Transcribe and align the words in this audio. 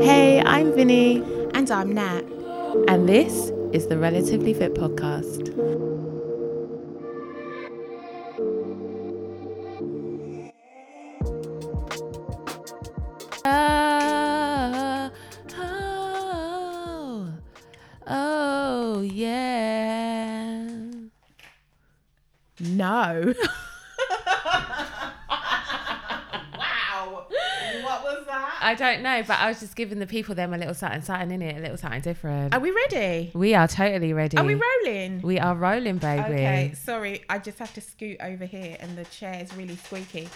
Hey, 0.00 0.42
I'm 0.44 0.72
Vinny, 0.74 1.22
And 1.54 1.70
I'm 1.70 1.92
Nat. 1.92 2.22
and 2.88 3.08
this 3.08 3.50
is 3.72 3.86
the 3.88 3.98
Relatively 3.98 4.54
Fit 4.54 4.74
podcast. 4.74 5.48
Oh, 13.44 15.10
oh, 15.58 17.32
oh, 18.06 19.00
yeah. 19.02 20.68
No. 22.60 23.32
wow. 26.56 27.26
What 27.82 28.02
was 28.04 28.26
that? 28.26 28.58
I 28.70 28.74
don't 28.76 29.02
know, 29.02 29.24
but 29.26 29.36
I 29.40 29.48
was 29.48 29.58
just 29.58 29.74
giving 29.74 29.98
the 29.98 30.06
people 30.06 30.36
them 30.36 30.54
a 30.54 30.56
little 30.56 30.74
something, 30.74 31.02
something 31.02 31.32
in 31.32 31.42
it, 31.42 31.56
a 31.56 31.60
little 31.60 31.76
something 31.76 32.02
different. 32.02 32.54
Are 32.54 32.60
we 32.60 32.70
ready? 32.70 33.32
we 33.34 33.52
are 33.52 33.66
totally 33.66 34.12
ready. 34.12 34.36
Are 34.36 34.44
we 34.44 34.54
rolling? 34.54 35.22
We 35.22 35.40
are 35.40 35.56
rolling, 35.56 35.98
baby. 35.98 36.22
Okay, 36.22 36.72
sorry. 36.76 37.24
I 37.28 37.40
just 37.40 37.58
have 37.58 37.74
to 37.74 37.80
scoot 37.80 38.18
over 38.22 38.44
here 38.44 38.76
and 38.78 38.96
the 38.96 39.06
chair 39.06 39.42
is 39.42 39.52
really 39.56 39.74
squeaky. 39.74 40.28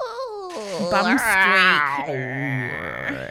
Oh 0.00 0.88
bum 0.90 1.18
squeak. 1.18 2.16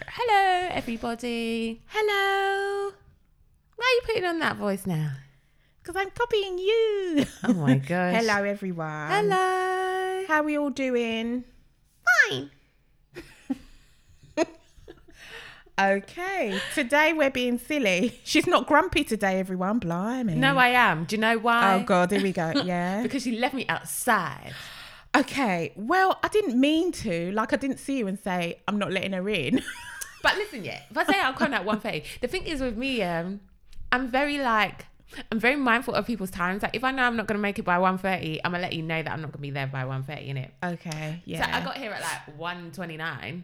Hello, 0.09 0.69
everybody. 0.69 1.81
Hello. 1.87 2.91
Why 3.75 3.83
are 3.83 3.95
you 3.95 4.01
putting 4.05 4.25
on 4.25 4.37
that 4.37 4.57
voice 4.57 4.85
now? 4.85 5.09
Because 5.81 5.95
I'm 5.99 6.11
copying 6.11 6.59
you. 6.59 7.25
Oh 7.45 7.53
my 7.53 7.75
gosh. 7.89 8.13
Hello, 8.13 8.43
everyone. 8.43 9.09
Hello. 9.09 10.25
How 10.27 10.41
are 10.41 10.43
we 10.43 10.55
all 10.59 10.69
doing? 10.69 11.45
Fine. 12.29 12.51
Okay. 15.83 16.59
Today 16.73 17.13
we're 17.13 17.29
being 17.29 17.57
silly. 17.57 18.19
She's 18.23 18.47
not 18.47 18.67
grumpy 18.67 19.03
today, 19.03 19.39
everyone. 19.39 19.79
Blimey. 19.79 20.35
No, 20.35 20.57
I 20.57 20.69
am. 20.69 21.05
Do 21.05 21.15
you 21.15 21.21
know 21.21 21.37
why? 21.37 21.75
Oh, 21.75 21.83
God. 21.83 22.11
Here 22.11 22.21
we 22.21 22.31
go. 22.31 22.51
Yeah. 22.63 23.03
Because 23.03 23.23
she 23.23 23.37
left 23.37 23.53
me 23.53 23.65
outside. 23.67 24.53
Okay, 25.15 25.73
well, 25.75 26.17
I 26.23 26.27
didn't 26.29 26.59
mean 26.59 26.91
to. 26.93 27.31
Like, 27.33 27.51
I 27.53 27.57
didn't 27.57 27.77
see 27.77 27.97
you 27.99 28.07
and 28.07 28.17
say, 28.17 28.61
I'm 28.67 28.79
not 28.79 28.91
letting 28.91 29.13
her 29.13 29.27
in. 29.29 29.61
But 30.23 30.37
listen, 30.37 30.63
yeah. 30.63 30.79
If 30.89 30.97
I 30.97 31.03
say 31.03 31.19
I'm 31.19 31.33
coming 31.33 31.53
at 31.53 31.65
one 31.65 31.81
thirty, 31.81 32.05
the 32.21 32.29
thing 32.29 32.43
is 32.45 32.61
with 32.61 32.77
me, 32.77 33.03
um, 33.03 33.41
I'm 33.91 34.09
very 34.09 34.37
like. 34.37 34.85
I'm 35.31 35.39
very 35.39 35.57
mindful 35.57 35.93
of 35.95 36.07
people's 36.07 36.31
times. 36.31 36.63
Like 36.63 36.75
if 36.75 36.83
I 36.85 36.91
know 36.91 37.03
I'm 37.03 37.17
not 37.17 37.27
gonna 37.27 37.41
make 37.41 37.59
it 37.59 37.63
by 37.63 37.77
1.30, 37.77 38.39
I'm 38.43 38.51
gonna 38.53 38.63
let 38.63 38.71
you 38.73 38.81
know 38.81 39.03
that 39.03 39.11
I'm 39.11 39.21
not 39.21 39.33
gonna 39.33 39.41
be 39.41 39.51
there 39.51 39.67
by 39.67 39.83
1.30, 39.83 40.29
innit? 40.29 40.49
okay, 40.63 41.21
yeah. 41.25 41.45
So 41.45 41.51
I 41.51 41.61
got 41.61 41.77
here 41.77 41.91
at 41.91 42.01
like 42.01 42.39
1.29 42.39 43.43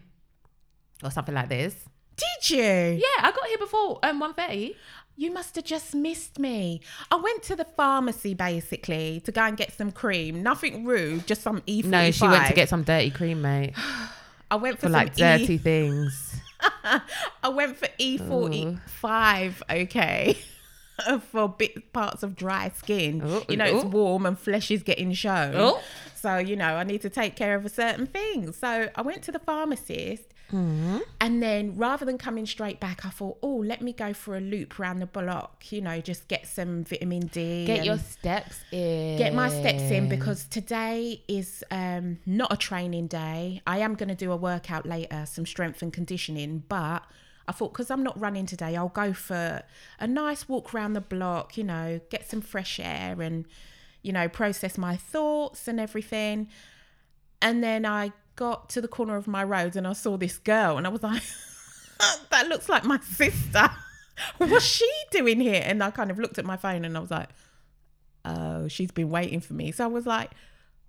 or 1.03 1.11
something 1.11 1.35
like 1.35 1.49
this. 1.49 1.75
Did 2.19 2.49
you? 2.49 2.63
Yeah, 3.01 3.27
I 3.27 3.31
got 3.35 3.47
here 3.47 3.57
before 3.57 3.99
um 4.03 4.21
1.30. 4.21 4.75
You 5.15 5.33
must 5.33 5.55
have 5.55 5.65
just 5.65 5.93
missed 5.93 6.39
me. 6.39 6.79
I 7.11 7.17
went 7.17 7.43
to 7.43 7.55
the 7.55 7.65
pharmacy 7.65 8.33
basically 8.33 9.21
to 9.25 9.33
go 9.33 9.41
and 9.41 9.57
get 9.57 9.73
some 9.73 9.91
cream. 9.91 10.41
Nothing 10.41 10.85
rude, 10.85 11.27
just 11.27 11.41
some 11.41 11.59
E45. 11.61 11.85
No, 11.85 12.11
she 12.11 12.27
went 12.27 12.47
to 12.47 12.53
get 12.53 12.69
some 12.69 12.83
dirty 12.83 13.09
cream, 13.09 13.41
mate, 13.41 13.73
I 14.51 14.55
went 14.55 14.77
for, 14.77 14.87
for 14.87 14.89
like 14.89 15.15
dirty 15.15 15.55
E. 15.55 15.57
things. 15.57 16.39
I 17.43 17.49
went 17.49 17.77
for 17.77 17.87
E45. 17.99 19.61
Okay. 19.69 20.37
for 21.31 21.49
bit 21.49 21.93
parts 21.93 22.23
of 22.23 22.35
dry 22.35 22.71
skin. 22.75 23.21
Oh, 23.23 23.43
you 23.47 23.57
know, 23.57 23.65
it's 23.65 23.85
oh. 23.85 23.87
warm 23.87 24.25
and 24.25 24.37
flesh 24.37 24.71
is 24.71 24.83
getting 24.83 25.13
shown. 25.13 25.79
So, 26.15 26.37
you 26.37 26.55
know, 26.55 26.75
I 26.75 26.83
need 26.83 27.01
to 27.01 27.09
take 27.09 27.35
care 27.35 27.55
of 27.55 27.65
a 27.65 27.69
certain 27.69 28.05
thing. 28.05 28.51
So 28.51 28.89
I 28.93 29.01
went 29.01 29.23
to 29.23 29.31
the 29.31 29.39
pharmacist 29.39 30.33
Mm-hmm. 30.51 30.97
and 31.21 31.43
then 31.43 31.77
rather 31.77 32.05
than 32.05 32.17
coming 32.17 32.45
straight 32.45 32.79
back, 32.79 33.05
I 33.05 33.09
thought, 33.09 33.37
oh, 33.43 33.57
let 33.57 33.81
me 33.81 33.93
go 33.93 34.13
for 34.13 34.35
a 34.35 34.41
loop 34.41 34.79
around 34.79 34.99
the 34.99 35.05
block, 35.05 35.71
you 35.71 35.81
know, 35.81 36.01
just 36.01 36.27
get 36.27 36.47
some 36.47 36.83
vitamin 36.83 37.27
D. 37.27 37.65
Get 37.65 37.85
your 37.85 37.97
steps 37.97 38.63
in. 38.71 39.17
get 39.17 39.33
my 39.33 39.49
steps 39.49 39.83
in 39.83 40.09
because 40.09 40.45
today 40.45 41.21
is 41.27 41.63
um, 41.71 42.17
not 42.25 42.51
a 42.51 42.57
training 42.57 43.07
day. 43.07 43.61
I 43.67 43.79
am 43.79 43.95
going 43.95 44.09
to 44.09 44.15
do 44.15 44.31
a 44.31 44.37
workout 44.37 44.85
later, 44.85 45.25
some 45.25 45.45
strength 45.45 45.81
and 45.81 45.93
conditioning, 45.93 46.63
but 46.67 47.03
I 47.49 47.51
thought 47.51 47.73
because 47.73 47.89
I'm 47.89 48.03
not 48.03 48.19
running 48.19 48.45
today, 48.45 48.75
I'll 48.75 48.89
go 48.89 49.11
for 49.11 49.63
a 49.99 50.07
nice 50.07 50.47
walk 50.47 50.73
around 50.73 50.93
the 50.93 51.01
block, 51.01 51.57
you 51.57 51.63
know, 51.63 51.99
get 52.11 52.29
some 52.29 52.41
fresh 52.41 52.79
air 52.79 53.21
and, 53.21 53.45
you 54.03 54.13
know, 54.13 54.29
process 54.29 54.77
my 54.77 54.95
thoughts 54.95 55.67
and 55.67 55.79
everything. 55.79 56.47
And 57.41 57.63
then 57.63 57.87
I 57.87 58.11
got 58.39 58.69
to 58.69 58.79
the 58.79 58.87
corner 58.87 59.17
of 59.17 59.27
my 59.27 59.43
road 59.43 59.75
and 59.75 59.85
I 59.85 59.91
saw 59.91 60.15
this 60.15 60.37
girl 60.37 60.77
and 60.77 60.87
I 60.87 60.89
was 60.89 61.03
like, 61.03 61.21
that 62.31 62.47
looks 62.47 62.69
like 62.69 62.85
my 62.85 62.97
sister. 63.01 63.69
What's 64.37 64.65
she 64.65 64.89
doing 65.11 65.41
here? 65.41 65.61
And 65.63 65.83
I 65.83 65.91
kind 65.91 66.09
of 66.09 66.17
looked 66.17 66.39
at 66.39 66.45
my 66.45 66.55
phone 66.55 66.85
and 66.85 66.95
I 66.95 67.01
was 67.01 67.11
like, 67.11 67.27
oh, 68.23 68.69
she's 68.69 68.91
been 68.91 69.09
waiting 69.09 69.41
for 69.41 69.53
me. 69.53 69.73
So 69.73 69.83
I 69.83 69.87
was 69.87 70.05
like, 70.05 70.31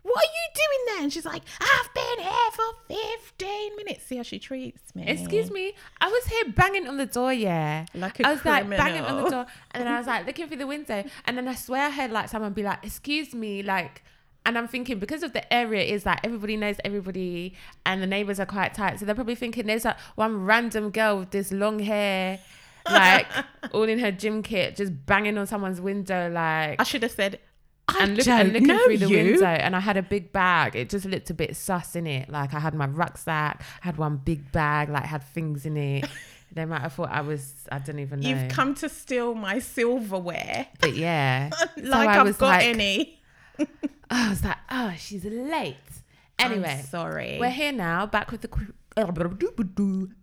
what 0.03 0.16
are 0.16 0.33
you 0.33 0.49
doing 0.55 0.87
there? 0.87 1.03
And 1.03 1.12
she's 1.12 1.27
like, 1.27 1.43
I've 1.61 1.93
been 1.93 2.25
here 2.25 2.50
for 2.53 2.94
15 3.27 3.77
minutes. 3.77 4.06
See 4.06 4.17
how 4.17 4.22
she 4.22 4.38
treats 4.38 4.94
me. 4.94 5.06
Excuse 5.09 5.50
me, 5.50 5.75
I 6.00 6.09
was 6.09 6.25
here 6.27 6.53
banging 6.53 6.87
on 6.87 6.99
the 6.99 7.06
door, 7.06 7.32
yeah. 7.32 7.87
Like 7.94 8.21
a 8.21 8.28
I 8.28 8.32
was 8.32 8.44
like 8.44 8.71
banging 8.71 9.03
on 9.03 9.25
the 9.25 9.28
door, 9.28 9.47
and 9.72 9.82
then 9.82 9.93
I 9.93 9.99
was 9.99 10.06
like 10.06 10.25
looking 10.25 10.47
through 10.47 10.56
the 10.59 10.67
window, 10.67 11.05
and 11.27 11.37
then 11.37 11.49
I 11.49 11.55
swear 11.55 11.88
I 11.88 11.91
heard 11.91 12.12
like 12.12 12.28
someone 12.31 12.55
be 12.55 12.62
like, 12.62 12.78
"Excuse 12.82 13.34
me," 13.34 13.62
like, 13.62 14.03
and 14.47 14.56
I'm 14.59 14.69
thinking 14.69 14.99
because 14.99 15.23
of 15.23 15.33
the 15.33 15.53
area 15.53 15.83
is 15.83 16.06
like 16.06 16.21
everybody 16.25 16.56
knows 16.56 16.77
everybody, 16.84 17.55
and 17.87 18.03
the 18.03 18.06
neighbors 18.06 18.41
are 18.41 18.47
quite 18.47 18.75
tight, 18.75 18.99
so 18.99 19.05
they're 19.06 19.15
probably 19.15 19.34
thinking 19.34 19.67
there's 19.67 19.84
like 19.84 19.99
one 20.17 20.45
random 20.45 20.91
girl 20.91 21.19
with 21.19 21.31
this 21.31 21.53
long 21.53 21.78
hair, 21.78 22.39
like 22.91 23.27
all 23.73 23.83
in 23.84 23.99
her 23.99 24.11
gym 24.12 24.43
kit, 24.43 24.77
just 24.77 24.93
banging 25.06 25.37
on 25.39 25.47
someone's 25.47 25.81
window, 25.81 26.31
like. 26.31 26.81
I 26.81 26.84
should 26.84 27.03
have 27.03 27.12
said, 27.12 27.39
I 27.89 28.05
and, 28.05 28.17
look, 28.17 28.25
don't 28.27 28.41
and 28.41 28.53
looking 28.53 28.69
know 28.69 28.84
through 28.84 28.99
the 28.99 29.09
you. 29.09 29.17
window, 29.33 29.47
and 29.47 29.75
I 29.77 29.81
had 29.81 29.97
a 29.97 30.03
big 30.03 30.33
bag. 30.33 30.77
It 30.77 30.89
just 30.91 31.05
looked 31.06 31.29
a 31.31 31.34
bit 31.34 31.56
sus 31.56 31.95
in 31.97 32.06
it. 32.06 32.29
Like 32.31 32.55
I 32.55 32.61
had 32.61 32.75
my 32.75 32.87
rucksack, 32.87 33.62
I 33.83 33.87
had 33.87 33.99
one 33.99 34.17
big 34.19 34.50
bag, 34.53 34.89
like 34.89 35.05
had 35.05 35.23
things 35.23 35.67
in 35.67 35.77
it. 35.77 36.06
they 36.53 36.65
might 36.65 36.83
have 36.83 36.95
thought 36.95 37.11
I 37.11 37.21
was. 37.21 37.55
I 37.71 37.79
don't 37.79 37.99
even 37.99 38.21
know. 38.21 38.29
You've 38.29 38.49
come 38.49 38.75
to 38.77 38.89
steal 38.89 39.34
my 39.34 39.59
silverware. 39.59 40.67
but 40.81 40.95
yeah, 40.95 41.50
like 41.77 42.09
I 42.09 42.21
I've 42.21 42.39
got 42.39 42.47
like- 42.47 42.65
any. 42.65 43.19
I 44.10 44.28
was 44.28 44.44
like, 44.44 44.56
oh, 44.71 44.94
she's 44.98 45.25
late. 45.25 45.76
Anyway, 46.38 46.78
I'm 46.78 46.84
sorry. 46.84 47.37
we're 47.38 47.50
here 47.50 47.72
now, 47.72 48.06
back 48.06 48.31
with 48.32 48.41
the 48.41 48.48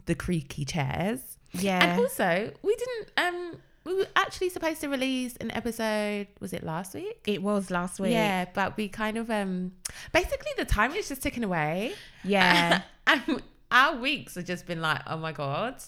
the 0.05 0.15
creaky 0.15 0.65
chairs. 0.65 1.37
yeah. 1.53 1.93
And 1.93 2.01
also, 2.01 2.51
we 2.61 2.75
didn't. 2.75 3.11
Um, 3.17 3.57
we 3.85 3.95
were 3.95 4.07
actually 4.15 4.49
supposed 4.49 4.81
to 4.81 4.89
release 4.89 5.37
an 5.37 5.49
episode. 5.51 6.27
Was 6.41 6.51
it 6.53 6.63
last 6.63 6.93
week? 6.93 7.21
it 7.25 7.41
was 7.41 7.71
last 7.71 7.99
week. 7.99 8.11
Yeah, 8.11 8.45
but 8.53 8.75
we 8.75 8.89
kind 8.89 9.17
of 9.17 9.29
um 9.31 9.71
basically 10.11 10.51
the 10.57 10.65
time 10.65 10.91
is 10.93 11.07
just 11.07 11.21
ticking 11.23 11.43
away. 11.43 11.93
Yeah. 12.23 12.81
and 13.07 13.41
our 13.71 13.95
weeks 13.97 14.35
have 14.35 14.45
just 14.45 14.65
been 14.65 14.81
like, 14.81 15.01
oh 15.07 15.17
my 15.17 15.31
god. 15.31 15.81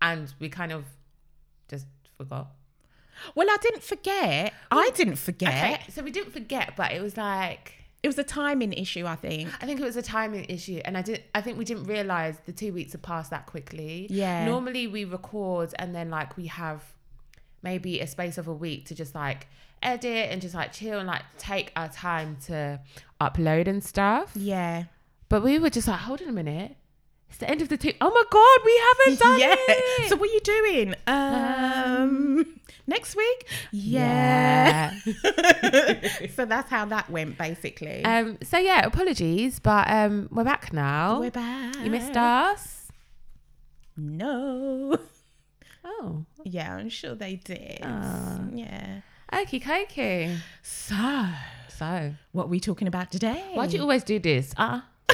And 0.00 0.32
we 0.38 0.48
kind 0.48 0.72
of 0.72 0.84
just 1.68 1.86
forgot. 2.16 2.48
Well, 3.34 3.48
I 3.50 3.56
didn't 3.60 3.82
forget. 3.82 4.52
I 4.70 4.90
didn't 4.94 5.16
forget. 5.16 5.80
Okay, 5.80 5.90
so 5.90 6.02
we 6.02 6.10
didn't 6.10 6.32
forget, 6.32 6.74
but 6.76 6.92
it 6.92 7.00
was 7.02 7.16
like 7.16 7.72
It 8.02 8.08
was 8.08 8.18
a 8.18 8.24
timing 8.24 8.72
issue, 8.72 9.06
I 9.06 9.16
think. 9.16 9.48
I 9.62 9.66
think 9.66 9.80
it 9.80 9.84
was 9.84 9.96
a 9.96 10.02
timing 10.02 10.44
issue, 10.48 10.80
and 10.84 10.96
I 10.96 11.02
did. 11.02 11.22
I 11.34 11.40
think 11.40 11.56
we 11.58 11.64
didn't 11.64 11.84
realize 11.84 12.36
the 12.46 12.52
two 12.52 12.72
weeks 12.72 12.92
had 12.92 13.02
passed 13.02 13.30
that 13.30 13.46
quickly. 13.46 14.06
Yeah. 14.10 14.44
Normally 14.44 14.86
we 14.86 15.04
record 15.04 15.72
and 15.78 15.94
then 15.94 16.10
like 16.10 16.36
we 16.36 16.46
have 16.46 16.82
maybe 17.62 18.00
a 18.00 18.06
space 18.06 18.36
of 18.36 18.46
a 18.46 18.52
week 18.52 18.86
to 18.86 18.94
just 18.94 19.14
like 19.14 19.46
edit 19.82 20.30
and 20.30 20.40
just 20.42 20.54
like 20.54 20.72
chill 20.72 20.98
and 20.98 21.06
like 21.06 21.22
take 21.38 21.72
our 21.76 21.88
time 21.88 22.36
to 22.46 22.80
upload 23.20 23.66
and 23.68 23.82
stuff. 23.82 24.32
Yeah. 24.34 24.84
But 25.30 25.42
we 25.42 25.58
were 25.58 25.70
just 25.70 25.88
like, 25.88 26.00
hold 26.00 26.20
on 26.22 26.28
a 26.28 26.32
minute. 26.32 26.76
It's 27.30 27.38
the 27.38 27.48
end 27.50 27.62
of 27.62 27.68
the 27.68 27.76
two. 27.76 27.92
Oh 28.00 28.10
my 28.10 28.24
god, 28.30 28.58
we 28.64 28.82
haven't 28.86 29.18
done 29.18 29.40
yeah. 29.58 29.74
it. 29.74 30.08
So 30.10 30.16
what 30.16 30.28
are 30.28 30.32
you 30.32 30.40
doing? 30.40 30.94
Um, 31.06 32.60
next 32.86 33.16
week? 33.16 33.46
Yeah. 33.72 34.94
so 36.34 36.44
that's 36.44 36.70
how 36.70 36.84
that 36.86 37.08
went 37.10 37.36
basically. 37.38 38.04
um. 38.04 38.38
So 38.42 38.58
yeah, 38.58 38.84
apologies, 38.86 39.58
but 39.60 39.88
um, 39.90 40.28
we're 40.32 40.44
back 40.44 40.72
now. 40.72 41.20
We're 41.20 41.30
back. 41.30 41.76
You 41.82 41.90
missed 41.90 42.16
us. 42.16 42.88
No. 43.96 44.98
Oh, 45.84 46.24
Yeah, 46.44 46.74
I'm 46.76 46.88
sure 46.88 47.14
they 47.14 47.36
did. 47.36 47.80
Ah. 47.82 48.40
Yeah. 48.52 49.00
okie 49.32 49.62
dokie. 49.62 50.36
So, 50.62 50.96
So, 51.68 52.14
what 52.32 52.44
are 52.44 52.48
we 52.48 52.58
talking 52.58 52.88
about 52.88 53.10
today? 53.12 53.50
why 53.54 53.66
do 53.66 53.76
you 53.76 53.82
always 53.82 54.02
do 54.02 54.18
this? 54.18 54.54
Uh, 54.56 54.80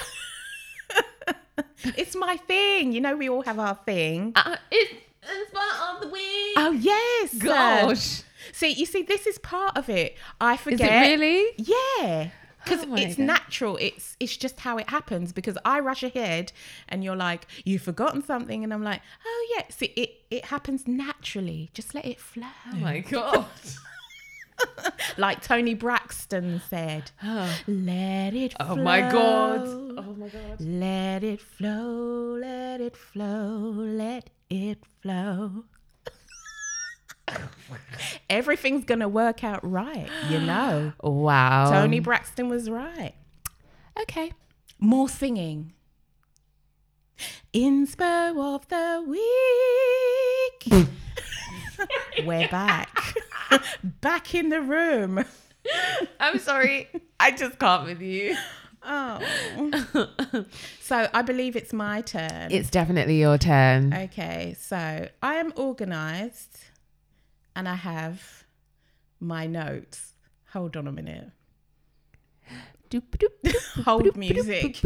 It's 1.96 2.14
my 2.14 2.36
thing. 2.36 2.92
You 2.92 3.00
know, 3.00 3.16
we 3.16 3.28
all 3.28 3.42
have 3.42 3.58
our 3.58 3.74
thing. 3.86 4.32
uh 4.36 4.56
it's, 4.70 4.92
it's 5.32 5.50
part 5.50 5.94
of 5.96 6.00
the 6.02 6.08
week. 6.08 6.54
Oh 6.56 6.72
yes. 6.72 7.34
Gosh. 7.34 8.22
See, 8.52 8.70
you 8.72 8.86
see, 8.86 9.02
this 9.02 9.26
is 9.26 9.38
part 9.38 9.76
of 9.76 9.88
it. 9.88 10.16
I 10.40 10.56
forget. 10.56 10.80
Is 10.80 10.86
forget. 10.86 11.06
it 11.06 11.10
really? 11.20 11.46
Yeah. 11.56 12.30
because 12.64 12.84
Oh 12.88 12.94
it's 12.96 13.16
God. 13.16 13.24
natural. 13.26 13.76
It's 13.78 14.16
it's 14.20 14.36
just 14.36 14.60
how 14.60 14.78
it 14.78 14.90
happens. 14.90 15.32
Because 15.32 15.56
I 15.64 15.80
rush 15.80 16.02
ahead, 16.02 16.52
and 16.88 17.04
you're 17.04 17.16
like, 17.16 17.46
you've 17.64 17.82
forgotten 17.82 18.22
something, 18.22 18.64
and 18.64 18.72
I'm 18.72 18.82
like, 18.82 19.02
oh 19.24 19.54
yeah. 19.56 19.64
See, 19.70 19.92
it, 19.96 20.22
it 20.30 20.46
happens 20.46 20.86
naturally. 20.88 21.70
Just 21.74 21.94
let 21.94 22.04
it 22.06 22.20
flow. 22.20 22.46
Oh 22.72 22.76
my 22.76 22.98
god. 23.16 23.46
like 25.16 25.42
Toni 25.42 25.74
Braxton 25.74 26.60
said, 26.68 27.10
let 27.66 28.34
it. 28.34 28.54
Oh 28.60 28.76
my 28.76 29.00
god. 29.00 29.62
Oh 29.66 30.14
my 30.18 30.28
god. 30.28 30.60
Let 30.60 31.24
it 31.24 31.40
flow, 31.40 32.36
let 32.40 32.80
it 32.80 32.96
flow, 32.96 33.58
let 33.70 34.28
it 34.50 34.82
flow. 35.00 35.64
Everything's 38.30 38.84
gonna 38.84 39.08
work 39.08 39.44
out 39.44 39.60
right, 39.68 40.08
you 40.28 40.40
know. 40.40 40.92
Wow. 41.02 41.70
Toni 41.70 42.00
Braxton 42.00 42.48
was 42.48 42.68
right. 42.68 43.14
Okay. 44.02 44.32
More 44.78 45.08
singing. 45.08 45.72
Inspo 47.54 48.54
of 48.54 48.66
the 48.68 49.04
week. 49.06 50.88
We're 52.26 52.48
back. 52.48 53.14
back 54.00 54.34
in 54.34 54.48
the 54.48 54.60
room. 54.60 55.24
I'm 56.18 56.38
sorry. 56.38 56.88
I 57.18 57.30
just 57.32 57.58
can't 57.58 57.86
with 57.86 58.00
you. 58.00 58.36
Oh. 58.82 60.44
so 60.80 61.08
I 61.12 61.22
believe 61.22 61.54
it's 61.56 61.72
my 61.72 62.00
turn. 62.00 62.48
It's 62.50 62.70
definitely 62.70 63.18
your 63.20 63.36
turn. 63.38 63.92
Okay, 63.92 64.56
so 64.58 65.08
I 65.22 65.34
am 65.34 65.52
organized 65.56 66.58
and 67.54 67.68
I 67.68 67.74
have 67.74 68.44
my 69.20 69.46
notes. 69.46 70.14
Hold 70.52 70.76
on 70.76 70.86
a 70.86 70.92
minute. 70.92 71.30
Hold 73.84 74.16
music. 74.16 74.82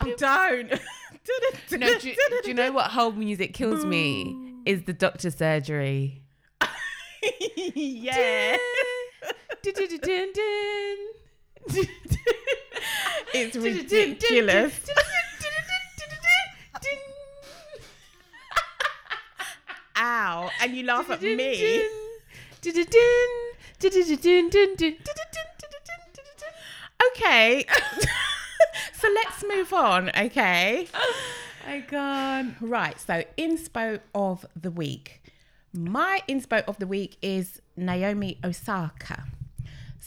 I 0.00 0.14
don't. 0.16 0.70
No, 0.70 1.98
do, 1.98 2.08
you- 2.08 2.16
do 2.42 2.48
you 2.48 2.54
know 2.54 2.72
what 2.72 2.90
hold 2.90 3.16
music 3.16 3.54
kills 3.54 3.84
me? 3.84 4.34
Is 4.66 4.82
the 4.82 4.92
doctor 4.92 5.30
surgery. 5.30 6.22
yeah. 7.74 8.56
it's 13.34 13.56
ridiculous. 13.56 14.80
Ow. 19.96 20.50
And 20.60 20.74
you 20.74 20.84
laugh 20.84 21.10
at 21.10 21.22
me. 21.22 21.84
Okay. 27.16 27.66
so 28.94 29.08
let's 29.14 29.44
move 29.48 29.72
on, 29.72 30.10
okay? 30.10 30.88
I 31.66 31.80
can't. 31.82 32.54
Right, 32.60 32.98
so 32.98 33.22
inspo 33.38 34.00
of 34.14 34.46
the 34.60 34.70
week. 34.70 35.22
My 35.72 36.20
inspo 36.28 36.64
of 36.66 36.78
the 36.78 36.86
week 36.86 37.16
is 37.22 37.60
Naomi 37.76 38.38
Osaka. 38.42 39.24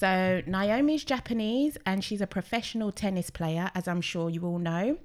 So 0.04 0.42
Naomi's 0.46 1.06
Japanese 1.06 1.78
and 1.86 2.04
she's 2.04 2.20
a 2.20 2.28
professional 2.28 2.92
tennis 2.92 3.30
player, 3.30 3.72
as 3.74 3.88
I'm 3.88 4.02
sure 4.02 4.30
you 4.30 4.44
all 4.44 4.60
know. 4.60 4.98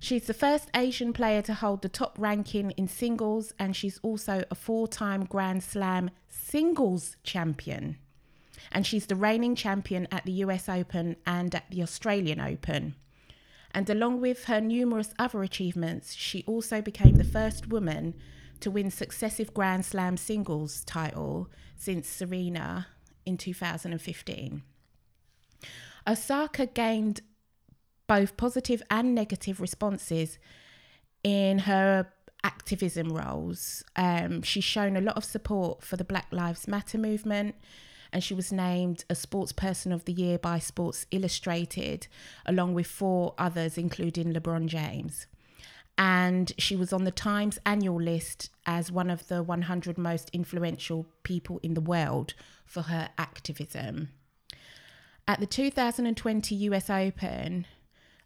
She's 0.00 0.26
the 0.26 0.34
first 0.34 0.70
Asian 0.74 1.12
player 1.12 1.40
to 1.42 1.54
hold 1.54 1.82
the 1.82 1.88
top 1.88 2.16
ranking 2.18 2.72
in 2.72 2.88
singles, 2.88 3.54
and 3.60 3.76
she's 3.76 4.00
also 4.02 4.42
a 4.50 4.56
four 4.56 4.88
time 4.88 5.24
Grand 5.24 5.62
Slam 5.62 6.10
singles 6.26 7.16
champion. 7.22 7.96
And 8.72 8.84
she's 8.84 9.06
the 9.06 9.14
reigning 9.14 9.54
champion 9.54 10.08
at 10.10 10.24
the 10.24 10.32
US 10.32 10.68
Open 10.68 11.14
and 11.24 11.54
at 11.54 11.70
the 11.70 11.84
Australian 11.84 12.40
Open. 12.40 12.96
And 13.70 13.88
along 13.88 14.20
with 14.20 14.46
her 14.46 14.60
numerous 14.60 15.14
other 15.20 15.44
achievements, 15.44 16.14
she 16.14 16.42
also 16.48 16.82
became 16.82 17.14
the 17.14 17.22
first 17.22 17.68
woman 17.68 18.14
to 18.58 18.68
win 18.72 18.90
successive 18.90 19.54
Grand 19.54 19.86
Slam 19.86 20.16
singles 20.16 20.82
title 20.82 21.48
since 21.76 22.08
Serena 22.08 22.88
in 23.28 23.36
2015. 23.36 24.62
Osaka 26.08 26.66
gained 26.66 27.20
both 28.06 28.38
positive 28.38 28.82
and 28.90 29.14
negative 29.14 29.60
responses 29.60 30.38
in 31.22 31.60
her 31.60 32.08
activism 32.42 33.12
roles. 33.12 33.84
Um, 33.94 34.40
she's 34.42 34.64
shown 34.64 34.96
a 34.96 35.02
lot 35.02 35.18
of 35.18 35.24
support 35.24 35.84
for 35.84 35.96
the 35.96 36.04
Black 36.04 36.26
Lives 36.32 36.66
Matter 36.66 36.96
movement, 36.96 37.54
and 38.10 38.24
she 38.24 38.32
was 38.32 38.50
named 38.50 39.04
a 39.10 39.14
Sports 39.14 39.52
Person 39.52 39.92
of 39.92 40.06
the 40.06 40.12
Year 40.14 40.38
by 40.38 40.58
Sports 40.58 41.04
Illustrated, 41.10 42.06
along 42.46 42.72
with 42.72 42.86
four 42.86 43.34
others, 43.36 43.76
including 43.76 44.32
LeBron 44.32 44.66
James. 44.66 45.26
And 45.98 46.52
she 46.56 46.76
was 46.76 46.92
on 46.92 47.04
the 47.04 47.10
Times 47.10 47.58
annual 47.66 48.00
list 48.00 48.50
as 48.64 48.90
one 48.90 49.10
of 49.10 49.26
the 49.28 49.42
100 49.42 49.98
most 49.98 50.30
influential 50.32 51.06
people 51.24 51.60
in 51.62 51.74
the 51.74 51.80
world 51.82 52.34
for 52.68 52.82
her 52.82 53.08
activism. 53.18 54.10
At 55.26 55.40
the 55.40 55.46
2020 55.46 56.54
US 56.54 56.88
Open, 56.88 57.66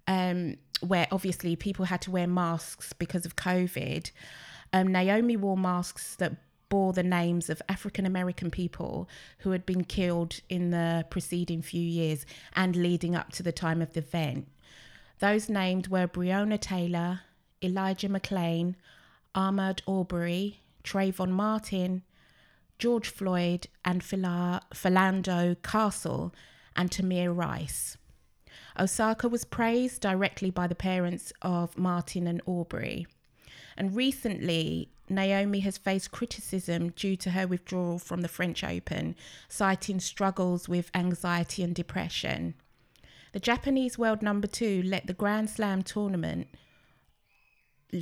um, 0.06 0.56
where 0.80 1.06
obviously 1.10 1.56
people 1.56 1.86
had 1.86 2.02
to 2.02 2.10
wear 2.10 2.26
masks 2.26 2.92
because 2.92 3.24
of 3.24 3.36
COVID, 3.36 4.10
um, 4.72 4.88
Naomi 4.88 5.36
wore 5.36 5.56
masks 5.56 6.16
that 6.16 6.34
bore 6.68 6.92
the 6.92 7.02
names 7.02 7.50
of 7.50 7.60
African 7.68 8.06
American 8.06 8.50
people 8.50 9.08
who 9.38 9.50
had 9.50 9.66
been 9.66 9.84
killed 9.84 10.40
in 10.48 10.70
the 10.70 11.04
preceding 11.10 11.60
few 11.60 11.82
years 11.82 12.24
and 12.56 12.74
leading 12.74 13.14
up 13.14 13.30
to 13.32 13.42
the 13.42 13.52
time 13.52 13.82
of 13.82 13.92
the 13.92 14.00
event. 14.00 14.48
Those 15.18 15.48
named 15.48 15.88
were 15.88 16.08
Breonna 16.08 16.58
Taylor, 16.58 17.20
Elijah 17.62 18.08
McClain, 18.08 18.74
Ahmaud 19.34 19.80
Arbery, 19.86 20.60
Trayvon 20.82 21.30
Martin, 21.30 22.02
George 22.78 23.08
Floyd, 23.08 23.66
and 23.84 24.02
Phila- 24.02 24.62
Philando 24.74 25.56
Castile 25.62 26.34
and 26.74 26.90
Tamir 26.90 27.34
Rice. 27.34 27.96
Osaka 28.78 29.28
was 29.28 29.44
praised 29.44 30.00
directly 30.00 30.50
by 30.50 30.66
the 30.66 30.74
parents 30.74 31.32
of 31.42 31.76
Martin 31.76 32.26
and 32.26 32.40
Arbery. 32.46 33.06
And 33.76 33.94
recently, 33.94 34.90
Naomi 35.08 35.60
has 35.60 35.78
faced 35.78 36.10
criticism 36.10 36.90
due 36.90 37.16
to 37.16 37.30
her 37.30 37.46
withdrawal 37.46 37.98
from 37.98 38.22
the 38.22 38.28
French 38.28 38.64
Open, 38.64 39.14
citing 39.48 40.00
struggles 40.00 40.68
with 40.68 40.90
anxiety 40.94 41.62
and 41.62 41.74
depression. 41.74 42.54
The 43.32 43.40
Japanese 43.40 43.98
world 43.98 44.22
number 44.22 44.46
two 44.46 44.82
let 44.82 45.06
the 45.06 45.14
Grand 45.14 45.50
Slam 45.50 45.82
tournament. 45.82 46.48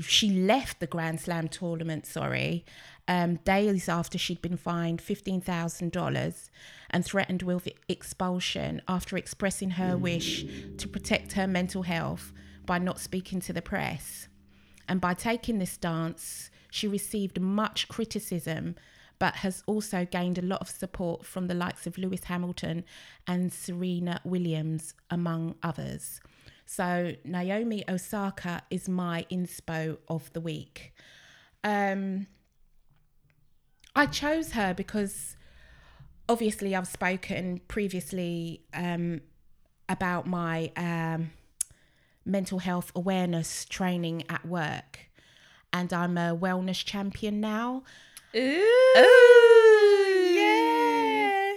She 0.01 0.31
left 0.31 0.81
the 0.81 0.87
Grand 0.87 1.21
Slam 1.21 1.49
tournament, 1.49 2.07
sorry, 2.07 2.65
um, 3.11 3.41
days 3.45 3.89
after 3.89 4.17
she'd 4.17 4.41
been 4.41 4.57
fined 4.57 5.03
$15,000 5.03 6.51
and 6.91 7.05
threatened 7.05 7.43
with 7.43 7.69
expulsion 7.89 8.81
after 8.87 9.17
expressing 9.17 9.71
her 9.71 9.99
wish 9.99 10.47
to 10.79 10.87
protect 10.87 11.33
her 11.33 11.49
mental 11.49 11.83
health 11.83 12.33
by 12.67 12.79
not 12.79 13.01
speaking 13.01 13.41
to 13.41 13.53
the 13.53 13.61
press. 13.61 14.29
And 14.89 15.01
by 15.01 15.15
taking 15.15 15.59
this 15.59 15.73
stance, 15.73 16.53
she 16.71 16.87
received 16.87 17.41
much 17.41 17.89
criticism, 17.89 18.77
but 19.19 19.35
has 19.37 19.65
also 19.67 20.05
gained 20.05 20.39
a 20.39 20.43
lot 20.43 20.61
of 20.61 20.69
support 20.69 21.27
from 21.27 21.49
the 21.49 21.55
likes 21.55 21.89
of 21.89 21.99
Lewis 21.99 22.23
Hamilton 22.25 22.85
and 23.27 23.53
Serena 23.53 24.21
Williams, 24.23 24.95
among 25.11 25.57
others. 25.65 26.21
So, 26.65 27.15
Naomi 27.25 27.83
Osaka 27.89 28.63
is 28.71 28.89
my 28.89 29.27
inspo 29.33 29.99
of 30.09 30.33
the 30.33 30.41
week. 30.41 30.93
Um, 31.65 32.29
I 33.95 34.07
chose 34.07 34.53
her 34.53 34.73
because 34.75 35.37
obviously 36.29 36.77
I've 36.77 36.87
spoken 36.87 37.61
previously 37.67 38.63
um, 38.73 39.21
about 39.89 40.27
my 40.27 40.71
um, 40.77 41.33
mental 42.25 42.61
health 42.61 42.93
awareness 42.95 43.65
training 43.65 44.25
at 44.29 44.47
work, 44.47 45.01
and 45.73 45.93
I'm 45.93 46.17
a 46.17 46.37
wellness 46.37 46.85
champion 46.85 47.41
now. 47.41 47.83
Ooh. 48.37 48.67
yeah. 50.35 51.55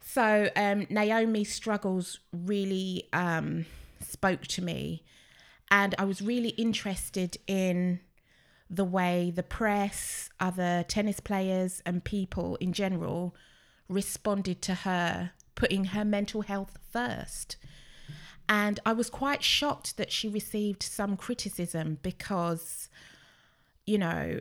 So 0.00 0.50
um, 0.54 0.86
Naomi's 0.90 1.52
struggles 1.52 2.20
really 2.32 3.08
um, 3.12 3.64
spoke 4.00 4.42
to 4.48 4.62
me, 4.62 5.02
and 5.70 5.94
I 5.98 6.04
was 6.04 6.20
really 6.20 6.50
interested 6.50 7.38
in 7.46 8.00
the 8.70 8.84
way 8.84 9.32
the 9.34 9.42
press, 9.42 10.30
other 10.38 10.84
tennis 10.86 11.18
players, 11.18 11.82
and 11.84 12.04
people 12.04 12.56
in 12.56 12.72
general 12.72 13.34
responded 13.88 14.62
to 14.62 14.74
her 14.74 15.32
putting 15.56 15.86
her 15.86 16.04
mental 16.04 16.42
health 16.42 16.78
first. 16.90 17.56
And 18.48 18.80
I 18.86 18.92
was 18.92 19.10
quite 19.10 19.42
shocked 19.42 19.96
that 19.96 20.10
she 20.10 20.28
received 20.28 20.82
some 20.82 21.16
criticism 21.16 21.98
because, 22.02 22.88
you 23.86 23.98
know, 23.98 24.40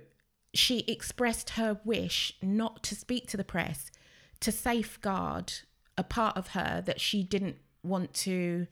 she 0.53 0.79
expressed 0.87 1.51
her 1.51 1.79
wish 1.83 2.33
not 2.41 2.83
to 2.83 2.95
speak 2.95 3.27
to 3.27 3.37
the 3.37 3.43
press 3.43 3.91
to 4.39 4.51
safeguard 4.51 5.53
a 5.97 6.03
part 6.03 6.37
of 6.37 6.49
her 6.49 6.81
that 6.85 7.01
she 7.01 7.23
didn't 7.23 7.57
want 7.83 8.13
to 8.13 8.67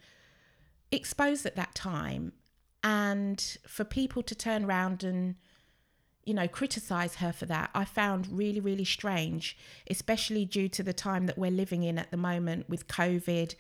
expose 0.91 1.45
at 1.45 1.55
that 1.55 1.75
time. 1.75 2.31
And 2.83 3.57
for 3.67 3.83
people 3.83 4.23
to 4.23 4.33
turn 4.33 4.65
around 4.65 5.03
and, 5.03 5.35
you 6.27 6.33
know, 6.33 6.47
criticize 6.47 7.15
her 7.15 7.31
for 7.31 7.45
that, 7.45 7.69
I 7.73 7.85
found 7.85 8.27
really, 8.29 8.59
really 8.59 8.83
strange, 8.83 9.57
especially 9.89 10.43
due 10.43 10.67
to 10.67 10.83
the 10.83 10.91
time 10.91 11.25
that 11.27 11.37
we're 11.37 11.49
living 11.49 11.83
in 11.83 11.97
at 11.97 12.11
the 12.11 12.17
moment 12.17 12.69
with 12.69 12.89
COVID 12.89 13.55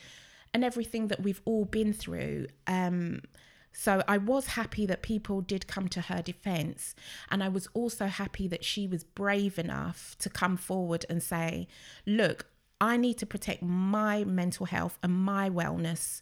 and 0.53 0.65
everything 0.65 1.07
that 1.07 1.21
we've 1.21 1.41
all 1.45 1.63
been 1.63 1.93
through. 1.93 2.47
Um, 2.67 3.21
so 3.71 4.03
I 4.05 4.17
was 4.17 4.47
happy 4.47 4.85
that 4.85 5.01
people 5.01 5.39
did 5.39 5.67
come 5.67 5.87
to 5.87 6.01
her 6.01 6.21
defense. 6.21 6.93
And 7.31 7.41
I 7.41 7.47
was 7.47 7.69
also 7.73 8.07
happy 8.07 8.49
that 8.49 8.65
she 8.65 8.85
was 8.85 9.05
brave 9.05 9.57
enough 9.57 10.17
to 10.19 10.29
come 10.29 10.57
forward 10.57 11.05
and 11.09 11.23
say, 11.23 11.69
look, 12.05 12.47
I 12.81 12.97
need 12.97 13.17
to 13.19 13.25
protect 13.25 13.63
my 13.63 14.25
mental 14.25 14.65
health 14.65 14.99
and 15.01 15.13
my 15.13 15.49
wellness. 15.49 16.21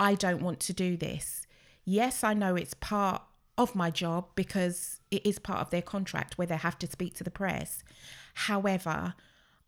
I 0.00 0.16
don't 0.16 0.42
want 0.42 0.58
to 0.60 0.72
do 0.72 0.96
this. 0.96 1.46
Yes, 1.84 2.24
I 2.24 2.34
know 2.34 2.56
it's 2.56 2.74
part 2.74 3.22
of 3.58 3.74
my 3.74 3.90
job 3.90 4.26
because 4.34 5.00
it 5.10 5.24
is 5.26 5.38
part 5.38 5.60
of 5.60 5.70
their 5.70 5.82
contract 5.82 6.36
where 6.36 6.46
they 6.46 6.56
have 6.56 6.78
to 6.78 6.86
speak 6.86 7.14
to 7.14 7.24
the 7.24 7.30
press. 7.30 7.82
However, 8.34 9.14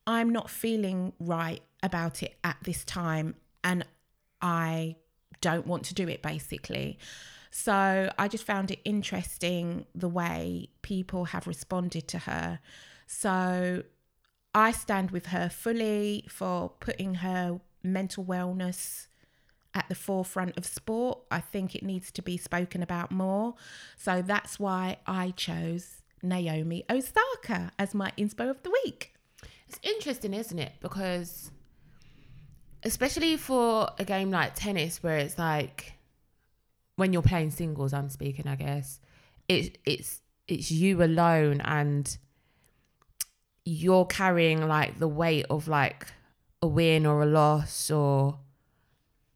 I'm 0.06 0.30
not 0.30 0.50
feeling 0.50 1.12
right 1.18 1.62
about 1.82 2.22
it 2.22 2.36
at 2.44 2.56
this 2.62 2.84
time 2.84 3.34
and 3.64 3.84
I 4.40 4.96
don't 5.40 5.66
want 5.66 5.84
to 5.84 5.94
do 5.94 6.08
it 6.08 6.22
basically. 6.22 6.98
So 7.50 8.10
I 8.18 8.28
just 8.28 8.44
found 8.44 8.70
it 8.70 8.80
interesting 8.84 9.86
the 9.94 10.08
way 10.08 10.68
people 10.82 11.26
have 11.26 11.46
responded 11.46 12.08
to 12.08 12.18
her. 12.20 12.60
So 13.06 13.82
I 14.54 14.70
stand 14.72 15.10
with 15.10 15.26
her 15.26 15.48
fully 15.48 16.24
for 16.28 16.70
putting 16.80 17.16
her 17.16 17.60
mental 17.82 18.24
wellness 18.24 19.07
at 19.74 19.88
the 19.88 19.94
forefront 19.94 20.56
of 20.56 20.66
sport. 20.66 21.20
I 21.30 21.40
think 21.40 21.74
it 21.74 21.82
needs 21.82 22.10
to 22.12 22.22
be 22.22 22.36
spoken 22.36 22.82
about 22.82 23.10
more. 23.10 23.54
So 23.96 24.22
that's 24.22 24.58
why 24.58 24.98
I 25.06 25.30
chose 25.30 26.02
Naomi 26.22 26.84
Osaka 26.90 27.72
as 27.78 27.94
my 27.94 28.12
inspo 28.18 28.50
of 28.50 28.62
the 28.62 28.70
week. 28.84 29.14
It's 29.68 29.78
interesting, 29.82 30.34
isn't 30.34 30.58
it? 30.58 30.72
Because 30.80 31.50
especially 32.82 33.36
for 33.36 33.90
a 33.98 34.04
game 34.04 34.30
like 34.30 34.54
tennis 34.54 35.02
where 35.02 35.18
it's 35.18 35.38
like 35.38 35.94
when 36.96 37.12
you're 37.12 37.22
playing 37.22 37.50
singles 37.50 37.92
i'm 37.92 38.08
speaking 38.08 38.46
i 38.46 38.54
guess 38.54 39.00
it's 39.48 39.70
it's 39.84 40.20
it's 40.46 40.70
you 40.70 41.02
alone 41.02 41.60
and 41.62 42.18
you're 43.64 44.06
carrying 44.06 44.66
like 44.66 44.98
the 44.98 45.08
weight 45.08 45.44
of 45.50 45.68
like 45.68 46.06
a 46.62 46.66
win 46.66 47.04
or 47.04 47.22
a 47.22 47.26
loss 47.26 47.90
or 47.90 48.38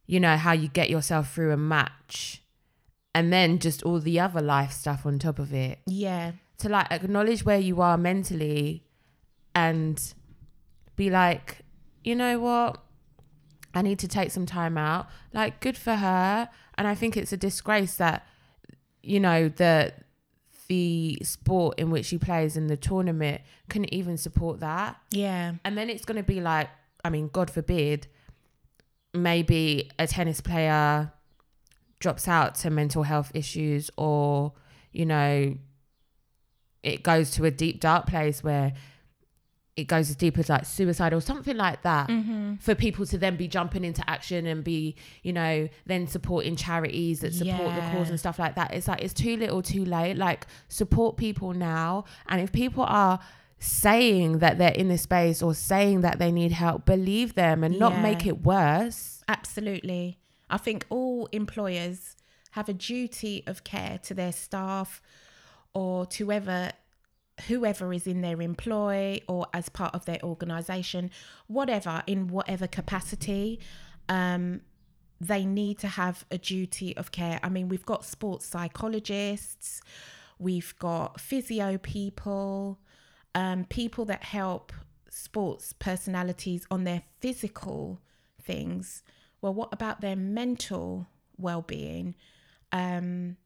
you 0.07 0.21
know 0.21 0.37
how 0.37 0.53
you 0.53 0.69
get 0.69 0.91
yourself 0.91 1.33
through 1.35 1.53
a 1.53 1.57
match 1.57 2.43
and 3.15 3.33
then 3.33 3.59
just 3.59 3.83
all 3.83 4.01
the 4.01 4.19
other 4.21 4.41
life 4.41 4.73
stuff 4.73 5.05
on 5.07 5.19
top 5.19 5.39
of 5.39 5.53
it 5.53 5.79
Yeah. 5.87 6.33
to 6.59 6.69
like 6.69 6.87
acknowledge 6.91 7.45
where 7.45 7.59
you 7.59 7.81
are 7.81 7.97
mentally 7.99 8.85
and 9.55 10.01
be 10.97 11.11
like, 11.11 11.59
you 12.05 12.15
know 12.15 12.39
what? 12.41 12.83
I 13.75 13.83
need 13.83 13.99
to 14.01 14.09
take 14.09 14.31
some 14.31 14.45
time 14.47 14.77
out. 14.77 15.07
Like, 15.33 15.61
good 15.61 15.77
for 15.79 15.95
her. 15.97 16.49
And 16.77 16.87
I 16.87 16.95
think 16.95 17.17
it's 17.17 17.33
a 17.33 17.37
disgrace 17.37 17.97
that, 17.97 18.27
you 19.03 19.21
know, 19.21 19.49
the 19.49 19.93
the 20.69 21.19
sport 21.23 21.79
in 21.79 21.91
which 21.91 22.07
she 22.07 22.17
plays 22.19 22.57
in 22.57 22.67
the 22.69 22.77
tournament 22.79 23.43
couldn't 23.69 23.93
even 23.93 24.17
support 24.17 24.61
that. 24.61 24.97
Yeah. 25.11 25.55
And 25.65 25.77
then 25.77 25.91
it's 25.91 26.05
going 26.07 26.17
to 26.17 26.23
be 26.23 26.41
like, 26.41 26.69
I 27.05 27.11
mean, 27.11 27.29
God 27.33 27.51
forbid, 27.51 28.07
maybe 29.15 29.91
a 29.99 30.07
tennis 30.07 30.41
player 30.41 31.13
drops 32.01 32.27
out 32.29 32.55
to 32.57 32.71
mental 32.71 33.03
health 33.05 33.31
issues 33.35 33.91
or, 33.97 34.53
you 34.93 35.07
know, 35.07 35.55
it 36.83 37.03
goes 37.03 37.31
to 37.33 37.45
a 37.45 37.51
deep, 37.51 37.81
dark 37.81 38.07
place 38.07 38.43
where 38.43 38.73
it 39.77 39.85
goes 39.85 40.11
as 40.11 40.17
deep 40.17 40.37
as 40.37 40.51
like 40.51 40.67
suicide 40.67 41.15
or 41.15 41.21
something 41.21 41.57
like 41.57 41.81
that 41.83 42.09
Mm-hmm. 42.09 42.57
for 42.57 42.75
people 42.75 43.07
to 43.07 43.17
then 43.17 43.37
be 43.37 43.49
jumping 43.49 43.85
into 43.85 44.03
action 44.11 44.47
and 44.47 44.63
be, 44.63 44.97
you 45.23 45.33
know, 45.33 45.69
then 45.87 46.07
supporting 46.07 46.57
charities 46.57 47.21
that 47.21 47.33
support 47.33 47.75
the 47.75 47.81
cause 47.93 48.11
and 48.11 48.19
stuff 48.19 48.39
like 48.39 48.55
that. 48.57 48.75
It's 48.75 48.87
like 48.89 49.01
it's 49.03 49.15
too 49.15 49.37
little 49.39 49.63
too 49.63 49.85
late. 49.87 50.17
Like 50.19 50.47
support 50.69 51.17
people 51.17 51.55
now. 51.55 52.05
And 52.29 52.41
if 52.43 52.53
people 52.53 52.85
are 52.85 53.19
saying 53.63 54.39
that 54.39 54.59
they're 54.59 54.73
in 54.73 54.89
this 54.89 55.03
space 55.03 55.41
or 55.43 55.55
saying 55.55 56.01
that 56.01 56.19
they 56.19 56.33
need 56.33 56.53
help, 56.53 56.85
believe 56.85 57.35
them 57.35 57.63
and 57.63 57.79
not 57.79 57.93
Yeah. 57.93 58.03
make 58.03 58.27
it 58.27 58.43
worse. 58.43 59.23
Absolutely. 59.29 60.19
I 60.51 60.57
think 60.59 60.85
all 60.91 61.27
employers 61.33 62.17
have 62.53 62.69
a 62.69 62.75
duty 62.75 63.45
of 63.47 63.63
care 63.65 63.99
to 64.03 64.15
their 64.15 64.33
staff 64.33 65.01
or 65.75 66.05
to 66.07 66.25
whoever 66.25 66.73
whoever 67.49 67.93
is 67.95 68.07
in 68.07 68.21
their 68.21 68.41
employ 68.43 69.19
or 69.27 69.47
as 69.55 69.69
part 69.71 69.95
of 69.95 70.05
their 70.05 70.19
organization, 70.23 71.11
whatever 71.47 72.03
in 72.07 72.29
whatever 72.29 72.67
capacity. 72.67 73.59
Um 74.09 74.61
they 75.21 75.45
need 75.47 75.79
to 75.79 75.87
have 75.89 76.25
a 76.33 76.37
duty 76.39 76.97
of 76.97 77.13
care. 77.13 77.39
I 77.45 77.49
mean, 77.49 77.69
we've 77.69 77.87
got 77.87 78.05
sports 78.05 78.45
psychologists, 78.45 79.81
we've 80.39 80.75
got 80.81 81.21
physio 81.21 81.79
people, 81.79 82.81
um, 83.35 83.65
people 83.65 84.05
that 84.07 84.25
help 84.25 84.73
sports 85.09 85.73
personalities 85.73 86.67
on 86.71 86.85
their 86.85 87.03
physical 87.21 88.01
things. 88.41 89.03
Well, 89.41 89.55
what 89.55 89.73
about 89.73 90.01
their 90.01 90.17
mental 90.17 91.09
well 91.37 91.63
being? 91.63 92.15
Um, 92.73 93.37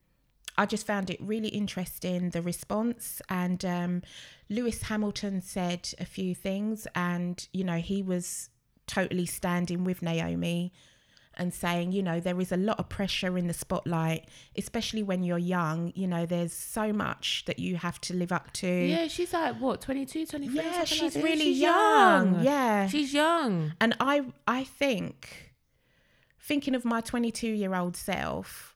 I 0.58 0.66
just 0.66 0.86
found 0.86 1.10
it 1.10 1.20
really 1.20 1.48
interesting 1.48 2.30
the 2.30 2.42
response. 2.42 3.20
And 3.28 3.64
um, 3.64 4.02
Lewis 4.48 4.82
Hamilton 4.82 5.42
said 5.42 5.90
a 5.98 6.04
few 6.04 6.34
things, 6.34 6.86
and 6.94 7.46
you 7.52 7.64
know, 7.64 7.78
he 7.78 8.02
was 8.02 8.50
totally 8.86 9.26
standing 9.26 9.84
with 9.84 10.02
Naomi 10.02 10.72
and 11.38 11.52
saying, 11.52 11.92
you 11.92 12.02
know, 12.02 12.20
there 12.20 12.40
is 12.40 12.52
a 12.52 12.56
lot 12.56 12.78
of 12.78 12.88
pressure 12.88 13.36
in 13.36 13.46
the 13.46 13.52
spotlight, 13.54 14.28
especially 14.56 15.02
when 15.02 15.22
you're 15.22 15.38
young. 15.38 15.92
You 15.94 16.06
know, 16.06 16.26
there's 16.26 16.52
so 16.52 16.92
much 16.92 17.44
that 17.46 17.58
you 17.58 17.76
have 17.76 18.00
to 18.02 18.14
live 18.14 18.32
up 18.32 18.52
to. 18.54 18.66
Yeah, 18.68 19.08
she's 19.08 19.32
like 19.32 19.56
what, 19.56 19.80
22, 19.80 20.26
23? 20.26 20.56
Yeah, 20.56 20.84
she's 20.84 21.14
like 21.16 21.24
really 21.24 21.38
She's 21.52 21.58
young. 21.60 22.42
Yeah. 22.42 22.88
She's 22.88 23.12
young. 23.12 23.72
And 23.80 23.94
I 24.00 24.24
I 24.46 24.64
think 24.64 25.52
thinking 26.40 26.74
of 26.74 26.84
my 26.84 27.00
22 27.00 27.46
year 27.48 27.74
old 27.74 27.96
self, 27.96 28.74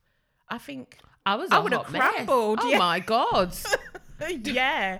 I 0.48 0.58
think 0.58 0.98
I 1.26 1.36
was 1.36 1.50
I 1.50 1.58
a 1.58 1.62
would've 1.62 1.78
hot 1.78 1.92
mess. 1.92 2.14
crumbled, 2.14 2.58
Oh 2.62 2.68
yeah. 2.70 2.78
my 2.78 3.00
god. 3.00 3.54
yeah. 4.44 4.98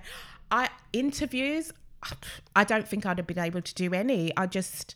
I 0.49 0.69
interviews 0.93 1.71
I 2.55 2.63
don't 2.63 2.87
think 2.87 3.05
I'd 3.05 3.17
have 3.19 3.27
been 3.27 3.39
able 3.39 3.61
to 3.61 3.73
do 3.75 3.93
any. 3.93 4.35
I 4.35 4.47
just 4.47 4.95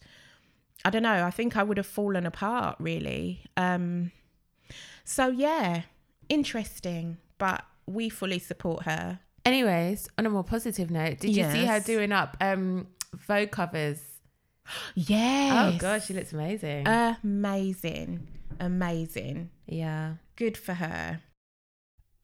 I 0.86 0.90
don't 0.92 1.04
know. 1.04 1.26
I 1.26 1.32
think 1.32 1.58
I 1.58 1.64
would 1.64 1.78
have 1.78 1.88
fallen 1.88 2.26
apart 2.26 2.78
really. 2.80 3.42
Um 3.58 4.12
so 5.04 5.28
yeah, 5.28 5.82
interesting, 6.30 7.18
but 7.38 7.66
we 7.86 8.10
fully 8.10 8.40
support 8.40 8.84
her. 8.84 9.20
Anyways, 9.44 10.08
on 10.18 10.26
a 10.26 10.30
more 10.30 10.44
positive 10.44 10.90
note, 10.90 11.20
did 11.20 11.36
you 11.36 11.44
see 11.52 11.66
her 11.66 11.80
doing 11.80 12.12
up 12.12 12.38
um 12.40 12.88
Vogue 13.14 13.52
covers? 13.52 14.02
Yes. 14.96 15.76
Oh 15.76 15.78
god, 15.78 16.02
she 16.02 16.14
looks 16.14 16.34
amazing. 16.34 16.88
amazing. 16.88 18.28
Amazing. 18.60 19.50
yeah. 19.68 20.14
Good 20.38 20.58
for 20.58 20.74
her. 20.74 21.22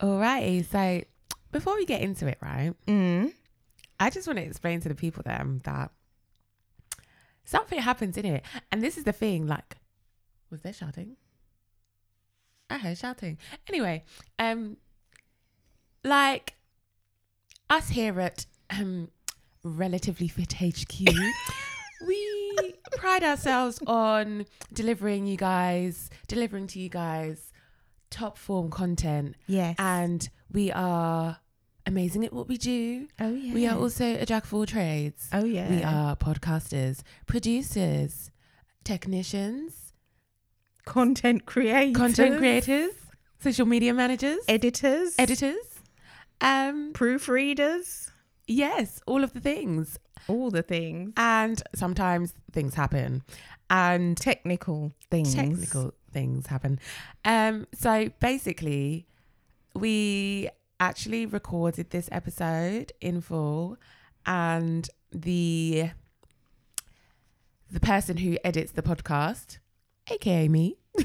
Alrighty, 0.00 0.64
so 0.64 1.04
before 1.52 1.76
we 1.76 1.84
get 1.86 2.00
into 2.00 2.26
it, 2.26 2.38
right? 2.42 2.72
Mm. 2.88 3.32
I 4.00 4.10
just 4.10 4.26
want 4.26 4.38
to 4.38 4.44
explain 4.44 4.80
to 4.80 4.88
the 4.88 4.96
people 4.96 5.22
there 5.24 5.46
that 5.62 5.92
something 7.44 7.80
happens 7.80 8.16
in 8.16 8.24
it. 8.24 8.44
And 8.70 8.82
this 8.82 8.96
is 8.96 9.04
the 9.04 9.12
thing, 9.12 9.46
like, 9.46 9.76
was 10.50 10.62
there 10.62 10.72
shouting? 10.72 11.16
I 12.70 12.78
heard 12.78 12.98
shouting. 12.98 13.38
Anyway, 13.68 14.04
um, 14.38 14.76
like 16.04 16.54
us 17.68 17.90
here 17.90 18.18
at 18.20 18.46
um 18.70 19.08
Relatively 19.64 20.26
Fit 20.26 20.54
HQ, 20.54 21.14
we 22.06 22.74
pride 22.96 23.22
ourselves 23.22 23.78
on 23.86 24.46
delivering 24.72 25.26
you 25.26 25.36
guys, 25.36 26.10
delivering 26.26 26.66
to 26.68 26.80
you 26.80 26.88
guys 26.88 27.52
top 28.10 28.36
form 28.36 28.70
content. 28.70 29.36
Yes. 29.46 29.76
And 29.78 30.28
we 30.50 30.72
are 30.72 31.38
amazing 31.86 32.24
at 32.24 32.32
what 32.32 32.48
we 32.48 32.56
do. 32.56 33.08
oh 33.20 33.32
yeah. 33.32 33.54
We 33.54 33.66
are 33.66 33.78
also 33.78 34.04
a 34.04 34.26
jack 34.26 34.44
of 34.44 34.54
all 34.54 34.66
trades. 34.66 35.28
Oh 35.32 35.44
yeah. 35.44 35.68
We 35.70 35.82
are 35.82 36.16
podcasters, 36.16 37.02
producers, 37.26 38.30
technicians, 38.84 39.92
content 40.84 41.46
creators, 41.46 41.96
content 41.96 42.38
creators, 42.38 42.92
social 43.40 43.66
media 43.66 43.94
managers, 43.94 44.40
editors, 44.48 45.14
editors. 45.18 45.56
Um, 46.40 46.92
proofreaders, 46.92 48.10
yes, 48.48 49.00
all 49.06 49.22
of 49.22 49.32
the 49.32 49.40
things. 49.40 49.96
all 50.28 50.50
the 50.50 50.62
things. 50.62 51.12
And 51.16 51.62
sometimes 51.74 52.34
things 52.52 52.74
happen. 52.74 53.22
and 53.70 54.16
technical 54.16 54.92
things. 55.10 55.34
technical 55.34 55.94
things 56.12 56.46
happen. 56.48 56.78
Um, 57.24 57.66
so 57.74 58.10
basically, 58.20 59.06
we 59.74 60.48
actually 60.82 61.24
recorded 61.24 61.90
this 61.90 62.08
episode 62.10 62.90
in 63.00 63.20
full, 63.20 63.76
and 64.26 64.90
the 65.12 65.90
the 67.70 67.78
person 67.78 68.16
who 68.16 68.36
edits 68.42 68.72
the 68.72 68.82
podcast, 68.82 69.58
aka 70.10 70.48
me, 70.48 70.76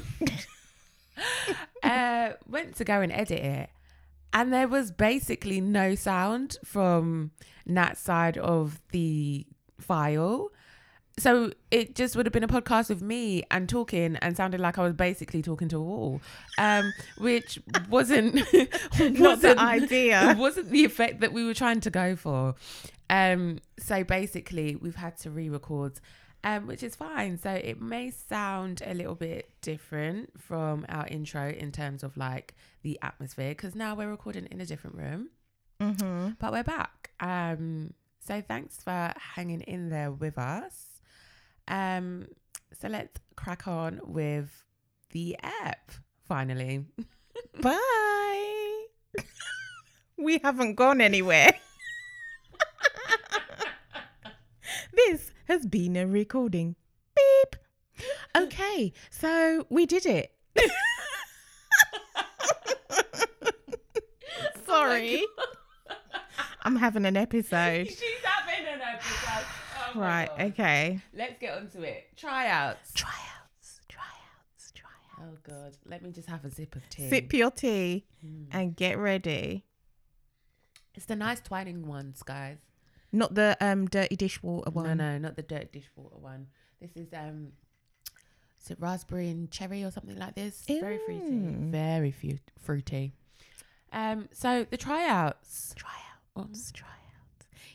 uh, 1.84 2.30
went 2.48 2.74
to 2.74 2.84
go 2.84 3.00
and 3.00 3.12
edit 3.12 3.38
it, 3.38 3.70
and 4.32 4.52
there 4.52 4.66
was 4.66 4.90
basically 4.90 5.60
no 5.60 5.94
sound 5.94 6.58
from 6.64 7.30
Nat's 7.64 8.00
side 8.00 8.36
of 8.36 8.80
the 8.90 9.46
file. 9.80 10.50
So 11.18 11.52
it 11.70 11.94
just 11.94 12.16
would 12.16 12.26
have 12.26 12.32
been 12.32 12.44
a 12.44 12.48
podcast 12.48 12.88
with 12.88 13.02
me 13.02 13.42
and 13.50 13.68
talking 13.68 14.16
and 14.16 14.36
sounded 14.36 14.60
like 14.60 14.78
I 14.78 14.82
was 14.84 14.94
basically 14.94 15.42
talking 15.42 15.68
to 15.68 15.76
a 15.76 15.82
wall, 15.82 16.20
um, 16.58 16.92
which 17.18 17.58
wasn't 17.88 18.34
Not 19.00 19.18
wasn't 19.18 19.40
the 19.40 19.60
idea. 19.60 20.34
wasn't 20.38 20.70
the 20.70 20.84
effect 20.84 21.20
that 21.20 21.32
we 21.32 21.44
were 21.44 21.54
trying 21.54 21.80
to 21.80 21.90
go 21.90 22.16
for. 22.16 22.54
Um, 23.10 23.58
so 23.78 24.04
basically, 24.04 24.76
we've 24.76 24.94
had 24.96 25.16
to 25.18 25.30
re-record, 25.30 25.98
um, 26.44 26.66
which 26.66 26.82
is 26.82 26.94
fine. 26.94 27.38
So 27.38 27.50
it 27.50 27.80
may 27.80 28.10
sound 28.10 28.82
a 28.84 28.94
little 28.94 29.14
bit 29.14 29.50
different 29.62 30.40
from 30.40 30.84
our 30.88 31.06
intro 31.06 31.48
in 31.48 31.72
terms 31.72 32.02
of 32.02 32.16
like 32.16 32.54
the 32.82 32.98
atmosphere, 33.02 33.50
because 33.50 33.74
now 33.74 33.94
we're 33.94 34.10
recording 34.10 34.46
in 34.50 34.60
a 34.60 34.66
different 34.66 34.96
room, 34.96 35.30
Mm-hmm. 35.80 36.30
but 36.38 36.52
we're 36.52 36.64
back. 36.64 37.10
Um, 37.20 37.94
so 38.20 38.42
thanks 38.42 38.76
for 38.82 39.12
hanging 39.16 39.62
in 39.62 39.88
there 39.88 40.10
with 40.12 40.36
us. 40.38 40.87
Um, 41.68 42.26
so 42.80 42.88
let's 42.88 43.20
crack 43.36 43.68
on 43.68 44.00
with 44.04 44.64
the 45.10 45.36
app 45.42 45.92
finally. 46.26 46.84
Bye. 47.60 48.86
we 50.18 50.38
haven't 50.42 50.74
gone 50.74 51.00
anywhere. 51.00 51.52
this 54.94 55.30
has 55.46 55.66
been 55.66 55.96
a 55.96 56.06
recording. 56.06 56.76
Beep. 57.14 57.56
Okay, 58.36 58.92
so 59.10 59.66
we 59.70 59.86
did 59.86 60.06
it. 60.06 60.32
Sorry. 64.66 65.24
I'm 66.62 66.76
having 66.76 67.04
an 67.06 67.16
episode. 67.16 67.88
She's 67.88 68.00
having 68.22 68.66
an 68.66 68.80
episode. 68.80 69.46
Oh 69.94 70.00
Right, 70.00 70.28
okay. 70.40 71.00
Let's 71.14 71.38
get 71.40 71.56
onto 71.56 71.82
it. 71.82 72.08
Tryouts. 72.16 72.92
Tryouts, 72.94 73.80
tryouts, 73.88 74.72
tryouts. 74.74 75.20
Oh 75.20 75.38
god, 75.48 75.76
let 75.86 76.02
me 76.02 76.10
just 76.10 76.28
have 76.28 76.44
a 76.44 76.50
sip 76.50 76.74
of 76.76 76.88
tea. 76.88 77.08
Sip 77.08 77.32
your 77.32 77.50
tea 77.50 78.04
Mm. 78.24 78.46
and 78.50 78.76
get 78.76 78.98
ready. 78.98 79.64
It's 80.94 81.06
the 81.06 81.14
nice 81.16 81.40
twining 81.40 81.86
ones, 81.86 82.22
guys. 82.22 82.58
Not 83.12 83.34
the 83.34 83.56
um 83.60 83.86
dirty 83.86 84.16
dishwater 84.16 84.70
one. 84.70 84.84
No, 84.86 84.94
no, 85.12 85.18
not 85.18 85.36
the 85.36 85.42
dirt 85.42 85.72
dishwater 85.72 86.16
one. 86.18 86.48
This 86.80 86.90
is 86.96 87.08
um, 87.14 87.52
is 88.62 88.70
it 88.72 88.78
raspberry 88.80 89.28
and 89.30 89.50
cherry 89.50 89.84
or 89.84 89.90
something 89.90 90.18
like 90.18 90.34
this? 90.34 90.64
Very 90.66 90.98
fruity. 91.06 91.30
Very 91.70 92.14
fruity. 92.60 93.12
Um, 93.92 94.28
so 94.32 94.66
the 94.68 94.76
tryouts. 94.76 95.74
Tryouts, 95.76 96.72
tryouts. 96.72 96.94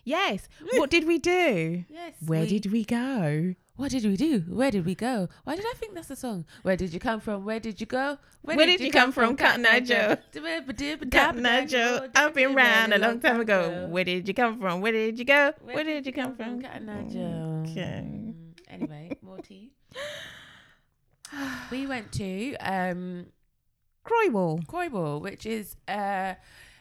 Yes. 0.04 0.48
What 0.74 0.90
did 0.90 1.06
we 1.08 1.18
do? 1.18 1.86
Yes. 1.90 2.14
Where 2.26 2.42
we- 2.42 2.48
did 2.48 2.72
we 2.72 2.84
go? 2.84 3.56
What 3.76 3.90
did 3.90 4.06
we 4.06 4.16
do? 4.16 4.42
Where 4.50 4.70
did 4.70 4.86
we 4.86 4.94
go? 4.94 5.28
Why 5.46 5.56
did 5.56 5.66
I 5.66 5.74
think 5.78 5.96
that's 5.96 6.08
the 6.08 6.16
song? 6.16 6.46
Where 6.62 6.76
did 6.78 6.94
you 6.94 7.00
come 7.00 7.20
from? 7.20 7.44
Where 7.44 7.60
did 7.60 7.82
you 7.82 7.88
go? 7.88 8.20
Where 8.44 8.56
did 8.68 8.80
you 8.80 8.92
come 8.92 9.12
from, 9.12 9.36
Cotton 9.36 9.66
Eye 9.66 9.80
Joe? 9.80 10.16
Cotton 11.12 11.46
Eye 11.46 11.66
Joe, 11.66 12.08
I've 12.14 12.36
been 12.36 12.54
round 12.54 12.94
a 12.94 13.00
long 13.00 13.20
time 13.20 13.42
ago. 13.42 13.88
Where 13.90 14.04
did 14.04 14.28
you 14.28 14.34
come 14.36 14.60
from? 14.60 14.82
Where 14.82 14.92
did 14.92 15.18
you 15.18 15.26
go? 15.26 15.54
Where 15.64 15.84
did 15.84 16.06
you 16.06 16.14
come 16.14 16.36
from? 16.36 16.62
Cotton 16.62 16.88
Eye 16.88 17.10
Joe? 17.10 17.66
Okay. 17.72 18.04
Mm, 18.06 18.34
Anyway, 18.70 19.18
more 19.24 19.40
tea. 19.40 19.72
we 21.72 21.88
went 21.88 22.12
to 22.14 22.56
um, 22.58 23.26
Croywall. 24.06 24.64
Croywall, 24.68 25.20
which 25.22 25.46
is 25.48 25.76
uh, 25.88 26.36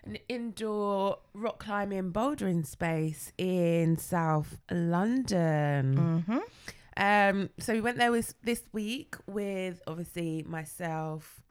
an 0.05 0.19
indoor 0.29 1.19
rock 1.35 1.59
climbing 1.59 2.13
bouldering 2.13 2.67
space 2.67 3.33
in 3.39 3.97
South 3.97 4.59
London. 4.71 6.25
Mm-hmm. 6.29 6.39
Um, 6.97 7.51
so 7.59 7.73
we 7.73 7.81
went 7.81 7.99
there 7.99 8.11
with, 8.11 8.35
this 8.43 8.63
week 8.73 9.17
with 9.27 9.81
obviously 9.87 10.43
myself, 10.43 11.43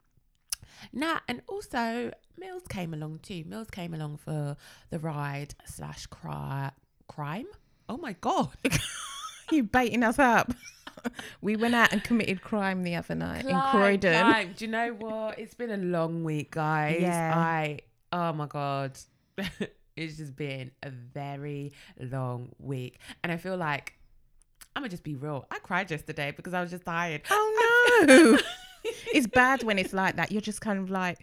Nat, 0.92 1.20
and 1.28 1.42
also 1.48 2.12
Mills 2.38 2.62
came 2.68 2.94
along 2.94 3.20
too. 3.22 3.44
Mills 3.46 3.70
came 3.70 3.94
along 3.94 4.18
for 4.18 4.56
the 4.90 4.98
ride 4.98 5.54
slash 5.64 6.06
cry, 6.06 6.70
crime. 7.08 7.46
Oh 7.88 7.96
my 7.96 8.14
god! 8.20 8.50
You 9.52 9.64
baiting 9.64 10.02
us 10.02 10.18
up. 10.18 10.50
we 11.42 11.56
went 11.56 11.74
out 11.74 11.92
and 11.92 12.02
committed 12.02 12.40
crime 12.40 12.84
the 12.84 12.94
other 12.94 13.14
night 13.14 13.44
in 13.44 13.60
Croydon. 13.70 14.18
climb. 14.18 14.52
Do 14.56 14.64
you 14.64 14.70
know 14.70 14.88
what? 14.94 15.38
It's 15.38 15.54
been 15.54 15.70
a 15.70 15.76
long 15.76 16.24
week, 16.24 16.52
guys. 16.52 17.02
Yeah. 17.02 17.34
I 17.36 17.80
oh 18.12 18.32
my 18.32 18.46
god. 18.46 18.98
it's 19.96 20.16
just 20.16 20.36
been 20.36 20.70
a 20.82 20.90
very 20.90 21.72
long 22.00 22.50
week. 22.58 22.98
And 23.22 23.32
I 23.32 23.36
feel 23.36 23.56
like 23.56 23.94
I'm 24.74 24.82
gonna 24.82 24.90
just 24.90 25.04
be 25.04 25.14
real. 25.14 25.46
I 25.50 25.58
cried 25.58 25.90
yesterday 25.90 26.32
because 26.34 26.54
I 26.54 26.60
was 26.60 26.70
just 26.70 26.84
tired. 26.84 27.22
Oh 27.30 28.04
no. 28.06 28.38
it's 29.12 29.26
bad 29.26 29.62
when 29.62 29.78
it's 29.78 29.92
like 29.92 30.16
that. 30.16 30.32
You're 30.32 30.40
just 30.40 30.60
kind 30.60 30.78
of 30.78 30.90
like, 30.90 31.18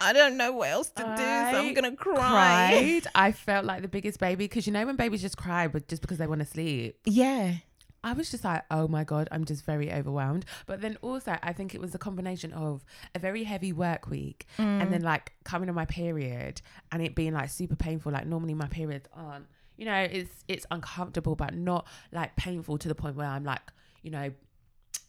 I 0.00 0.12
don't 0.12 0.36
know 0.36 0.52
what 0.52 0.70
else 0.70 0.90
to 0.90 1.02
do, 1.02 1.06
so 1.06 1.22
I 1.22 1.58
I'm 1.58 1.74
gonna 1.74 1.96
cry. 1.96 2.16
cried. 2.16 3.06
I 3.14 3.32
felt 3.32 3.64
like 3.64 3.82
the 3.82 3.88
biggest 3.88 4.18
baby 4.18 4.44
because 4.44 4.66
you 4.66 4.72
know 4.72 4.84
when 4.86 4.96
babies 4.96 5.22
just 5.22 5.36
cry, 5.36 5.68
but 5.68 5.88
just 5.88 6.02
because 6.02 6.18
they 6.18 6.26
want 6.26 6.40
to 6.40 6.46
sleep. 6.46 6.98
Yeah. 7.04 7.54
I 8.06 8.12
was 8.12 8.30
just 8.30 8.44
like, 8.44 8.62
oh 8.70 8.86
my 8.88 9.04
god, 9.04 9.28
I'm 9.32 9.44
just 9.44 9.64
very 9.64 9.92
overwhelmed. 9.92 10.44
But 10.66 10.80
then 10.80 10.96
also, 11.02 11.36
I 11.42 11.52
think 11.52 11.74
it 11.74 11.80
was 11.80 11.94
a 11.94 11.98
combination 11.98 12.52
of 12.52 12.84
a 13.14 13.18
very 13.18 13.44
heavy 13.44 13.72
work 13.72 14.08
week 14.08 14.46
Mm. 14.58 14.80
and 14.82 14.92
then 14.92 15.02
like 15.02 15.32
coming 15.44 15.68
on 15.68 15.74
my 15.74 15.86
period 15.86 16.62
and 16.92 17.02
it 17.02 17.14
being 17.14 17.34
like 17.34 17.50
super 17.50 17.76
painful. 17.76 18.12
Like 18.12 18.26
normally 18.26 18.54
my 18.54 18.68
periods 18.68 19.08
aren't, 19.12 19.46
you 19.76 19.84
know, 19.84 20.00
it's 20.18 20.44
it's 20.48 20.64
uncomfortable, 20.70 21.34
but 21.36 21.52
not 21.54 21.86
like 22.12 22.36
painful 22.36 22.78
to 22.78 22.88
the 22.88 22.94
point 22.94 23.16
where 23.16 23.26
I'm 23.28 23.44
like, 23.44 23.62
you 24.02 24.10
know, 24.12 24.30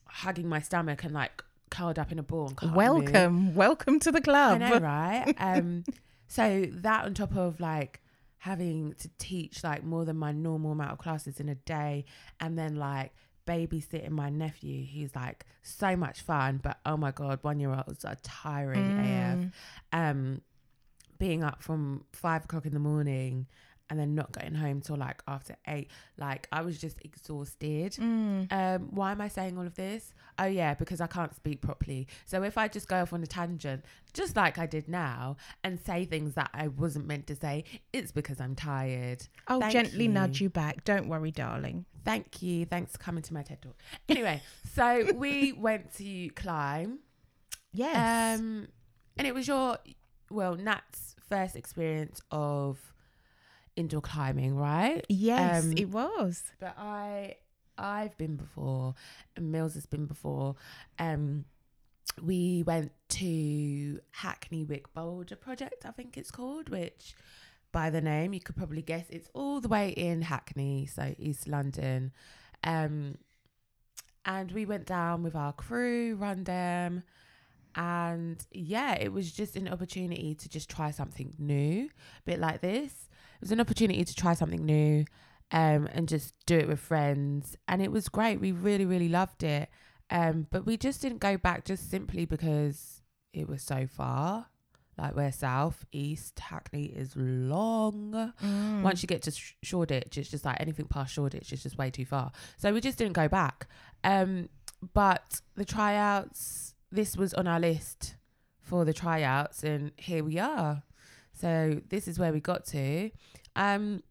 hugging 0.06 0.48
my 0.50 0.60
stomach 0.62 1.04
and 1.04 1.14
like 1.14 1.44
curled 1.70 2.00
up 2.00 2.12
in 2.12 2.20
a 2.20 2.24
ball 2.24 2.48
and 2.48 2.58
can't 2.58 2.72
move. 2.72 2.78
welcome, 2.78 3.56
welcome 3.56 4.00
to 4.00 4.12
the 4.12 4.20
I 4.20 4.22
club. 4.22 4.60
know, 4.60 4.78
right? 4.80 5.36
Um, 5.40 5.84
so 6.28 6.66
that 6.72 7.06
on 7.06 7.14
top 7.14 7.36
of 7.38 7.60
like 7.60 8.02
having 8.40 8.94
to 9.00 9.10
teach 9.18 9.64
like 9.64 9.84
more 9.84 10.06
than 10.06 10.18
my 10.18 10.32
normal 10.32 10.72
amount 10.72 10.92
of 10.92 10.98
classes 10.98 11.40
in 11.40 11.50
a 11.50 11.56
day, 11.56 12.06
and 12.40 12.58
then 12.58 12.76
like 12.76 13.14
babysitting 13.48 14.10
my 14.12 14.30
nephew, 14.30 14.86
who's 14.86 15.16
like 15.16 15.46
so 15.64 15.96
much 15.96 16.22
fun, 16.22 16.60
but 16.62 16.78
oh 16.86 16.98
my 16.98 17.12
god, 17.12 17.40
one 17.42 17.60
year 17.60 17.74
olds 17.74 18.06
are 18.06 18.18
tiring 18.24 19.00
AF. 19.00 19.40
Mm. 19.40 19.52
Um, 19.94 20.42
being 21.18 21.44
up 21.44 21.64
from 21.64 22.06
five 22.12 22.46
o'clock 22.46 22.66
in 22.66 22.74
the 22.74 22.80
morning. 22.80 23.48
And 23.90 23.98
then 23.98 24.16
not 24.16 24.34
getting 24.34 24.54
home 24.54 24.82
till 24.82 24.98
like 24.98 25.22
after 25.28 25.56
eight. 25.68 25.90
Like 26.18 26.48
I 26.52 26.62
was 26.62 26.78
just 26.78 26.98
exhausted. 27.06 27.94
Mm. 27.94 28.52
Um, 28.52 28.90
why 28.92 29.12
am 29.14 29.22
I 29.22 29.30
saying 29.30 29.58
all 29.58 29.66
of 29.66 29.76
this? 29.76 30.14
Oh 30.40 30.46
yeah, 30.46 30.74
because 30.74 31.00
I 31.00 31.08
can't 31.08 31.34
speak 31.34 31.62
properly. 31.62 32.08
So 32.26 32.44
if 32.44 32.58
I 32.58 32.68
just 32.68 32.88
go 32.88 33.02
off 33.02 33.14
on 33.14 33.24
a 33.24 33.28
tangent, 33.28 33.86
just 34.14 34.36
like 34.36 34.58
I 34.58 34.66
did 34.66 34.88
now, 34.90 35.38
and 35.64 35.80
say 35.80 36.06
things 36.06 36.34
that 36.34 36.50
I 36.54 36.68
wasn't 36.68 37.08
meant 37.08 37.28
to 37.28 37.36
say, 37.36 37.64
it's 37.94 38.12
because 38.12 38.42
I'm 38.42 38.56
tired. 38.56 39.26
I'll 39.48 39.62
Thank 39.62 39.74
gently 39.74 40.06
you. 40.06 40.12
nudge 40.12 40.42
you 40.42 40.50
back. 40.50 40.84
Don't 40.84 41.08
worry, 41.08 41.32
darling. 41.32 41.86
Thank 42.04 42.42
you. 42.42 42.66
Thanks 42.66 42.94
for 42.94 42.98
coming 43.00 43.24
to 43.24 43.34
my 43.34 43.44
TED 43.44 43.62
talk. 43.62 43.76
Anyway, 44.10 44.42
so 44.76 45.12
we 45.16 45.54
went 45.54 45.94
to 45.98 46.30
climb. 46.30 47.00
Yes. 47.74 48.40
Um, 48.40 48.68
and 49.18 49.28
it 49.28 49.34
was 49.34 49.48
your, 49.48 49.78
well, 50.30 50.56
Nat's 50.56 51.16
first 51.30 51.56
experience 51.56 52.22
of 52.32 52.80
indoor 53.78 54.02
climbing, 54.02 54.56
right? 54.56 55.06
yes, 55.10 55.64
um, 55.64 55.74
it 55.78 55.90
was. 55.90 56.44
but 56.60 56.76
I 56.78 57.36
I've 57.78 58.18
been 58.18 58.36
before 58.36 58.96
and 59.36 59.52
Mills 59.52 59.76
has 59.76 59.86
been 59.86 60.06
before. 60.06 60.56
Um 61.00 61.46
we 62.22 62.64
went 62.66 62.92
to 63.10 64.00
Hackney 64.12 64.64
Wick 64.64 64.92
Boulder 64.94 65.36
Project, 65.36 65.86
I 65.86 65.92
think 65.92 66.18
it's 66.18 66.32
called, 66.32 66.70
which 66.70 67.14
by 67.72 67.90
the 67.90 68.02
name 68.02 68.34
you 68.34 68.40
could 68.40 68.56
probably 68.56 68.82
guess 68.82 69.06
it's 69.10 69.30
all 69.34 69.62
the 69.62 69.68
way 69.68 69.90
in 69.90 70.24
Hackney, 70.24 70.88
so 70.88 71.14
East 71.20 71.48
London. 71.48 72.12
Um 72.64 73.18
and 74.26 74.52
we 74.52 74.66
went 74.66 74.86
down 74.86 75.24
with 75.24 75.36
our 75.36 75.54
crew, 75.54 76.16
run 76.16 76.44
them, 76.44 77.04
and 77.76 78.44
yeah, 78.52 78.96
it 78.96 79.14
was 79.14 79.32
just 79.32 79.56
an 79.56 79.68
opportunity 79.68 80.34
to 80.36 80.50
just 80.50 80.70
try 80.70 80.90
something 80.92 81.36
new, 81.38 81.86
a 81.86 82.22
bit 82.26 82.40
like 82.40 82.60
this. 82.62 83.07
It 83.38 83.42
was 83.42 83.52
an 83.52 83.60
opportunity 83.60 84.04
to 84.04 84.16
try 84.16 84.34
something 84.34 84.66
new 84.66 85.06
um, 85.52 85.88
and 85.94 86.08
just 86.08 86.34
do 86.46 86.58
it 86.58 86.68
with 86.68 86.80
friends. 86.80 87.56
And 87.68 87.82
it 87.82 87.92
was 87.92 88.10
great. 88.10 88.40
We 88.40 88.52
really, 88.52 88.86
really 88.86 89.10
loved 89.10 89.44
it. 89.44 89.70
Um, 90.10 90.48
but 90.50 90.66
we 90.66 90.78
just 90.78 91.02
didn't 91.02 91.20
go 91.20 91.38
back 91.38 91.66
just 91.66 91.90
simply 91.90 92.26
because 92.26 93.02
it 93.34 93.48
was 93.48 93.62
so 93.62 93.88
far. 93.88 94.48
Like 94.98 95.16
we're 95.16 95.32
south, 95.32 95.86
east, 95.92 96.40
Hackney 96.40 96.86
is 96.86 97.14
long. 97.16 98.34
Mm. 98.44 98.82
Once 98.82 99.04
you 99.04 99.08
get 99.08 99.22
to 99.24 99.32
Sh- 99.32 99.54
Shoreditch, 99.62 100.18
it's 100.18 100.30
just 100.30 100.44
like 100.44 100.60
anything 100.60 100.88
past 100.88 101.14
Shoreditch 101.14 101.54
is 101.54 101.62
just 101.62 101.78
way 101.78 101.92
too 101.92 102.06
far. 102.06 102.32
So 102.58 102.74
we 102.74 102.82
just 102.82 102.98
didn't 102.98 103.14
go 103.14 103.28
back. 103.28 103.68
Um, 104.04 104.50
but 104.94 105.42
the 105.56 105.66
tryouts, 105.66 106.74
this 106.92 107.16
was 107.16 107.34
on 107.36 107.48
our 107.48 107.60
list 107.60 108.16
for 108.60 108.86
the 108.86 108.94
tryouts, 108.94 109.64
and 109.64 109.92
here 109.98 110.24
we 110.24 110.40
are. 110.40 110.84
So 111.40 111.82
this 111.90 112.08
is 112.08 112.18
where 112.18 112.34
we 112.34 112.40
got 112.40 112.66
to. 112.68 113.12
Um, 113.56 114.04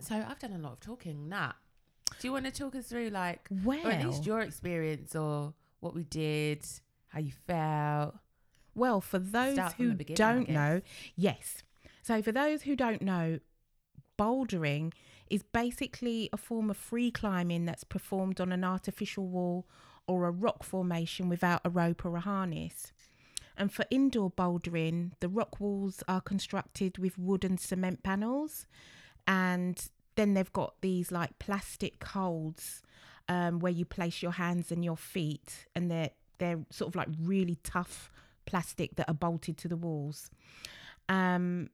so 0.00 0.14
I've 0.14 0.38
done 0.38 0.52
a 0.52 0.58
lot 0.58 0.72
of 0.72 0.80
talking. 0.80 1.28
Nat, 1.28 1.52
do 2.18 2.28
you 2.28 2.32
want 2.32 2.46
to 2.46 2.50
talk 2.50 2.74
us 2.74 2.86
through 2.86 3.10
like, 3.10 3.46
well, 3.64 3.86
or 3.86 3.90
at 3.90 4.06
least 4.06 4.26
your 4.26 4.40
experience 4.40 5.14
or 5.14 5.54
what 5.80 5.94
we 5.94 6.04
did, 6.04 6.64
how 7.08 7.20
you 7.20 7.32
felt? 7.46 8.14
Well, 8.74 9.00
for 9.00 9.18
those 9.18 9.54
Start 9.54 9.74
who 9.74 9.90
the 9.90 9.94
beginning, 9.94 10.22
I 10.22 10.32
don't 10.34 10.48
know, 10.48 10.80
yes. 11.14 11.62
So, 12.02 12.22
for 12.22 12.32
those 12.32 12.62
who 12.62 12.74
don't 12.74 13.02
know, 13.02 13.38
bouldering 14.18 14.92
is 15.30 15.42
basically 15.42 16.28
a 16.32 16.36
form 16.36 16.70
of 16.70 16.76
free 16.76 17.10
climbing 17.10 17.64
that's 17.64 17.84
performed 17.84 18.40
on 18.40 18.50
an 18.52 18.64
artificial 18.64 19.26
wall 19.26 19.66
or 20.06 20.26
a 20.26 20.30
rock 20.30 20.62
formation 20.62 21.28
without 21.28 21.60
a 21.64 21.70
rope 21.70 22.04
or 22.04 22.16
a 22.16 22.20
harness. 22.20 22.92
And 23.56 23.72
for 23.72 23.84
indoor 23.90 24.30
bouldering, 24.30 25.12
the 25.20 25.28
rock 25.28 25.60
walls 25.60 26.02
are 26.08 26.20
constructed 26.20 26.98
with 26.98 27.18
wood 27.18 27.44
and 27.44 27.60
cement 27.60 28.02
panels, 28.02 28.66
and 29.26 29.90
then 30.14 30.34
they've 30.34 30.52
got 30.52 30.74
these 30.80 31.12
like 31.12 31.38
plastic 31.38 32.02
holds 32.02 32.82
um, 33.28 33.60
where 33.60 33.72
you 33.72 33.84
place 33.84 34.22
your 34.22 34.32
hands 34.32 34.72
and 34.72 34.84
your 34.84 34.96
feet, 34.96 35.66
and 35.74 35.90
they're 35.90 36.10
they're 36.38 36.64
sort 36.70 36.88
of 36.88 36.96
like 36.96 37.08
really 37.20 37.58
tough 37.62 38.10
plastic 38.46 38.96
that 38.96 39.08
are 39.08 39.14
bolted 39.14 39.56
to 39.58 39.68
the 39.68 39.76
walls. 39.76 40.30
Um, 41.08 41.70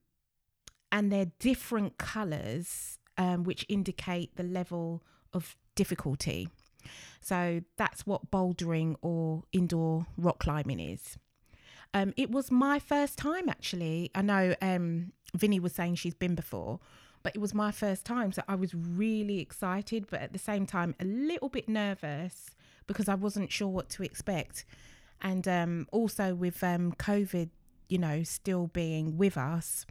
and 0.90 1.12
they're 1.12 1.32
different 1.38 1.98
colours, 1.98 2.98
um, 3.16 3.44
which 3.44 3.64
indicate 3.68 4.36
the 4.36 4.42
level 4.42 5.02
of 5.32 5.56
difficulty. 5.74 6.48
So 7.20 7.62
that's 7.76 8.06
what 8.06 8.30
bouldering 8.30 8.96
or 9.02 9.42
indoor 9.52 10.06
rock 10.16 10.38
climbing 10.40 10.80
is. 10.80 11.18
Um, 11.94 12.12
it 12.16 12.30
was 12.30 12.50
my 12.50 12.78
first 12.78 13.18
time 13.18 13.48
actually. 13.48 14.10
I 14.14 14.22
know 14.22 14.54
um, 14.60 15.12
Vinny 15.34 15.60
was 15.60 15.72
saying 15.72 15.96
she's 15.96 16.14
been 16.14 16.34
before, 16.34 16.80
but 17.22 17.34
it 17.34 17.40
was 17.40 17.54
my 17.54 17.70
first 17.70 18.04
time. 18.04 18.32
So 18.32 18.42
I 18.48 18.54
was 18.54 18.74
really 18.74 19.40
excited, 19.40 20.06
but 20.10 20.20
at 20.20 20.32
the 20.32 20.38
same 20.38 20.66
time, 20.66 20.94
a 21.00 21.04
little 21.04 21.48
bit 21.48 21.68
nervous 21.68 22.50
because 22.86 23.08
I 23.08 23.14
wasn't 23.14 23.52
sure 23.52 23.68
what 23.68 23.88
to 23.90 24.02
expect. 24.02 24.64
And 25.20 25.46
um, 25.48 25.86
also 25.90 26.34
with 26.34 26.62
um, 26.62 26.92
COVID, 26.92 27.50
you 27.88 27.98
know, 27.98 28.22
still 28.22 28.68
being 28.68 29.16
with 29.16 29.36
us, 29.36 29.86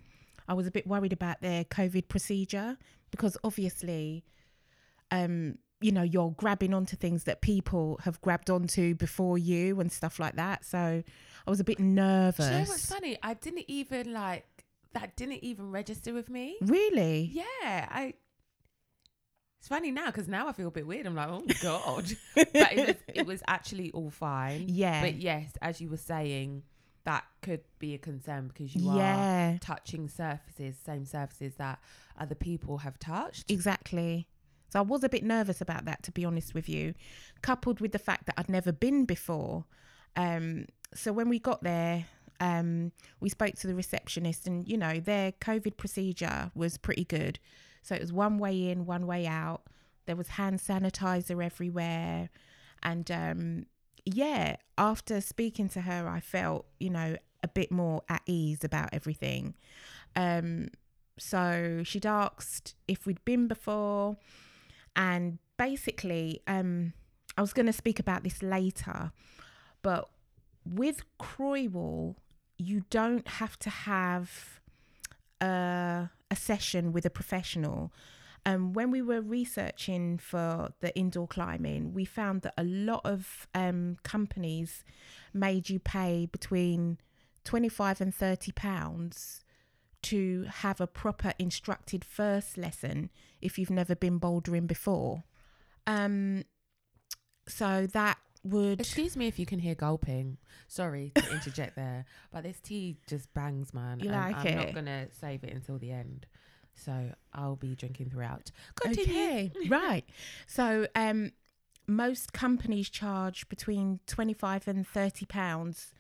I 0.47 0.53
was 0.53 0.67
a 0.67 0.71
bit 0.71 0.88
worried 0.88 1.13
about 1.13 1.41
their 1.41 1.63
COVID 1.65 2.07
procedure 2.07 2.77
because 3.12 3.38
obviously, 3.43 4.23
um, 5.12 5.57
you 5.79 5.91
know, 5.91 6.01
you're 6.01 6.31
grabbing 6.31 6.73
onto 6.73 6.95
things 6.95 7.25
that 7.25 7.41
people 7.41 7.99
have 8.03 8.19
grabbed 8.21 8.49
onto 8.49 8.95
before 8.95 9.37
you 9.37 9.79
and 9.79 9.91
stuff 9.91 10.19
like 10.19 10.35
that. 10.35 10.65
So 10.65 10.77
I 11.47 11.49
was 11.49 11.59
a 11.59 11.63
bit 11.63 11.77
Do 11.77 11.83
you 11.83 11.89
know 11.89 12.03
nervous. 12.25 12.69
what's 12.69 12.85
funny? 12.91 13.17
I 13.21 13.35
didn't 13.35 13.65
even 13.67 14.11
like 14.13 14.45
that. 14.93 15.15
Didn't 15.15 15.43
even 15.43 15.71
register 15.71 16.13
with 16.13 16.29
me. 16.29 16.57
Really? 16.61 17.29
Yeah, 17.33 17.87
I. 17.91 18.13
It's 19.59 19.67
funny 19.67 19.91
now 19.91 20.07
because 20.07 20.27
now 20.27 20.47
I 20.47 20.51
feel 20.51 20.67
a 20.67 20.71
bit 20.71 20.85
weird. 20.85 21.05
I'm 21.07 21.15
like, 21.15 21.29
oh 21.29 21.43
god, 21.63 22.05
but 22.35 22.47
it 22.53 22.87
was 22.87 22.95
it 23.15 23.25
was 23.25 23.43
actually 23.47 23.91
all 23.91 24.09
fine. 24.09 24.65
Yeah. 24.67 25.01
But 25.01 25.15
yes, 25.15 25.51
as 25.61 25.81
you 25.81 25.89
were 25.89 25.97
saying, 25.97 26.63
that 27.05 27.23
could 27.41 27.61
be 27.79 27.93
a 27.95 27.97
concern 27.97 28.47
because 28.49 28.75
you 28.75 28.89
are 28.89 29.57
touching 29.59 30.09
surfaces, 30.09 30.75
same 30.85 31.05
surfaces 31.05 31.55
that 31.55 31.79
other 32.19 32.35
people 32.35 32.79
have 32.79 32.99
touched. 32.99 33.49
exactly. 33.51 34.27
So 34.69 34.80
I 34.80 34.82
was 34.82 35.03
a 35.03 35.10
bit 35.10 35.23
nervous 35.23 35.62
about 35.62 35.86
that, 35.86 36.03
to 36.03 36.12
be 36.12 36.25
honest 36.25 36.53
with 36.53 36.67
you, 36.67 36.93
coupled 37.41 37.80
with 37.80 37.91
the 37.91 37.99
fact 37.99 38.25
that 38.25 38.36
I'd 38.38 38.49
never 38.49 38.71
been 38.71 39.06
before. 39.06 39.65
Um, 40.15 40.65
so 40.93 41.13
when 41.13 41.30
we 41.30 41.39
got 41.39 41.63
there, 41.63 42.06
um, 42.39 42.91
we 43.19 43.30
spoke 43.30 43.56
to 43.56 43.67
the 43.67 43.75
receptionist, 43.75 44.47
and 44.47 44.67
you 44.67 44.77
know 44.77 44.99
their 44.99 45.32
COVID 45.34 45.77
procedure 45.77 46.51
was 46.53 46.77
pretty 46.77 47.06
good. 47.06 47.39
So 47.82 47.95
it 47.95 48.01
was 48.01 48.13
one 48.13 48.38
way 48.38 48.69
in, 48.69 48.86
one 48.86 49.08
way 49.08 49.25
out. 49.25 49.63
There 50.06 50.15
was 50.15 50.27
hand 50.30 50.60
sanitizer 50.60 51.43
everywhere, 51.43 52.30
and 52.84 53.10
um, 53.10 53.65
yeah, 54.06 54.58
after 54.77 55.21
speaking 55.21 55.69
to 55.69 55.82
her, 55.82 56.08
I 56.08 56.19
felt 56.19 56.65
you 56.80 56.89
know 56.89 57.17
a 57.43 57.47
bit 57.47 57.71
more 57.71 58.01
at 58.10 58.21
ease 58.25 58.63
about 58.63 58.89
everything. 58.93 59.56
Um, 60.15 60.69
so 61.19 61.82
she'd 61.84 62.06
asked 62.06 62.75
if 62.88 63.06
we'd 63.06 63.23
been 63.25 63.47
before, 63.47 64.17
and 64.97 65.38
basically, 65.57 66.41
um, 66.47 66.93
I 67.38 67.41
was 67.41 67.53
going 67.53 67.67
to 67.67 67.73
speak 67.73 67.99
about 67.99 68.23
this 68.23 68.41
later, 68.41 69.12
but 69.83 70.10
with 70.65 71.03
Croywall, 71.19 72.15
you 72.57 72.83
don't 72.89 73.27
have 73.27 73.57
to 73.60 73.69
have 73.69 74.60
a, 75.39 76.10
a 76.31 76.36
session 76.36 76.91
with 76.91 77.05
a 77.05 77.12
professional. 77.12 77.93
Um, 78.45 78.73
when 78.73 78.89
we 78.89 79.01
were 79.01 79.21
researching 79.21 80.17
for 80.17 80.69
the 80.79 80.97
indoor 80.97 81.27
climbing, 81.27 81.93
we 81.93 82.03
found 82.03 82.41
that 82.41 82.53
a 82.57 82.63
lot 82.63 83.01
of 83.05 83.47
um, 83.53 83.97
companies 84.03 84.83
made 85.33 85.69
you 85.69 85.79
pay 85.79 86.27
between 86.31 86.97
25 87.43 88.01
and 88.01 88.15
30 88.15 88.51
pounds 88.53 89.43
to 90.07 90.45
have 90.49 90.79
a 90.79 90.87
proper 90.87 91.33
instructed 91.37 92.05
first 92.05 92.57
lesson 92.57 93.09
if 93.41 93.57
you've 93.57 93.69
never 93.69 93.95
been 93.95 94.19
bouldering 94.19 94.67
before. 94.67 95.23
Um, 95.85 96.43
so 97.47 97.87
that 97.87 98.17
would 98.43 98.79
Excuse 98.79 99.17
me 99.17 99.27
if 99.27 99.37
you 99.37 99.45
can 99.45 99.59
hear 99.59 99.75
gulping. 99.75 100.37
Sorry 100.67 101.11
to 101.15 101.31
interject 101.31 101.75
there, 101.75 102.05
but 102.31 102.43
this 102.43 102.59
tea 102.59 102.97
just 103.07 103.33
bangs, 103.33 103.73
man. 103.73 103.99
You 103.99 104.09
like 104.11 104.45
I'm 104.45 104.55
not 104.55 104.73
gonna 104.73 105.07
save 105.11 105.43
it 105.43 105.53
until 105.53 105.77
the 105.77 105.91
end, 105.91 106.25
so 106.73 107.11
I'll 107.33 107.55
be 107.55 107.75
drinking 107.75 108.09
throughout. 108.09 108.51
Continue. 108.81 109.11
Okay, 109.11 109.51
right. 109.69 110.05
So, 110.45 110.87
um, 110.95 111.31
most 111.87 112.31
companies 112.33 112.89
charge 112.89 113.49
between 113.49 113.99
twenty-five 114.07 114.67
and 114.67 114.87
thirty 114.87 115.25
pounds 115.25 115.93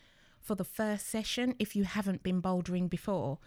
for 0.47 0.55
the 0.55 0.63
first 0.63 1.07
session 1.09 1.53
if 1.59 1.75
you 1.75 1.83
haven't 1.83 2.23
been 2.23 2.41
bouldering 2.41 2.89
before. 2.89 3.37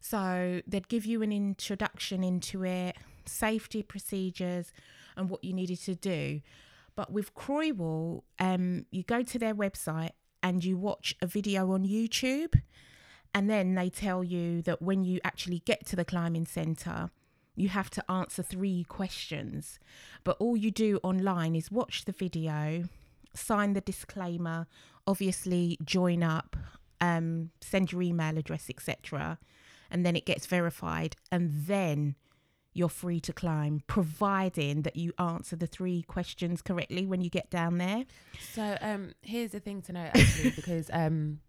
So 0.00 0.60
they'd 0.66 0.88
give 0.88 1.06
you 1.06 1.22
an 1.22 1.32
introduction 1.32 2.24
into 2.24 2.64
it, 2.64 2.96
safety 3.24 3.82
procedures, 3.82 4.72
and 5.16 5.30
what 5.30 5.44
you 5.44 5.52
needed 5.52 5.80
to 5.82 5.94
do. 5.94 6.40
But 6.96 7.12
with 7.12 7.34
Croywall, 7.34 8.22
um, 8.40 8.86
you 8.90 9.04
go 9.04 9.22
to 9.22 9.38
their 9.38 9.54
website 9.54 10.10
and 10.42 10.64
you 10.64 10.76
watch 10.76 11.14
a 11.22 11.26
video 11.26 11.70
on 11.72 11.84
YouTube, 11.84 12.60
and 13.32 13.48
then 13.48 13.74
they 13.74 13.88
tell 13.88 14.24
you 14.24 14.62
that 14.62 14.82
when 14.82 15.04
you 15.04 15.20
actually 15.22 15.60
get 15.60 15.86
to 15.86 15.96
the 15.96 16.04
climbing 16.04 16.46
centre, 16.46 17.10
you 17.54 17.68
have 17.68 17.90
to 17.90 18.10
answer 18.10 18.42
three 18.42 18.84
questions. 18.88 19.78
But 20.24 20.36
all 20.40 20.56
you 20.56 20.70
do 20.70 20.98
online 21.02 21.54
is 21.54 21.70
watch 21.70 22.04
the 22.04 22.12
video, 22.12 22.84
sign 23.34 23.74
the 23.74 23.80
disclaimer, 23.80 24.66
obviously 25.08 25.76
join 25.84 26.22
up, 26.22 26.56
um, 27.00 27.50
send 27.60 27.90
your 27.90 28.02
email 28.02 28.36
address, 28.38 28.68
etc. 28.70 29.38
And 29.90 30.04
then 30.06 30.14
it 30.14 30.26
gets 30.26 30.46
verified, 30.46 31.16
and 31.32 31.50
then 31.66 32.14
you're 32.74 32.88
free 32.90 33.18
to 33.18 33.32
climb, 33.32 33.82
providing 33.88 34.82
that 34.82 34.94
you 34.94 35.12
answer 35.18 35.56
the 35.56 35.66
three 35.66 36.02
questions 36.02 36.62
correctly 36.62 37.06
when 37.06 37.20
you 37.22 37.30
get 37.30 37.50
down 37.50 37.78
there. 37.78 38.04
So 38.52 38.76
um, 38.80 39.14
here's 39.22 39.50
the 39.52 39.60
thing 39.60 39.82
to 39.82 39.92
know 39.92 40.08
actually, 40.14 40.50
because 40.50 40.88
um, 40.92 41.40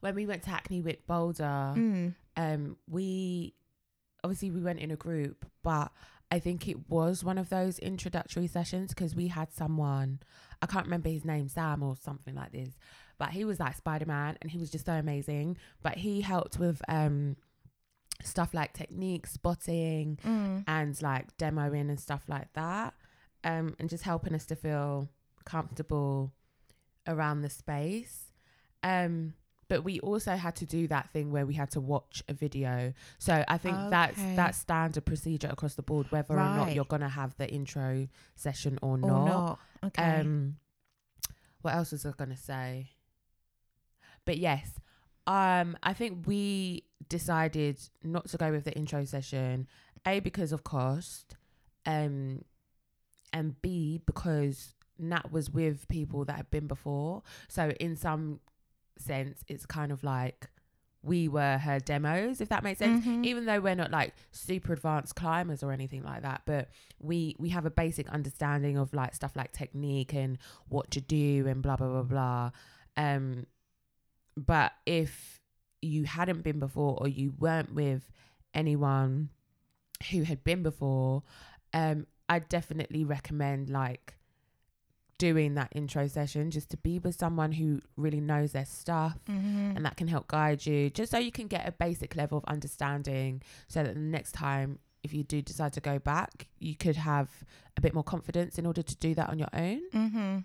when 0.00 0.14
we 0.14 0.24
went 0.26 0.44
to 0.44 0.50
Hackney 0.50 0.80
Wick 0.80 1.06
Boulder, 1.06 1.74
Mm. 1.76 2.14
um, 2.36 2.76
we 2.88 3.54
obviously 4.22 4.50
we 4.50 4.60
went 4.62 4.78
in 4.78 4.90
a 4.90 4.96
group, 4.96 5.44
but 5.62 5.90
I 6.30 6.38
think 6.38 6.68
it 6.68 6.88
was 6.88 7.24
one 7.24 7.36
of 7.36 7.48
those 7.50 7.78
introductory 7.80 8.46
sessions 8.46 8.90
because 8.94 9.14
we 9.16 9.26
had 9.28 9.52
someone 9.52 10.20
I 10.62 10.66
can't 10.66 10.84
remember 10.86 11.08
his 11.08 11.24
name, 11.24 11.48
Sam 11.48 11.82
or 11.82 11.96
something 11.96 12.34
like 12.34 12.52
this, 12.52 12.70
but 13.18 13.30
he 13.30 13.44
was 13.44 13.58
like 13.60 13.76
Spider 13.76 14.06
Man 14.06 14.36
and 14.42 14.50
he 14.50 14.58
was 14.58 14.70
just 14.70 14.86
so 14.86 14.92
amazing. 14.92 15.56
But 15.82 15.96
he 15.96 16.20
helped 16.20 16.58
with 16.58 16.82
um 16.88 17.36
stuff 18.22 18.52
like 18.52 18.74
technique, 18.74 19.26
spotting, 19.26 20.18
Mm. 20.24 20.64
and 20.66 21.00
like 21.02 21.36
demoing 21.38 21.88
and 21.88 21.98
stuff 21.98 22.24
like 22.28 22.52
that, 22.52 22.92
um, 23.44 23.74
and 23.78 23.88
just 23.88 24.04
helping 24.04 24.34
us 24.34 24.44
to 24.46 24.56
feel 24.56 25.08
comfortable 25.46 26.32
around 27.06 27.40
the 27.40 27.48
space. 27.50 28.32
Um, 28.82 29.32
but 29.70 29.84
we 29.84 30.00
also 30.00 30.32
had 30.36 30.54
to 30.56 30.66
do 30.66 30.86
that 30.88 31.08
thing 31.12 31.30
where 31.30 31.46
we 31.46 31.54
had 31.54 31.70
to 31.70 31.80
watch 31.80 32.22
a 32.28 32.34
video. 32.34 32.92
So 33.18 33.44
I 33.48 33.56
think 33.56 33.76
that's 33.88 34.18
Okay. 34.18 34.36
that's 34.36 34.58
standard 34.58 35.04
procedure 35.06 35.48
across 35.48 35.74
the 35.76 35.82
board, 35.82 36.10
whether 36.10 36.34
or 36.34 36.50
not 36.58 36.74
you're 36.74 36.84
gonna 36.84 37.08
have 37.08 37.36
the 37.38 37.48
intro 37.50 38.08
session 38.34 38.78
or 38.82 38.94
Or 38.94 38.98
not. 38.98 39.24
not. 39.26 39.58
Okay. 39.84 40.20
Um, 40.20 40.56
what 41.62 41.74
else 41.74 41.92
was 41.92 42.04
I 42.04 42.10
gonna 42.16 42.36
say? 42.36 42.90
But 44.24 44.38
yes, 44.38 44.78
um, 45.26 45.76
I 45.82 45.92
think 45.94 46.26
we 46.26 46.84
decided 47.08 47.78
not 48.02 48.26
to 48.28 48.36
go 48.36 48.50
with 48.50 48.64
the 48.64 48.72
intro 48.76 49.04
session. 49.04 49.66
A 50.06 50.20
because 50.20 50.50
of 50.52 50.64
cost, 50.64 51.36
um, 51.86 52.44
and 53.32 53.60
B 53.62 54.00
because 54.04 54.74
Nat 54.98 55.30
was 55.30 55.48
with 55.50 55.86
people 55.88 56.24
that 56.24 56.36
had 56.36 56.50
been 56.50 56.66
before. 56.66 57.22
So 57.48 57.70
in 57.78 57.96
some 57.96 58.40
sense, 59.00 59.44
it's 59.48 59.66
kind 59.66 59.92
of 59.92 60.02
like 60.04 60.48
we 61.02 61.28
were 61.28 61.56
her 61.56 61.80
demos, 61.80 62.40
if 62.42 62.50
that 62.50 62.62
makes 62.62 62.78
sense. 62.78 63.04
Mhm. 63.06 63.24
Even 63.24 63.46
though 63.46 63.58
we're 63.60 63.74
not 63.74 63.90
like 63.90 64.14
super 64.32 64.74
advanced 64.74 65.14
climbers 65.16 65.62
or 65.62 65.72
anything 65.72 66.02
like 66.02 66.22
that, 66.22 66.42
but 66.44 66.68
we 66.98 67.36
we 67.38 67.48
have 67.50 67.64
a 67.64 67.70
basic 67.70 68.08
understanding 68.10 68.76
of 68.76 68.92
like 68.92 69.14
stuff 69.14 69.34
like 69.34 69.52
technique 69.52 70.12
and 70.12 70.36
what 70.68 70.90
to 70.90 71.00
do 71.00 71.46
and 71.46 71.62
blah 71.62 71.76
blah 71.76 71.88
blah 71.88 72.02
blah. 72.02 72.50
Um, 72.96 73.46
but 74.36 74.72
if 74.84 75.40
you 75.80 76.04
hadn't 76.04 76.42
been 76.42 76.58
before 76.58 76.98
or 77.00 77.08
you 77.08 77.32
weren't 77.38 77.74
with 77.74 78.12
anyone 78.52 79.30
who 80.10 80.22
had 80.22 80.44
been 80.44 80.62
before, 80.62 81.22
um, 81.72 82.06
I 82.28 82.40
definitely 82.40 83.04
recommend 83.04 83.70
like 83.70 84.16
doing 85.26 85.54
that 85.54 85.70
intro 85.80 86.06
session 86.08 86.50
just 86.50 86.68
to 86.70 86.76
be 86.78 86.98
with 86.98 87.14
someone 87.24 87.52
who 87.52 87.68
really 87.96 88.20
knows 88.20 88.52
their 88.52 88.64
stuff 88.64 89.18
Mhm. 89.28 89.76
and 89.76 89.84
that 89.86 89.96
can 89.96 90.08
help 90.08 90.26
guide 90.28 90.64
you 90.64 90.88
just 90.98 91.10
so 91.12 91.18
you 91.18 91.30
can 91.38 91.46
get 91.46 91.68
a 91.68 91.72
basic 91.72 92.16
level 92.16 92.38
of 92.38 92.44
understanding 92.56 93.42
so 93.68 93.82
that 93.84 93.94
the 93.94 94.00
next 94.00 94.32
time 94.32 94.78
if 95.02 95.12
you 95.14 95.22
do 95.22 95.42
decide 95.42 95.72
to 95.74 95.80
go 95.80 95.98
back 95.98 96.48
you 96.58 96.74
could 96.74 96.96
have 96.96 97.28
a 97.76 97.80
bit 97.80 97.92
more 97.94 98.02
confidence 98.14 98.58
in 98.58 98.64
order 98.66 98.82
to 98.82 98.96
do 98.96 99.14
that 99.14 99.28
on 99.28 99.38
your 99.38 99.48
own 99.52 99.80
Mhm. 99.92 100.44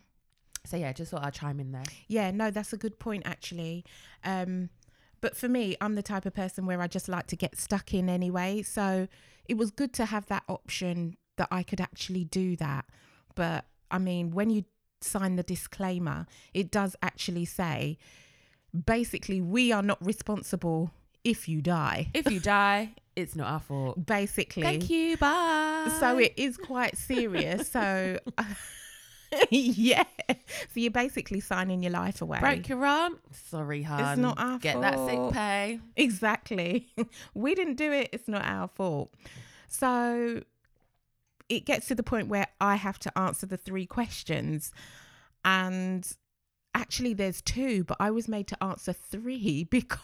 so 0.66 0.76
yeah 0.78 0.92
just 0.92 1.10
thought 1.12 1.24
i'd 1.24 1.34
chime 1.34 1.60
in 1.60 1.72
there 1.72 1.84
Yeah, 2.08 2.32
no, 2.32 2.52
that's 2.52 2.74
a 2.74 2.78
good 2.78 3.00
point 3.00 3.24
actually. 3.26 3.86
Um, 4.24 4.70
but 5.22 5.36
for 5.38 5.48
me, 5.48 5.76
I'm 5.82 5.96
the 5.96 6.04
type 6.04 6.26
of 6.26 6.34
person 6.34 6.66
where 6.66 6.82
I 6.82 6.88
just 6.88 7.08
like 7.08 7.28
to 7.28 7.36
get 7.36 7.58
stuck 7.58 7.94
in 7.94 8.10
anyway. 8.10 8.62
So 8.62 9.08
it 9.52 9.56
was 9.62 9.72
good 9.72 9.92
to 9.94 10.06
have 10.14 10.26
that 10.28 10.44
option 10.48 11.18
that 11.38 11.48
I 11.50 11.64
could 11.64 11.82
actually 11.82 12.26
do 12.26 12.56
that. 12.58 12.86
But 13.34 13.66
I 13.92 13.98
mean, 14.00 14.32
when 14.32 14.50
you 14.50 14.66
sign 15.02 15.36
the 15.36 15.44
disclaimer, 15.44 16.26
it 16.54 16.72
does 16.72 16.96
actually 17.02 17.46
say 17.46 17.98
basically, 18.86 19.42
we 19.42 19.72
are 19.72 19.84
not 19.84 20.04
responsible 20.06 20.92
if 21.24 21.48
you 21.48 21.62
die. 21.62 22.10
if 22.14 22.30
you 22.32 22.40
die 22.40 22.94
it's 23.16 23.34
not 23.36 23.48
our 23.48 23.60
fault 23.62 24.06
Basically. 24.06 24.62
thank 24.62 24.90
you 24.90 25.16
bye 25.16 25.88
So 26.02 26.18
it 26.20 26.34
is 26.36 26.58
quite 26.58 26.98
serious. 26.98 27.70
so 27.72 28.20
yeah. 29.50 30.04
So 30.30 30.36
you're 30.76 30.92
basically 30.92 31.40
signing 31.40 31.82
your 31.84 31.94
life 31.94 32.22
away. 32.22 32.40
broke 32.42 32.68
your 32.68 32.86
arm 32.86 33.18
sorry 33.32 33.84
hon 33.84 34.00
It's 34.02 34.20
not 34.20 34.38
our 34.38 34.50
fault. 34.50 34.62
get 34.62 34.82
that 34.82 35.00
sick 35.08 35.32
pay 35.34 35.80
Exactly. 35.96 36.92
we 37.34 37.56
didn't 37.56 37.76
do 37.76 37.92
it. 37.92 38.10
It's 38.12 38.28
not 38.28 38.44
our 38.44 38.68
fault. 38.68 39.14
So 39.68 40.42
it 41.50 41.66
gets 41.66 41.88
to 41.88 41.96
the 41.96 42.04
point 42.04 42.28
where 42.28 42.48
I 42.60 42.76
have 42.76 43.00
to 43.00 43.18
answer 43.18 43.46
the 43.46 43.58
three 43.58 43.86
questions. 43.86 44.72
And 45.44 46.08
actually, 46.74 47.14
there's 47.14 47.42
two, 47.42 47.84
but 47.84 47.98
I 48.00 48.12
was 48.12 48.28
made 48.28 48.48
to 48.48 48.64
answer 48.64 48.94
three 48.94 49.64
because. 49.70 50.00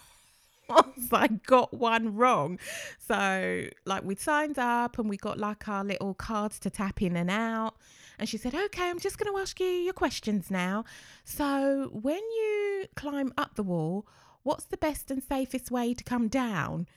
I 1.11 1.27
got 1.27 1.73
one 1.73 2.15
wrong. 2.15 2.57
So, 3.05 3.65
like, 3.85 4.03
we 4.05 4.15
signed 4.15 4.57
up 4.57 4.97
and 4.99 5.09
we 5.09 5.17
got 5.17 5.37
like 5.37 5.67
our 5.67 5.83
little 5.83 6.13
cards 6.13 6.59
to 6.59 6.69
tap 6.69 7.01
in 7.01 7.17
and 7.17 7.29
out. 7.29 7.75
And 8.17 8.29
she 8.29 8.37
said, 8.37 8.55
Okay, 8.55 8.89
I'm 8.89 8.99
just 8.99 9.17
going 9.17 9.33
to 9.33 9.37
ask 9.41 9.59
you 9.59 9.65
your 9.67 9.91
questions 9.93 10.49
now. 10.49 10.85
So, 11.25 11.89
when 11.91 12.19
you 12.21 12.85
climb 12.95 13.33
up 13.37 13.55
the 13.55 13.63
wall, 13.63 14.07
what's 14.43 14.63
the 14.63 14.77
best 14.77 15.11
and 15.11 15.21
safest 15.21 15.71
way 15.71 15.93
to 15.93 16.03
come 16.05 16.29
down? 16.29 16.87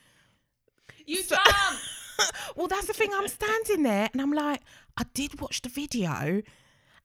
you 1.04 1.22
So- 1.22 1.34
jump 1.34 1.78
Well, 2.56 2.68
that's 2.68 2.86
the 2.86 2.92
thing. 2.92 3.10
I'm 3.12 3.26
standing 3.28 3.82
there 3.82 4.08
and 4.12 4.22
I'm 4.22 4.32
like, 4.32 4.60
I 4.96 5.02
did 5.14 5.40
watch 5.40 5.62
the 5.62 5.68
video. 5.68 6.42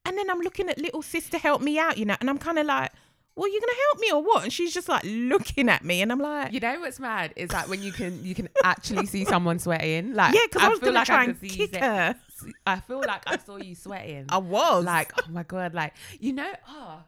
And 0.05 0.17
then 0.17 0.29
I'm 0.29 0.39
looking 0.41 0.69
at 0.69 0.77
little 0.77 1.01
sister 1.01 1.37
help 1.37 1.61
me 1.61 1.79
out, 1.79 1.97
you 1.97 2.05
know, 2.05 2.15
and 2.19 2.29
I'm 2.29 2.37
kind 2.37 2.59
of 2.59 2.65
like, 2.67 2.91
well, 3.35 3.49
you're 3.49 3.61
going 3.61 3.69
to 3.69 3.81
help 3.87 3.99
me 3.99 4.11
or 4.11 4.21
what? 4.23 4.43
And 4.43 4.53
she's 4.53 4.73
just 4.73 4.89
like 4.89 5.03
looking 5.05 5.69
at 5.69 5.83
me 5.83 6.01
and 6.01 6.11
I'm 6.11 6.19
like, 6.19 6.51
you 6.51 6.59
know 6.59 6.79
what's 6.81 6.99
mad 6.99 7.33
is 7.35 7.49
that 7.49 7.69
when 7.69 7.81
you 7.81 7.91
can 7.91 8.23
you 8.23 8.35
can 8.35 8.49
actually 8.63 9.05
see 9.05 9.23
someone 9.25 9.59
sweating 9.59 10.13
like 10.13 10.33
yeah, 10.33 10.41
because 10.51 10.61
I, 10.61 10.67
was 10.67 10.79
feel 10.79 10.91
going 10.91 11.01
to 11.01 11.05
try 11.05 11.25
could 11.25 11.41
and 11.41 11.51
kick 11.51 11.73
se- 11.73 11.79
her. 11.79 12.15
I 12.65 12.79
feel 12.81 12.99
like 12.99 13.23
I 13.27 13.37
saw 13.37 13.55
you 13.57 13.75
sweating. 13.75 14.25
I 14.29 14.37
was. 14.39 14.83
like, 14.83 15.13
oh 15.17 15.31
my 15.31 15.43
god, 15.43 15.73
like 15.73 15.93
you 16.19 16.33
know, 16.33 16.51
oh, 16.67 16.99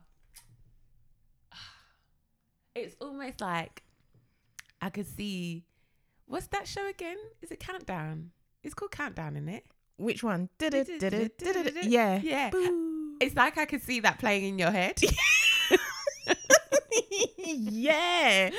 it's 2.76 2.96
almost 3.02 3.42
like 3.42 3.84
I 4.82 4.90
could 4.90 5.08
see. 5.08 5.66
What's 6.32 6.48
that 6.48 6.66
show 6.66 6.88
again? 6.88 7.18
Is 7.42 7.52
it 7.52 7.60
Countdown? 7.60 8.32
It's 8.64 8.74
called 8.74 8.92
Countdown, 8.92 9.36
isn't 9.36 9.50
it? 9.50 9.66
which 9.98 10.24
one? 10.24 10.48
Did 10.58 10.74
it, 10.74 10.88
did 11.00 11.14
it, 11.14 11.38
did 11.38 11.56
it. 11.56 11.84
Yeah. 11.84 12.20
Yeah. 12.24 12.50
Boo. 12.50 13.18
It's 13.20 13.36
like 13.36 13.58
I 13.58 13.66
could 13.66 13.82
see 13.82 14.00
that 14.00 14.18
playing 14.18 14.46
in 14.46 14.58
your 14.58 14.72
head. 14.72 15.00
yeah. 17.46 18.50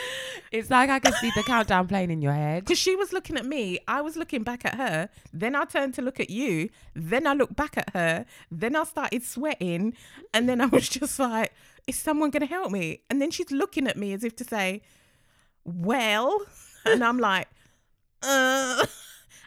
it's 0.53 0.71
like 0.71 0.91
I 0.91 0.99
could 0.99 1.15
see 1.15 1.33
the 1.35 1.43
countdown 1.43 1.89
playing 1.89 2.11
in 2.11 2.21
your 2.21 2.35
head. 2.35 2.65
Because 2.65 2.79
she 2.79 2.95
was 2.95 3.13
looking 3.13 3.37
at 3.37 3.47
me, 3.47 3.79
I 3.89 4.03
was 4.03 4.17
looking 4.17 4.43
back 4.43 4.67
at 4.67 4.75
her. 4.75 5.09
Then 5.33 5.57
I 5.57 5.65
turned 5.65 5.95
to 5.95 6.03
look 6.03 6.21
at 6.21 6.29
you. 6.29 6.69
Then 6.95 7.27
I 7.27 7.33
looked 7.33 7.57
back 7.57 7.79
at 7.79 7.91
her. 7.95 8.27
Then 8.51 8.77
I 8.77 8.85
started 8.85 9.25
sweating. 9.25 9.95
And 10.35 10.47
then 10.47 10.61
I 10.61 10.67
was 10.67 10.89
just 10.91 11.19
like, 11.19 11.53
is 11.87 11.97
someone 11.97 12.31
going 12.31 12.47
to 12.47 12.55
help 12.55 12.71
me? 12.71 13.01
And 13.09 13.21
then 13.21 13.31
she's 13.31 13.51
looking 13.51 13.89
at 13.89 13.97
me 13.97 14.13
as 14.13 14.23
if 14.25 14.37
to 14.37 14.45
say, 14.45 14.83
well. 15.65 16.45
And 16.85 17.05
I'm 17.05 17.19
like, 17.19 17.49
uh. 18.23 18.87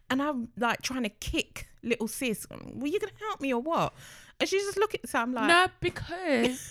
And 0.07 0.21
I'm 0.21 0.49
like 0.55 0.83
trying 0.83 1.01
to 1.01 1.09
kick 1.09 1.67
little 1.81 2.07
sis. 2.07 2.45
Were 2.51 2.85
you 2.85 2.99
going 2.99 3.11
to 3.11 3.23
help 3.27 3.41
me 3.41 3.51
or 3.51 3.59
what? 3.59 3.91
And 4.39 4.47
she's 4.47 4.63
just 4.63 4.77
looking. 4.77 4.99
So 5.05 5.17
I'm 5.17 5.33
like, 5.33 5.47
no, 5.47 5.65
because 5.79 6.61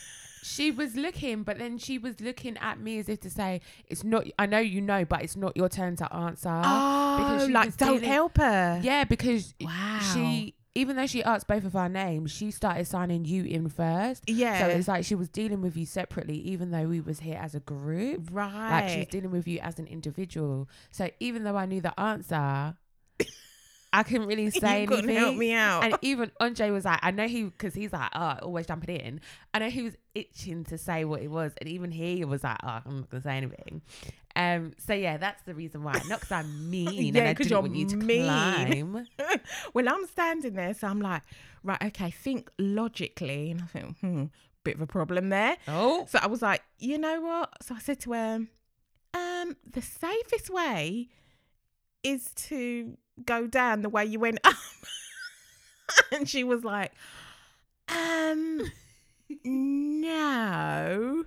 she 0.45 0.71
was 0.71 0.95
looking, 0.95 1.43
but 1.43 1.59
then 1.59 1.77
she 1.77 1.99
was 1.99 2.21
looking 2.21 2.57
at 2.59 2.79
me 2.79 3.01
as 3.01 3.09
if 3.09 3.19
to 3.23 3.31
say, 3.31 3.61
"It's 3.88 4.05
not. 4.05 4.27
I 4.38 4.47
know 4.47 4.61
you 4.61 4.81
know, 4.81 5.05
but 5.05 5.23
it's 5.23 5.35
not 5.35 5.57
your 5.57 5.69
turn 5.69 5.97
to 5.97 6.14
answer." 6.14 6.49
oh, 6.64 7.17
because 7.19 7.47
she 7.49 7.53
like, 7.53 7.77
don't 7.77 7.95
dealing- 7.95 8.09
help 8.09 8.37
her. 8.37 8.81
Yeah, 8.85 9.03
because 9.03 9.53
Wow. 9.61 9.99
she, 10.14 10.55
even 10.75 10.97
though 10.97 11.07
she 11.07 11.23
asked 11.23 11.47
both 11.47 11.65
of 11.65 11.77
our 11.77 11.89
names, 11.89 12.33
she 12.33 12.51
started 12.51 12.87
signing 12.87 13.25
you 13.25 13.45
in 13.45 13.69
first. 13.69 14.25
Yeah. 14.29 14.59
So 14.59 14.67
it's 14.69 14.89
like 14.89 15.05
she 15.05 15.15
was 15.15 15.29
dealing 15.29 15.63
with 15.63 15.77
you 15.77 15.87
separately, 15.87 16.37
even 16.39 16.71
though 16.73 16.85
we 16.89 17.01
was 17.01 17.21
here 17.21 17.39
as 17.41 17.55
a 17.55 17.61
group. 17.61 18.29
right. 18.33 18.71
Like 18.83 18.89
she 18.89 18.99
was 18.99 19.09
dealing 19.09 19.31
with 19.31 19.47
you 19.47 19.61
as 19.61 19.79
an 19.79 19.87
individual. 19.87 20.69
So 20.91 21.11
even 21.21 21.45
though 21.45 21.57
I 21.57 21.67
knew 21.67 21.81
the 21.81 21.99
answer, 21.99 22.77
I 23.94 24.02
couldn't 24.02 24.26
really 24.26 24.50
say 24.50 24.83
you 24.83 24.87
couldn't 24.88 25.04
anything. 25.09 25.22
help 25.24 25.37
me 25.37 25.52
out. 25.52 25.85
And 25.85 25.98
even 26.02 26.30
Andre 26.40 26.70
was 26.70 26.85
like, 26.85 26.98
I 27.02 27.11
know 27.12 27.26
he, 27.28 27.44
because 27.44 27.74
he's 27.74 27.92
like, 27.92 28.11
oh, 28.14 28.37
always 28.42 28.66
jumping 28.66 28.96
in. 28.96 29.20
I 29.54 29.61
know 29.61 29.70
he 29.70 29.83
was 29.83 29.96
itching 30.14 30.64
to 30.64 30.76
say 30.78 31.04
what 31.04 31.22
it 31.22 31.30
was, 31.30 31.52
and 31.59 31.68
even 31.68 31.90
he 31.90 32.24
was 32.24 32.42
like, 32.44 32.59
oh, 32.62 32.80
I'm 32.85 32.96
not 33.00 33.11
gonna 33.11 33.22
say 33.22 33.37
anything. 33.37 33.83
Um, 34.37 34.72
so 34.78 34.92
yeah, 34.94 35.16
that's 35.16 35.42
the 35.44 35.54
reason 35.54 35.85
why. 35.85 36.02
Not 36.09 36.20
because 36.20 36.33
I'm 36.33 36.70
mean, 36.70 37.14
Yeah, 37.14 37.20
and 37.20 37.28
I 37.28 37.35
'cause 37.35 37.46
didn't 37.46 37.50
you're 37.52 37.61
want 37.62 37.76
you 37.76 37.87
to 37.87 37.96
mean. 37.96 38.24
climb. 38.26 39.07
well, 39.74 39.88
I'm 39.88 40.07
standing 40.07 40.54
there, 40.54 40.74
so 40.74 40.88
I'm 40.88 41.00
like, 41.00 41.22
right, 41.62 41.80
okay, 41.85 42.11
think 42.11 42.50
logically. 42.59 43.52
And 43.52 43.62
I 43.62 43.66
think, 43.66 43.98
hmm, 44.00 44.24
bit 44.64 44.74
of 44.74 44.80
a 44.80 44.87
problem 44.88 45.28
there. 45.28 45.57
Oh, 45.68 46.07
So 46.09 46.18
I 46.20 46.26
was 46.26 46.42
like, 46.42 46.62
you 46.78 46.98
know 46.98 47.20
what? 47.20 47.52
So 47.62 47.76
I 47.76 47.78
said 47.78 48.00
to 48.00 48.12
him, 48.12 48.48
um, 49.14 49.57
the 49.70 49.83
safest 49.83 50.50
way 50.50 51.09
is 52.02 52.33
to 52.35 52.96
go 53.24 53.46
down 53.46 53.83
the 53.83 53.88
way 53.88 54.05
you 54.05 54.18
went 54.20 54.38
up. 54.44 54.55
and 56.12 56.29
she 56.29 56.44
was 56.44 56.64
like, 56.64 56.92
um, 57.88 58.62
no. 59.44 61.24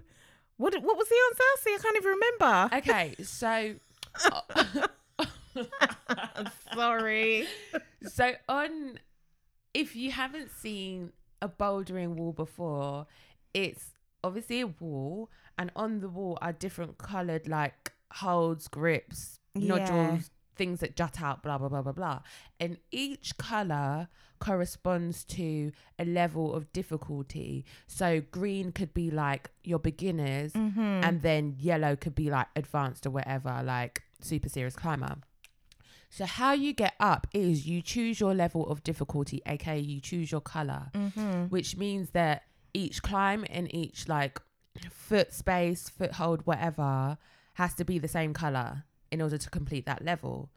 What, 0.58 0.74
what 0.82 0.98
was 0.98 1.08
the 1.08 1.16
answer? 1.30 1.44
See, 1.62 1.74
I 1.76 1.78
can't 1.82 1.98
even 1.98 2.12
remember. 2.12 2.76
okay. 2.78 3.16
So, 3.24 3.76
Sorry. 6.74 7.48
so 8.08 8.34
on, 8.50 9.00
if 9.74 9.96
you 9.96 10.12
haven't 10.12 10.52
seen 10.52 11.12
a 11.42 11.48
bouldering 11.50 12.16
wall 12.16 12.34
before, 12.34 13.06
it's 13.54 13.92
obviously 14.24 14.62
a 14.62 14.68
wall, 14.68 15.30
and 15.58 15.72
on 15.76 16.00
the 16.00 16.10
wall 16.10 16.38
are 16.42 16.54
different 16.54 16.98
coloured 16.98 17.48
like 17.48 17.94
holds, 18.14 18.68
grips, 18.68 19.40
Yeah. 19.56 19.78
nodules, 19.78 20.30
things 20.58 20.80
that 20.80 20.96
jut 20.96 21.22
out, 21.22 21.44
blah 21.44 21.58
blah 21.58 21.70
blah 21.70 21.82
blah 21.82 21.92
blah. 21.92 22.20
And 22.60 22.78
each 22.92 23.38
color 23.38 24.10
corresponds 24.40 25.24
to 25.24 25.72
a 25.98 26.06
level 26.06 26.54
of 26.54 26.72
difficulty. 26.74 27.66
So 27.88 28.22
green 28.32 28.72
could 28.72 28.94
be 28.94 29.10
like 29.12 29.50
your 29.64 29.80
beginners, 29.80 30.54
mm-hmm. 30.54 30.80
and 30.80 31.22
then 31.22 31.56
yellow 31.58 31.96
could 31.96 32.16
be 32.16 32.30
like 32.30 32.48
advanced 32.56 33.06
or 33.06 33.12
whatever, 33.12 33.62
like 33.64 34.04
super 34.22 34.50
serious 34.50 34.76
climber. 34.76 35.18
So 36.10 36.26
how 36.26 36.54
you 36.54 36.74
get 36.74 36.94
up 37.00 37.28
is 37.34 37.68
you 37.68 37.82
choose 37.82 38.20
your 38.20 38.34
level 38.34 38.68
of 38.68 38.84
difficulty, 38.84 39.42
aka 39.46 39.78
you 39.80 40.00
choose 40.00 40.32
your 40.32 40.42
color, 40.42 40.88
mm-hmm. 40.94 41.46
which 41.46 41.76
means 41.76 42.12
that 42.12 42.44
each 42.74 43.02
climb 43.02 43.46
and 43.50 43.74
each 43.74 44.08
like 44.08 44.40
foot 44.90 45.34
space, 45.34 45.90
foothold, 45.90 46.46
whatever, 46.46 47.18
has 47.56 47.74
to 47.76 47.84
be 47.84 48.00
the 48.00 48.08
same 48.08 48.34
color 48.34 48.84
in 49.12 49.22
order 49.22 49.38
to 49.38 49.50
complete 49.50 49.86
that 49.86 50.04
level. 50.04 50.50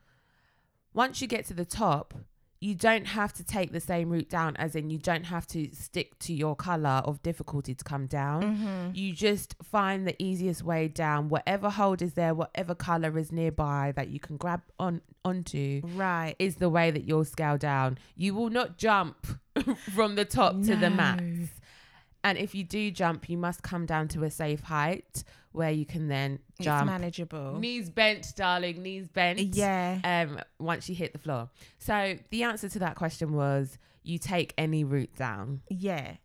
Once 0.92 1.20
you 1.22 1.28
get 1.28 1.46
to 1.46 1.54
the 1.54 1.64
top, 1.64 2.14
you 2.62 2.74
don't 2.74 3.06
have 3.06 3.32
to 3.32 3.42
take 3.42 3.72
the 3.72 3.80
same 3.80 4.10
route 4.10 4.28
down, 4.28 4.54
as 4.56 4.76
in 4.76 4.90
you 4.90 4.98
don't 4.98 5.24
have 5.24 5.46
to 5.46 5.72
stick 5.74 6.18
to 6.18 6.34
your 6.34 6.54
color 6.54 7.00
of 7.06 7.22
difficulty 7.22 7.74
to 7.74 7.82
come 7.82 8.06
down. 8.06 8.42
Mm-hmm. 8.42 8.90
You 8.92 9.14
just 9.14 9.54
find 9.62 10.06
the 10.06 10.14
easiest 10.22 10.62
way 10.62 10.86
down, 10.88 11.30
whatever 11.30 11.70
hold 11.70 12.02
is 12.02 12.12
there, 12.14 12.34
whatever 12.34 12.74
color 12.74 13.16
is 13.16 13.32
nearby 13.32 13.92
that 13.96 14.08
you 14.08 14.20
can 14.20 14.36
grab 14.36 14.60
on 14.78 15.00
onto 15.24 15.80
Right. 15.94 16.34
is 16.38 16.56
the 16.56 16.68
way 16.68 16.90
that 16.90 17.04
you'll 17.04 17.24
scale 17.24 17.56
down. 17.56 17.96
You 18.14 18.34
will 18.34 18.50
not 18.50 18.76
jump 18.76 19.26
from 19.94 20.16
the 20.16 20.24
top 20.26 20.60
to 20.62 20.76
the 20.76 20.90
max. 20.90 21.22
And 22.22 22.36
if 22.38 22.54
you 22.54 22.64
do 22.64 22.90
jump, 22.90 23.28
you 23.28 23.38
must 23.38 23.62
come 23.62 23.86
down 23.86 24.08
to 24.08 24.24
a 24.24 24.30
safe 24.30 24.60
height 24.60 25.24
where 25.52 25.70
you 25.70 25.86
can 25.86 26.08
then 26.08 26.38
It's 26.58 26.64
jump. 26.66 26.86
manageable. 26.86 27.58
Knees 27.58 27.88
bent, 27.90 28.26
darling, 28.36 28.82
knees 28.82 29.08
bent. 29.08 29.40
Yeah. 29.40 29.98
Um, 30.04 30.40
once 30.58 30.88
you 30.88 30.94
hit 30.94 31.12
the 31.12 31.18
floor. 31.18 31.48
So 31.78 32.16
the 32.30 32.42
answer 32.44 32.68
to 32.68 32.78
that 32.80 32.96
question 32.96 33.32
was 33.32 33.78
you 34.02 34.18
take 34.18 34.52
any 34.58 34.84
route 34.84 35.14
down. 35.16 35.62
Yeah. 35.70 36.16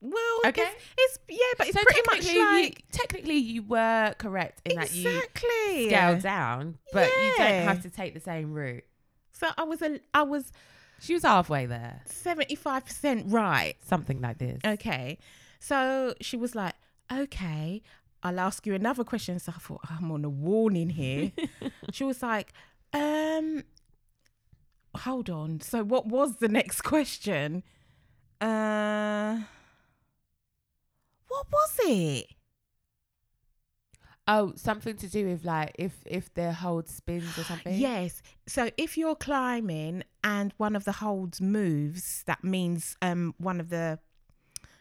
Well, 0.00 0.40
Okay. 0.46 0.60
it's, 0.62 0.74
it's 0.98 1.18
yeah, 1.30 1.36
but 1.56 1.66
it's 1.68 1.78
so 1.78 1.82
pretty 1.84 2.00
much 2.06 2.26
technically, 2.26 2.34
you, 2.34 2.44
like 2.62 2.84
technically 2.92 3.36
you 3.36 3.62
were 3.62 4.14
correct 4.18 4.60
in 4.66 4.76
that 4.76 4.94
you 4.94 5.08
exactly. 5.08 5.86
scaled 5.88 6.20
down, 6.20 6.76
but 6.92 7.06
you 7.06 7.32
don't 7.38 7.62
have 7.62 7.82
to 7.82 7.90
take 7.90 8.12
the 8.12 8.20
same 8.20 8.52
route. 8.52 8.84
So 9.32 9.48
I 9.56 9.62
was 9.64 9.80
a 9.80 10.00
I 10.12 10.22
was 10.24 10.52
She 11.04 11.12
was 11.12 11.22
halfway 11.22 11.66
there, 11.66 12.00
seventy 12.06 12.54
five 12.54 12.86
percent 12.86 13.26
right. 13.28 13.74
something 13.86 14.22
like 14.22 14.38
this. 14.38 14.60
Okay. 14.64 15.18
So 15.60 16.14
she 16.20 16.36
was 16.36 16.54
like, 16.54 16.74
okay, 17.12 17.82
I'll 18.22 18.40
ask 18.40 18.66
you 18.66 18.74
another 18.74 19.04
question. 19.04 19.38
So 19.38 19.52
I 19.54 19.58
thought, 19.58 19.82
I'm 19.90 20.10
on 20.10 20.24
a 20.24 20.30
warning 20.30 20.88
here. 20.88 21.32
she 21.92 22.04
was 22.04 22.22
like, 22.22 22.54
um, 22.94 23.64
hold 24.96 25.28
on. 25.28 25.60
So 25.60 25.84
what 25.84 26.06
was 26.06 26.36
the 26.36 26.48
next 26.48 26.82
question? 26.82 27.62
Uh, 28.40 29.40
what 31.28 31.46
was 31.52 31.78
it? 31.80 32.26
Oh, 34.26 34.54
something 34.56 34.96
to 34.96 35.08
do 35.08 35.26
with 35.26 35.44
like 35.44 35.72
if 35.78 35.92
if 36.06 36.32
the 36.32 36.52
hold 36.52 36.88
spins 36.88 37.36
or 37.38 37.44
something. 37.44 37.78
Yes. 37.78 38.22
So 38.46 38.70
if 38.78 38.96
you're 38.96 39.16
climbing 39.16 40.04
and 40.22 40.54
one 40.56 40.74
of 40.74 40.84
the 40.84 40.92
holds 40.92 41.40
moves, 41.40 42.22
that 42.26 42.42
means 42.42 42.96
um 43.02 43.34
one 43.38 43.60
of 43.60 43.68
the 43.68 43.98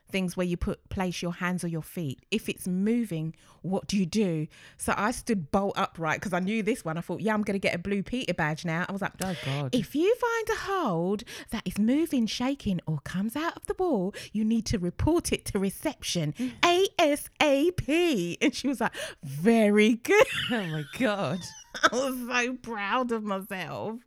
things 0.10 0.38
where 0.38 0.46
you 0.46 0.58
put 0.58 0.90
place 0.90 1.22
your 1.22 1.34
hands 1.34 1.64
or 1.64 1.68
your 1.68 1.82
feet. 1.82 2.20
If 2.32 2.48
it's 2.48 2.68
moving, 2.68 3.36
what 3.62 3.88
do 3.88 3.98
you 3.98 4.06
do? 4.06 4.48
So 4.78 4.94
I 4.96 5.12
stood 5.12 5.52
bolt 5.52 5.74
upright 5.78 6.20
because 6.20 6.34
I 6.34 6.40
knew 6.40 6.62
this 6.62 6.86
one. 6.86 6.98
I 6.98 7.02
thought, 7.02 7.22
yeah, 7.22 7.34
I'm 7.34 7.42
going 7.42 7.56
to 7.56 7.60
get 7.60 7.76
a 7.76 7.80
blue 7.80 8.04
Peter 8.04 8.34
badge 8.34 8.64
now. 8.64 8.86
I 8.88 8.92
was 8.92 9.02
like, 9.02 9.14
Oh 9.24 9.36
God. 9.46 9.74
if 9.74 9.96
you 9.96 10.14
find 10.16 10.50
a 10.50 10.62
hold 10.62 11.24
that 11.52 11.64
is 11.66 11.80
moving, 11.80 12.28
shaking, 12.28 12.80
or 12.86 13.00
comes 13.04 13.36
out 13.36 13.56
of 13.56 13.66
the 13.66 13.76
wall, 13.78 14.14
you 14.32 14.46
need 14.46 14.66
to 14.68 14.78
report 14.78 15.32
it 15.32 15.46
to 15.46 15.60
reception 15.60 16.34
mm. 16.38 16.52
ASAP. 16.62 18.38
And 18.42 18.54
she 18.54 18.68
was 18.68 18.82
like, 18.82 18.94
very 19.24 19.96
good. 19.96 20.28
oh 20.52 20.66
my 20.68 20.84
God. 21.00 21.40
I 21.92 21.96
was 21.96 22.28
so 22.28 22.54
proud 22.58 23.12
of 23.12 23.24
myself. 23.24 24.00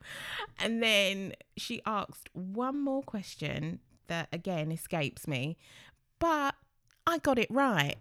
And 0.58 0.82
then 0.82 1.32
she 1.56 1.82
asked 1.84 2.30
one 2.32 2.80
more 2.80 3.02
question 3.02 3.80
that 4.08 4.28
again 4.32 4.70
escapes 4.70 5.26
me, 5.26 5.56
but 6.18 6.54
I 7.06 7.18
got 7.18 7.38
it 7.38 7.50
right. 7.50 7.96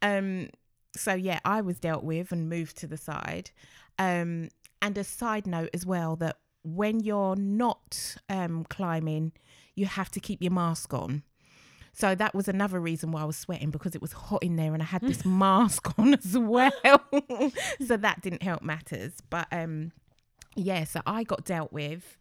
Um, 0.00 0.50
so 0.96 1.14
yeah, 1.14 1.40
I 1.44 1.60
was 1.60 1.78
dealt 1.78 2.04
with 2.04 2.32
and 2.32 2.48
moved 2.48 2.76
to 2.78 2.86
the 2.86 2.96
side. 2.96 3.50
Um, 3.98 4.48
and 4.80 4.98
a 4.98 5.04
side 5.04 5.46
note 5.46 5.70
as 5.72 5.86
well 5.86 6.16
that 6.16 6.36
when 6.64 7.00
you're 7.00 7.36
not 7.36 8.16
um, 8.28 8.64
climbing, 8.64 9.32
you 9.74 9.86
have 9.86 10.10
to 10.10 10.20
keep 10.20 10.42
your 10.42 10.52
mask 10.52 10.92
on. 10.92 11.22
So 11.94 12.14
that 12.14 12.34
was 12.34 12.48
another 12.48 12.80
reason 12.80 13.12
why 13.12 13.22
I 13.22 13.24
was 13.24 13.36
sweating 13.36 13.70
because 13.70 13.94
it 13.94 14.00
was 14.00 14.12
hot 14.12 14.42
in 14.42 14.56
there 14.56 14.72
and 14.72 14.82
I 14.82 14.86
had 14.86 15.02
this 15.02 15.24
mask 15.26 15.98
on 15.98 16.14
as 16.14 16.36
well. 16.36 16.72
so 17.86 17.96
that 17.96 18.22
didn't 18.22 18.42
help 18.42 18.62
matters. 18.62 19.12
But 19.28 19.46
um 19.52 19.92
yeah, 20.54 20.84
so 20.84 21.00
I 21.06 21.24
got 21.24 21.44
dealt 21.44 21.72
with 21.72 22.18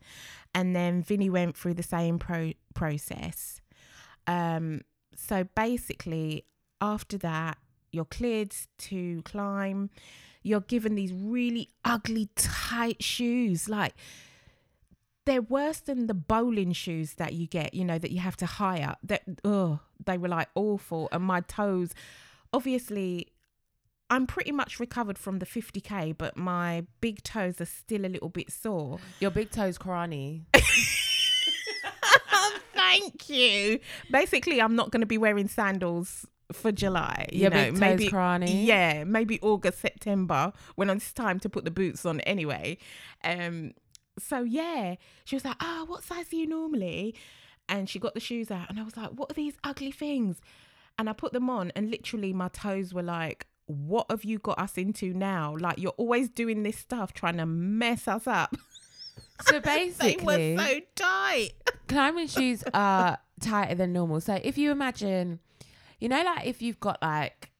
and 0.53 0.75
then 0.75 1.01
Vinny 1.01 1.29
went 1.29 1.55
through 1.55 1.75
the 1.75 1.83
same 1.83 2.19
pro- 2.19 2.53
process. 2.73 3.61
Um 4.27 4.81
so 5.21 5.45
basically 5.55 6.45
after 6.81 7.17
that 7.19 7.57
you're 7.91 8.05
cleared 8.05 8.55
to 8.77 9.21
climb. 9.23 9.89
You're 10.43 10.61
given 10.61 10.95
these 10.95 11.13
really 11.13 11.69
ugly 11.85 12.29
tight 12.35 13.03
shoes 13.03 13.69
like 13.69 13.93
they're 15.25 15.41
worse 15.41 15.79
than 15.79 16.07
the 16.07 16.15
bowling 16.15 16.73
shoes 16.73 17.13
that 17.15 17.33
you 17.33 17.45
get, 17.45 17.75
you 17.75 17.85
know, 17.85 17.99
that 17.99 18.11
you 18.11 18.19
have 18.19 18.37
to 18.37 18.45
hire. 18.45 18.95
That 19.03 19.21
oh, 19.43 19.79
they 20.03 20.17
were 20.17 20.29
like 20.29 20.49
awful. 20.55 21.09
And 21.11 21.23
my 21.23 21.41
toes, 21.41 21.91
obviously, 22.51 23.27
I'm 24.09 24.25
pretty 24.25 24.51
much 24.51 24.79
recovered 24.79 25.19
from 25.19 25.37
the 25.37 25.45
50k, 25.45 26.17
but 26.17 26.35
my 26.37 26.85
big 27.01 27.21
toes 27.23 27.61
are 27.61 27.65
still 27.65 28.05
a 28.05 28.09
little 28.09 28.29
bit 28.29 28.51
sore. 28.51 28.97
Your 29.19 29.31
big 29.31 29.51
toes 29.51 29.77
cranny. 29.77 30.47
Thank 32.91 33.29
you. 33.29 33.79
Basically, 34.11 34.61
I'm 34.61 34.75
not 34.75 34.91
going 34.91 35.01
to 35.01 35.07
be 35.07 35.17
wearing 35.17 35.47
sandals 35.47 36.25
for 36.51 36.71
July. 36.71 37.27
You 37.31 37.43
Your 37.43 37.49
know, 37.51 37.63
big 37.63 37.71
toes 37.71 37.79
maybe 37.79 38.07
cranny. 38.09 38.65
yeah, 38.65 39.03
maybe 39.05 39.39
August, 39.41 39.79
September 39.79 40.51
when 40.75 40.89
it's 40.89 41.13
time 41.13 41.39
to 41.39 41.49
put 41.49 41.63
the 41.65 41.71
boots 41.71 42.05
on 42.05 42.19
anyway. 42.21 42.77
Um, 43.23 43.71
so 44.19 44.43
yeah, 44.43 44.95
she 45.23 45.35
was 45.35 45.45
like, 45.45 45.55
"Oh, 45.61 45.85
what 45.87 46.03
size 46.03 46.31
are 46.33 46.35
you 46.35 46.47
normally?" 46.47 47.15
And 47.69 47.89
she 47.89 47.99
got 47.99 48.13
the 48.13 48.19
shoes 48.19 48.51
out, 48.51 48.69
and 48.69 48.79
I 48.79 48.83
was 48.83 48.97
like, 48.97 49.11
"What 49.11 49.31
are 49.31 49.35
these 49.35 49.55
ugly 49.63 49.91
things?" 49.91 50.41
And 50.99 51.09
I 51.09 51.13
put 51.13 51.31
them 51.31 51.49
on, 51.49 51.71
and 51.75 51.89
literally 51.89 52.33
my 52.33 52.49
toes 52.49 52.93
were 52.93 53.03
like, 53.03 53.47
"What 53.67 54.07
have 54.09 54.25
you 54.25 54.39
got 54.39 54.59
us 54.59 54.77
into 54.77 55.13
now? 55.13 55.55
Like 55.57 55.77
you're 55.77 55.91
always 55.97 56.29
doing 56.29 56.63
this 56.63 56.77
stuff, 56.77 57.13
trying 57.13 57.37
to 57.37 57.45
mess 57.45 58.07
us 58.09 58.27
up." 58.27 58.55
So 59.41 59.59
basically, 59.59 60.15
they 60.25 60.55
were 60.55 60.63
so 60.67 60.79
tight. 60.95 61.51
climbing 61.87 62.27
shoes 62.27 62.63
are 62.73 63.17
tighter 63.41 63.75
than 63.75 63.93
normal. 63.93 64.21
So 64.21 64.39
if 64.41 64.57
you 64.57 64.71
imagine, 64.71 65.39
you 65.99 66.09
know, 66.09 66.21
like 66.23 66.45
if 66.45 66.61
you've 66.61 66.79
got 66.79 67.01
like, 67.01 67.51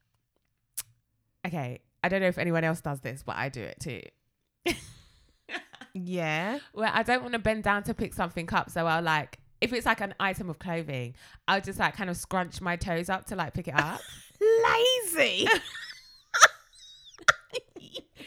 okay, 1.46 1.80
I 2.02 2.08
don't 2.08 2.20
know 2.20 2.28
if 2.28 2.38
anyone 2.38 2.64
else 2.64 2.80
does 2.80 3.00
this, 3.00 3.22
but 3.22 3.36
I 3.36 3.48
do 3.48 3.62
it 3.62 3.78
too. 3.80 4.02
Yeah. 5.94 6.58
Well, 6.72 6.90
I 6.92 7.02
don't 7.02 7.22
want 7.22 7.34
to 7.34 7.38
bend 7.38 7.64
down 7.64 7.82
to 7.84 7.94
pick 7.94 8.14
something 8.14 8.48
up, 8.52 8.70
so 8.70 8.86
I'll 8.86 9.02
like, 9.02 9.38
if 9.60 9.72
it's 9.72 9.86
like 9.86 10.00
an 10.00 10.14
item 10.18 10.48
of 10.50 10.58
clothing, 10.58 11.14
I'll 11.46 11.60
just 11.60 11.78
like 11.78 11.94
kind 11.94 12.10
of 12.10 12.16
scrunch 12.16 12.60
my 12.60 12.76
toes 12.76 13.08
up 13.08 13.26
to 13.26 13.36
like 13.36 13.54
pick 13.54 13.68
it 13.68 13.74
up. 13.78 14.00
lazy. 14.40 15.46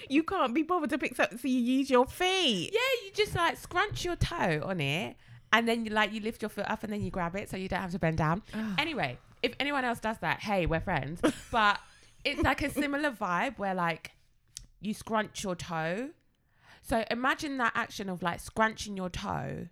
You 0.09 0.23
can't 0.23 0.53
be 0.53 0.63
bothered 0.63 0.89
to 0.91 0.97
pick 0.97 1.15
something, 1.15 1.37
so 1.37 1.47
you 1.47 1.59
use 1.59 1.89
your 1.89 2.05
feet. 2.05 2.71
yeah, 2.73 3.05
you 3.05 3.11
just 3.13 3.35
like 3.35 3.57
scrunch 3.57 4.05
your 4.05 4.15
toe 4.15 4.61
on 4.63 4.81
it, 4.81 5.15
and 5.53 5.67
then 5.67 5.85
you 5.85 5.91
like 5.91 6.13
you 6.13 6.21
lift 6.21 6.41
your 6.41 6.49
foot 6.49 6.69
up 6.69 6.83
and 6.83 6.91
then 6.91 7.01
you 7.01 7.11
grab 7.11 7.35
it, 7.35 7.49
so 7.49 7.57
you 7.57 7.67
don't 7.67 7.81
have 7.81 7.91
to 7.91 7.99
bend 7.99 8.17
down. 8.17 8.43
Anyway, 8.77 9.17
if 9.43 9.53
anyone 9.59 9.85
else 9.85 9.99
does 9.99 10.17
that, 10.19 10.39
hey, 10.39 10.65
we're 10.65 10.79
friends. 10.79 11.21
But 11.51 11.79
it's 12.23 12.41
like 12.41 12.61
a 12.63 12.69
similar 12.69 13.11
vibe 13.11 13.57
where 13.57 13.75
like 13.75 14.11
you 14.81 14.93
scrunch 14.93 15.43
your 15.43 15.55
toe. 15.55 16.09
So 16.81 17.03
imagine 17.09 17.57
that 17.57 17.73
action 17.75 18.09
of 18.09 18.21
like 18.21 18.39
scrunching 18.39 18.97
your 18.97 19.09
toe 19.09 19.67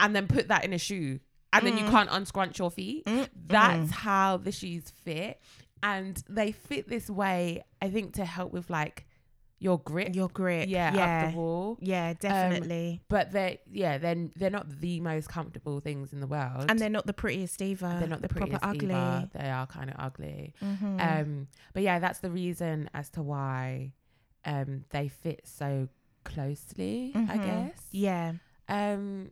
and 0.00 0.16
then 0.16 0.26
put 0.26 0.48
that 0.48 0.64
in 0.64 0.72
a 0.72 0.78
shoe 0.78 1.20
and 1.52 1.66
then 1.66 1.76
you 1.76 1.84
mm. 1.84 1.90
can't 1.90 2.08
unscrunch 2.12 2.58
your 2.58 2.70
feet. 2.70 3.06
That's 3.46 3.90
how 3.90 4.36
the 4.36 4.52
shoes 4.52 4.92
fit. 5.04 5.40
And 5.82 6.22
they 6.28 6.52
fit 6.52 6.88
this 6.88 7.08
way, 7.08 7.64
I 7.80 7.88
think, 7.88 8.14
to 8.14 8.24
help 8.24 8.52
with 8.52 8.70
like 8.70 9.06
your 9.60 9.78
grip. 9.80 10.14
Your 10.14 10.28
grip. 10.28 10.68
yeah, 10.68 10.94
Yeah. 10.94 11.24
up 11.26 11.32
the 11.32 11.36
wall. 11.38 11.78
Yeah, 11.80 12.12
definitely. 12.14 13.00
But 13.08 13.32
they 13.32 13.60
yeah, 13.72 13.98
then 13.98 14.30
they're 14.36 14.50
not 14.50 14.80
the 14.80 15.00
most 15.00 15.28
comfortable 15.28 15.80
things 15.80 16.12
in 16.12 16.20
the 16.20 16.26
world. 16.28 16.66
and 16.68 16.78
they're 16.78 16.88
not 16.88 17.06
the 17.06 17.12
prettiest 17.12 17.60
either. 17.62 17.96
they're 17.98 18.08
not 18.08 18.22
the 18.22 18.28
prettiest 18.28 18.62
proper 18.62 18.76
ugly. 18.76 18.94
either. 18.94 19.28
They 19.34 19.50
are 19.50 19.66
kind 19.66 19.90
of 19.90 19.96
ugly. 19.98 20.54
Mhm. 20.62 21.00
Um, 21.00 21.48
but 21.74 21.82
yeah, 21.82 21.98
that's 21.98 22.20
the 22.20 22.30
reason 22.30 22.88
as 22.94 23.10
to 23.10 23.22
why 23.22 23.92
um 24.44 24.84
they 24.90 25.08
fit 25.08 25.40
so 25.44 25.88
closely, 26.24 27.12
I 27.14 27.18
Mhm. 27.38 27.44
guess. 27.44 27.86
Yeah. 27.90 28.32
Um. 28.68 29.30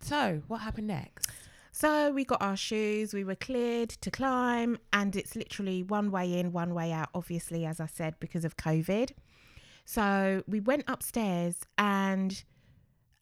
So 0.00 0.42
what 0.46 0.58
happened 0.62 0.86
next? 0.88 1.30
So 1.72 2.10
we 2.10 2.24
got 2.24 2.40
our 2.40 2.56
shoes, 2.56 3.12
we 3.12 3.22
were 3.22 3.34
cleared 3.34 3.90
to 3.90 4.10
climb, 4.10 4.78
and 4.94 5.14
it's 5.14 5.36
literally 5.36 5.82
one 5.82 6.10
way 6.10 6.38
in, 6.38 6.52
one 6.52 6.72
way 6.72 6.90
out, 6.90 7.10
obviously, 7.14 7.66
as 7.66 7.80
I 7.80 7.86
said, 7.86 8.14
because 8.18 8.46
of 8.46 8.56
COVID. 8.56 9.10
So 9.86 10.42
we 10.48 10.58
went 10.58 10.82
upstairs, 10.88 11.60
and 11.78 12.42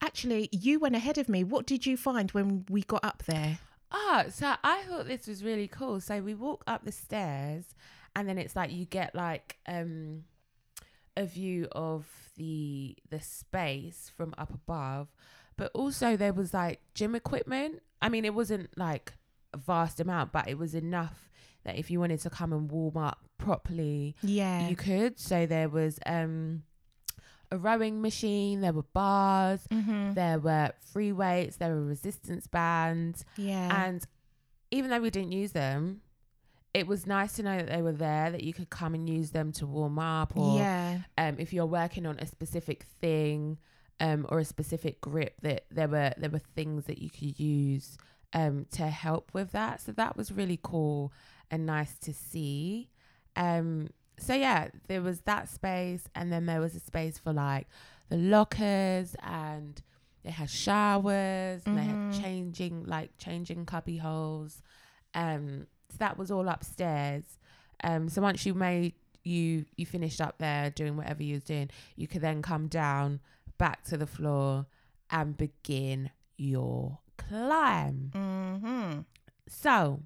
actually, 0.01 0.49
you 0.51 0.81
went 0.81 0.97
ahead 0.97 1.19
of 1.19 1.29
me. 1.29 1.45
What 1.45 1.67
did 1.67 1.85
you 1.85 1.97
find 1.99 2.31
when 2.33 2.65
we 2.71 2.83
got 2.83 3.05
up 3.05 3.23
there? 3.27 3.59
Ah, 3.93 4.25
so 4.31 4.55
I 4.65 4.83
thought 4.89 5.07
this 5.07 5.27
was 5.27 5.45
really 5.45 5.69
cool. 5.69 6.01
So 6.01 6.21
we 6.23 6.35
walk 6.35 6.65
up 6.67 6.85
the 6.85 6.91
stairs, 6.91 7.75
and 8.17 8.27
then 8.27 8.39
it's 8.39 8.57
like 8.57 8.73
you 8.73 8.87
get 8.87 9.15
like 9.15 9.59
um 9.69 10.25
a 11.17 11.27
view 11.27 11.69
of 11.73 12.07
the 12.37 12.97
the 13.11 13.21
space 13.21 14.11
from 14.17 14.35
up 14.39 14.53
above, 14.53 15.09
but 15.59 15.71
also 15.75 16.17
there 16.17 16.33
was 16.33 16.55
like 16.55 16.81
gym 16.95 17.15
equipment. 17.15 17.83
I 18.01 18.09
mean, 18.09 18.25
it 18.25 18.35
wasn't 18.35 18.77
like 18.79 19.13
a 19.53 19.59
vast 19.59 20.01
amount, 20.01 20.33
but 20.33 20.49
it 20.49 20.57
was 20.57 20.75
enough 20.75 21.31
that 21.65 21.77
if 21.77 21.91
you 21.91 22.01
wanted 22.01 22.21
to 22.21 22.31
come 22.31 22.53
and 22.53 22.71
warm 22.71 22.97
up 22.97 23.21
properly, 23.39 24.17
Yeah. 24.23 24.69
you 24.69 24.77
could. 24.77 25.19
So 25.19 25.47
there 25.47 25.69
was 25.69 25.99
um 26.07 26.63
a 27.51 27.59
rowing 27.59 28.01
machine, 28.03 28.61
there 28.61 28.73
were 28.73 28.83
bars, 28.83 29.61
mm-hmm. 29.71 30.15
there 30.15 30.39
were 30.39 30.73
free 30.93 31.13
weights, 31.13 31.57
there 31.57 31.71
were 31.71 31.85
resistance 31.85 32.47
bands. 32.47 33.25
Yeah. 33.37 33.87
And 33.87 34.05
even 34.71 34.91
though 34.91 35.01
we 35.01 35.11
didn't 35.11 35.33
use 35.33 35.53
them, 35.53 36.01
it 36.73 36.89
was 36.89 37.07
nice 37.07 37.35
to 37.35 37.45
know 37.45 37.57
that 37.57 37.69
they 37.69 37.83
were 37.83 37.93
there, 37.93 38.31
that 38.31 38.43
you 38.43 38.53
could 38.53 38.69
come 38.69 38.95
and 38.95 39.09
use 39.09 39.31
them 39.31 39.53
to 39.53 39.67
warm 39.67 39.99
up, 39.99 40.37
or 40.37 40.59
yeah. 40.59 40.99
um, 41.17 41.37
if 41.39 41.53
you're 41.53 41.67
working 41.67 42.05
on 42.05 42.19
a 42.19 42.27
specific 42.27 42.85
thing 43.01 43.59
um, 44.01 44.27
or 44.29 44.41
a 44.41 44.45
specific 44.45 45.01
grip, 45.01 45.35
that 45.43 45.67
there 45.71 45.87
were 45.87 46.13
there 46.17 46.31
were 46.31 46.43
things 46.57 46.87
that 46.87 46.99
you 46.99 47.11
could 47.11 47.39
use 47.39 47.97
um, 48.33 48.67
to 48.73 48.89
help 48.89 49.31
with 49.33 49.53
that. 49.53 49.81
So 49.81 49.93
that 49.93 50.17
was 50.17 50.33
really 50.33 50.59
cool 50.61 51.13
and 51.55 51.67
nice 51.67 51.95
to 52.01 52.13
see. 52.13 52.89
Um, 53.37 53.89
so 54.19 54.35
yeah, 54.35 54.69
there 54.89 55.03
was 55.03 55.21
that 55.23 55.49
space, 55.49 56.05
and 56.15 56.33
then 56.33 56.47
there 56.47 56.61
was 56.61 56.75
a 56.75 56.81
space 56.81 57.19
for 57.19 57.33
like 57.33 57.67
the 58.09 58.17
lockers 58.17 59.17
and 59.23 59.81
they 60.23 60.31
had 60.31 60.49
showers 60.51 61.63
and 61.67 61.77
they 61.79 61.85
had 61.85 61.99
Mhm. 62.11 62.23
changing 62.23 62.85
like 62.87 63.11
changing 63.19 63.67
cubby 63.67 63.97
holes 63.99 64.63
um 65.15 65.67
so 65.91 65.97
that 65.99 66.17
was 66.19 66.31
all 66.31 66.49
upstairs 66.49 67.25
um 67.83 68.09
so 68.09 68.21
once 68.23 68.45
you 68.47 68.53
made 68.55 68.95
you 69.23 69.65
you 69.77 69.85
finished 69.87 70.21
up 70.21 70.37
there 70.39 70.71
doing 70.71 70.97
whatever 70.97 71.23
you 71.23 71.35
was 71.35 71.45
doing 71.45 71.69
you 71.97 72.07
could 72.07 72.21
then 72.23 72.41
come 72.43 72.69
down 72.69 73.21
back 73.59 73.85
to 73.85 73.97
the 73.97 74.07
floor 74.07 74.67
and 75.11 75.37
begin 75.37 76.11
your 76.37 76.99
climb 77.17 78.11
Mm-hmm. 78.15 79.01
so 79.49 80.01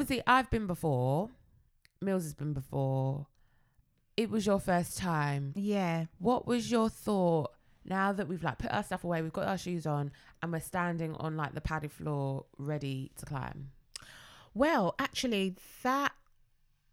obviously 0.00 0.22
i've 0.26 0.50
been 0.50 0.66
before 0.66 1.30
mills 2.00 2.22
has 2.24 2.34
been 2.34 2.52
before 2.52 3.26
it 4.16 4.30
was 4.30 4.46
your 4.46 4.58
first 4.58 4.96
time 4.98 5.52
Yeah. 5.56 6.06
what 6.18 6.46
was 6.46 6.70
your 6.70 6.88
thought 6.88 7.52
now 7.84 8.12
that 8.12 8.26
we've 8.28 8.42
like 8.42 8.58
put 8.58 8.72
our 8.72 8.82
stuff 8.82 9.04
away, 9.04 9.22
we've 9.22 9.32
got 9.32 9.46
our 9.46 9.56
shoes 9.56 9.86
on, 9.86 10.10
and 10.42 10.50
we're 10.50 10.58
standing 10.58 11.14
on 11.14 11.36
like 11.36 11.54
the 11.54 11.60
padded 11.60 11.92
floor 11.92 12.44
ready 12.58 13.12
to 13.16 13.24
climb? 13.24 13.70
Well, 14.54 14.96
actually, 14.98 15.54
that 15.84 16.10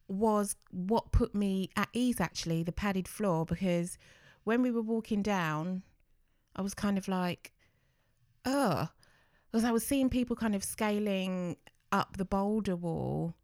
was 0.07 0.55
what 0.69 1.11
put 1.11 1.33
me 1.33 1.71
at 1.75 1.89
ease, 1.93 2.21
actually, 2.21 2.61
the 2.61 2.71
padded 2.71 3.07
floor, 3.07 3.43
because 3.43 3.97
when 4.43 4.61
we 4.61 4.69
were 4.69 4.83
walking 4.83 5.23
down, 5.23 5.81
I 6.55 6.61
was 6.61 6.75
kind 6.75 6.97
of 6.99 7.07
like, 7.07 7.53
oh, 8.45 8.89
because 9.51 9.63
I 9.63 9.71
was 9.71 9.83
seeing 9.83 10.09
people 10.11 10.35
kind 10.35 10.53
of 10.53 10.63
scaling 10.63 11.57
up 11.93 12.17
the 12.17 12.25
boulder 12.25 12.75
wall. 12.75 13.35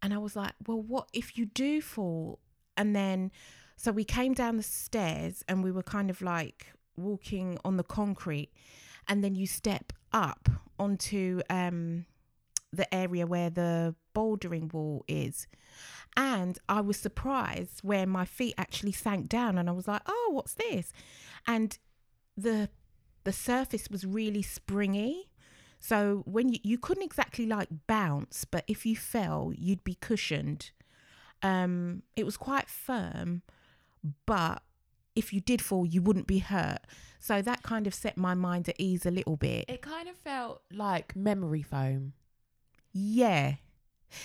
And 0.00 0.14
I 0.14 0.18
was 0.18 0.34
like, 0.36 0.54
well, 0.66 0.80
what 0.80 1.08
if 1.12 1.36
you 1.36 1.44
do 1.44 1.82
fall? 1.82 2.38
And 2.76 2.96
then, 2.96 3.30
so 3.76 3.92
we 3.92 4.04
came 4.04 4.32
down 4.32 4.56
the 4.56 4.62
stairs 4.62 5.44
and 5.46 5.62
we 5.62 5.72
were 5.72 5.82
kind 5.82 6.08
of 6.08 6.22
like 6.22 6.72
walking 6.96 7.58
on 7.64 7.76
the 7.76 7.84
concrete. 7.84 8.50
And 9.08 9.22
then 9.22 9.34
you 9.34 9.46
step 9.46 9.92
up 10.12 10.48
onto 10.78 11.40
um, 11.50 12.06
the 12.72 12.92
area 12.94 13.26
where 13.26 13.50
the 13.50 13.94
bouldering 14.14 14.72
wall 14.72 15.04
is. 15.08 15.46
And 16.16 16.58
I 16.68 16.80
was 16.80 16.96
surprised 16.96 17.80
where 17.82 18.06
my 18.06 18.24
feet 18.24 18.54
actually 18.56 18.92
sank 18.92 19.28
down 19.28 19.58
and 19.58 19.68
I 19.68 19.72
was 19.72 19.88
like, 19.88 20.02
oh, 20.06 20.30
what's 20.32 20.54
this? 20.54 20.92
And 21.46 21.76
the 22.36 22.70
the 23.24 23.32
surface 23.32 23.88
was 23.90 24.06
really 24.06 24.40
springy. 24.40 25.29
So 25.80 26.22
when 26.26 26.50
you, 26.52 26.58
you 26.62 26.78
couldn't 26.78 27.02
exactly 27.04 27.46
like 27.46 27.68
bounce, 27.86 28.44
but 28.44 28.64
if 28.68 28.84
you 28.84 28.94
fell, 28.96 29.52
you'd 29.56 29.82
be 29.82 29.94
cushioned. 29.94 30.70
Um, 31.42 32.02
it 32.16 32.24
was 32.26 32.36
quite 32.36 32.68
firm, 32.68 33.42
but 34.26 34.62
if 35.16 35.32
you 35.32 35.40
did 35.40 35.62
fall, 35.62 35.86
you 35.86 36.02
wouldn't 36.02 36.26
be 36.26 36.38
hurt. 36.38 36.80
So 37.18 37.40
that 37.42 37.62
kind 37.62 37.86
of 37.86 37.94
set 37.94 38.16
my 38.18 38.34
mind 38.34 38.68
at 38.68 38.76
ease 38.78 39.06
a 39.06 39.10
little 39.10 39.36
bit. 39.36 39.64
It 39.68 39.80
kind 39.82 40.08
of 40.08 40.16
felt 40.16 40.62
like 40.70 41.16
memory 41.16 41.62
foam, 41.62 42.12
Yeah. 42.92 43.54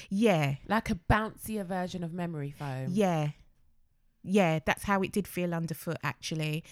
Yeah. 0.10 0.56
like 0.68 0.89
a 0.89 0.95
bouncier 0.95 1.66
version 1.66 2.03
of 2.03 2.12
memory 2.14 2.51
foam. 2.51 2.88
Yeah. 2.89 3.30
Yeah, 4.28 4.60
that's 4.66 4.84
how 4.84 5.01
it 5.03 5.12
did 5.12 5.28
feel 5.28 5.53
underfoot 5.53 5.97
actually. 6.03 6.64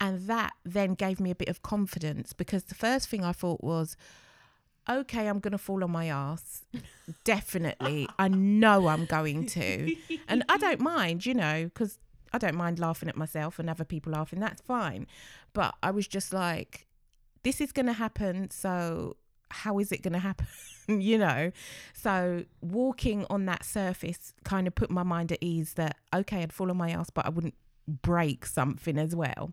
And 0.00 0.26
that 0.28 0.52
then 0.64 0.94
gave 0.94 1.20
me 1.20 1.30
a 1.30 1.34
bit 1.34 1.48
of 1.48 1.62
confidence 1.62 2.32
because 2.32 2.64
the 2.64 2.74
first 2.74 3.08
thing 3.08 3.22
I 3.22 3.32
thought 3.32 3.62
was, 3.62 3.96
okay, 4.88 5.28
I'm 5.28 5.38
going 5.38 5.52
to 5.52 5.58
fall 5.58 5.84
on 5.84 5.90
my 5.90 6.06
ass. 6.06 6.64
Definitely. 7.24 8.08
I 8.18 8.28
know 8.28 8.88
I'm 8.88 9.04
going 9.06 9.46
to. 9.46 9.94
And 10.28 10.44
I 10.48 10.58
don't 10.58 10.80
mind, 10.94 11.26
you 11.26 11.34
know, 11.34 11.64
because 11.64 11.98
I 12.32 12.38
don't 12.38 12.56
mind 12.56 12.78
laughing 12.78 13.08
at 13.08 13.16
myself 13.16 13.58
and 13.58 13.68
other 13.68 13.84
people 13.84 14.12
laughing. 14.12 14.40
That's 14.40 14.60
fine. 14.62 15.06
But 15.52 15.74
I 15.82 15.90
was 15.90 16.08
just 16.08 16.32
like, 16.32 16.86
this 17.42 17.60
is 17.60 17.72
going 17.72 17.86
to 17.86 17.92
happen. 17.92 18.50
So 18.50 19.16
how 19.50 19.78
is 19.78 19.92
it 19.92 20.02
going 20.02 20.14
to 20.14 20.18
happen? 20.18 20.46
you 20.88 21.18
know? 21.18 21.52
So 21.92 22.44
walking 22.60 23.26
on 23.30 23.46
that 23.46 23.64
surface 23.64 24.32
kind 24.44 24.66
of 24.66 24.74
put 24.74 24.90
my 24.90 25.02
mind 25.02 25.32
at 25.32 25.38
ease 25.40 25.74
that, 25.74 25.96
okay, 26.14 26.42
I'd 26.42 26.52
fall 26.52 26.70
on 26.70 26.76
my 26.76 26.90
ass, 26.90 27.10
but 27.10 27.26
I 27.26 27.28
wouldn't 27.28 27.54
break 27.86 28.46
something 28.46 28.98
as 28.98 29.14
well. 29.14 29.52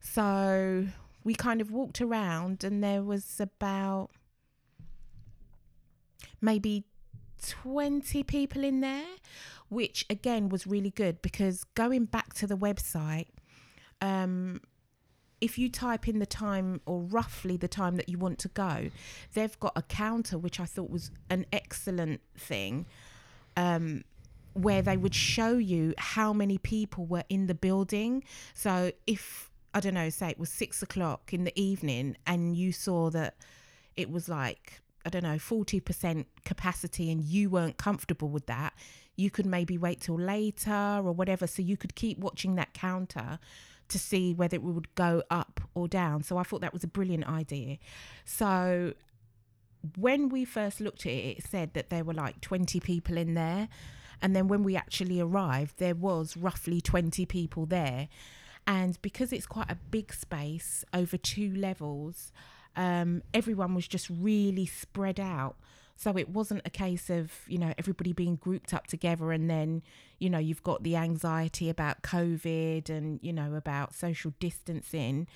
So 0.00 0.86
we 1.24 1.34
kind 1.34 1.60
of 1.60 1.70
walked 1.70 2.00
around 2.00 2.64
and 2.64 2.82
there 2.82 3.02
was 3.02 3.38
about 3.38 4.10
maybe 6.40 6.84
20 7.42 8.22
people 8.24 8.64
in 8.64 8.80
there, 8.80 9.06
which 9.68 10.06
again 10.08 10.48
was 10.48 10.66
really 10.66 10.90
good 10.90 11.20
because 11.22 11.64
going 11.74 12.04
back 12.04 12.34
to 12.34 12.46
the 12.46 12.56
website, 12.56 13.28
um, 14.00 14.60
if 15.40 15.58
you 15.58 15.68
type 15.68 16.06
in 16.06 16.20
the 16.20 16.26
time 16.26 16.80
or 16.86 17.02
roughly 17.02 17.56
the 17.56 17.68
time 17.68 17.96
that 17.96 18.08
you 18.08 18.16
want 18.16 18.38
to 18.38 18.48
go, 18.48 18.90
they've 19.34 19.58
got 19.58 19.72
a 19.74 19.82
counter, 19.82 20.38
which 20.38 20.60
I 20.60 20.66
thought 20.66 20.88
was 20.88 21.10
an 21.30 21.46
excellent 21.52 22.20
thing, 22.38 22.86
um, 23.56 24.04
where 24.52 24.82
they 24.82 24.96
would 24.96 25.14
show 25.14 25.54
you 25.54 25.94
how 25.98 26.32
many 26.32 26.58
people 26.58 27.06
were 27.06 27.24
in 27.28 27.48
the 27.48 27.54
building. 27.54 28.22
So 28.54 28.92
if, 29.06 29.50
I 29.74 29.80
don't 29.80 29.94
know, 29.94 30.10
say 30.10 30.28
it 30.28 30.38
was 30.38 30.50
six 30.50 30.80
o'clock 30.80 31.32
in 31.32 31.42
the 31.42 31.60
evening 31.60 32.16
and 32.24 32.56
you 32.56 32.70
saw 32.70 33.10
that 33.10 33.34
it 33.96 34.10
was 34.10 34.28
like, 34.28 34.81
I 35.04 35.10
don't 35.10 35.24
know, 35.24 35.36
40% 35.36 36.26
capacity 36.44 37.10
and 37.10 37.22
you 37.22 37.50
weren't 37.50 37.76
comfortable 37.76 38.28
with 38.28 38.46
that, 38.46 38.72
you 39.16 39.30
could 39.30 39.46
maybe 39.46 39.76
wait 39.78 40.00
till 40.00 40.18
later 40.18 41.00
or 41.04 41.12
whatever. 41.12 41.46
So 41.46 41.62
you 41.62 41.76
could 41.76 41.94
keep 41.94 42.18
watching 42.18 42.54
that 42.56 42.72
counter 42.72 43.38
to 43.88 43.98
see 43.98 44.32
whether 44.32 44.54
it 44.54 44.62
would 44.62 44.94
go 44.94 45.22
up 45.30 45.60
or 45.74 45.86
down. 45.88 46.22
So 46.22 46.38
I 46.38 46.42
thought 46.42 46.60
that 46.62 46.72
was 46.72 46.84
a 46.84 46.88
brilliant 46.88 47.28
idea. 47.28 47.78
So 48.24 48.94
when 49.96 50.28
we 50.28 50.44
first 50.44 50.80
looked 50.80 51.06
at 51.06 51.12
it, 51.12 51.38
it 51.38 51.44
said 51.44 51.74
that 51.74 51.90
there 51.90 52.04
were 52.04 52.14
like 52.14 52.40
20 52.40 52.80
people 52.80 53.16
in 53.16 53.34
there. 53.34 53.68
And 54.20 54.36
then 54.36 54.46
when 54.48 54.62
we 54.62 54.76
actually 54.76 55.20
arrived, 55.20 55.78
there 55.78 55.94
was 55.94 56.36
roughly 56.36 56.80
20 56.80 57.26
people 57.26 57.66
there. 57.66 58.08
And 58.66 59.00
because 59.02 59.32
it's 59.32 59.46
quite 59.46 59.70
a 59.70 59.74
big 59.74 60.12
space 60.12 60.84
over 60.94 61.16
two 61.16 61.52
levels, 61.54 62.32
um, 62.76 63.22
everyone 63.34 63.74
was 63.74 63.86
just 63.86 64.08
really 64.10 64.66
spread 64.66 65.20
out. 65.20 65.56
So 65.96 66.16
it 66.16 66.30
wasn't 66.30 66.62
a 66.64 66.70
case 66.70 67.10
of, 67.10 67.32
you 67.46 67.58
know, 67.58 67.74
everybody 67.78 68.12
being 68.12 68.36
grouped 68.36 68.74
up 68.74 68.86
together 68.86 69.30
and 69.30 69.48
then, 69.48 69.82
you 70.18 70.30
know, 70.30 70.38
you've 70.38 70.62
got 70.62 70.82
the 70.82 70.96
anxiety 70.96 71.68
about 71.68 72.02
COVID 72.02 72.88
and, 72.90 73.20
you 73.22 73.32
know, 73.32 73.54
about 73.54 73.94
social 73.94 74.32
distancing. 74.40 75.28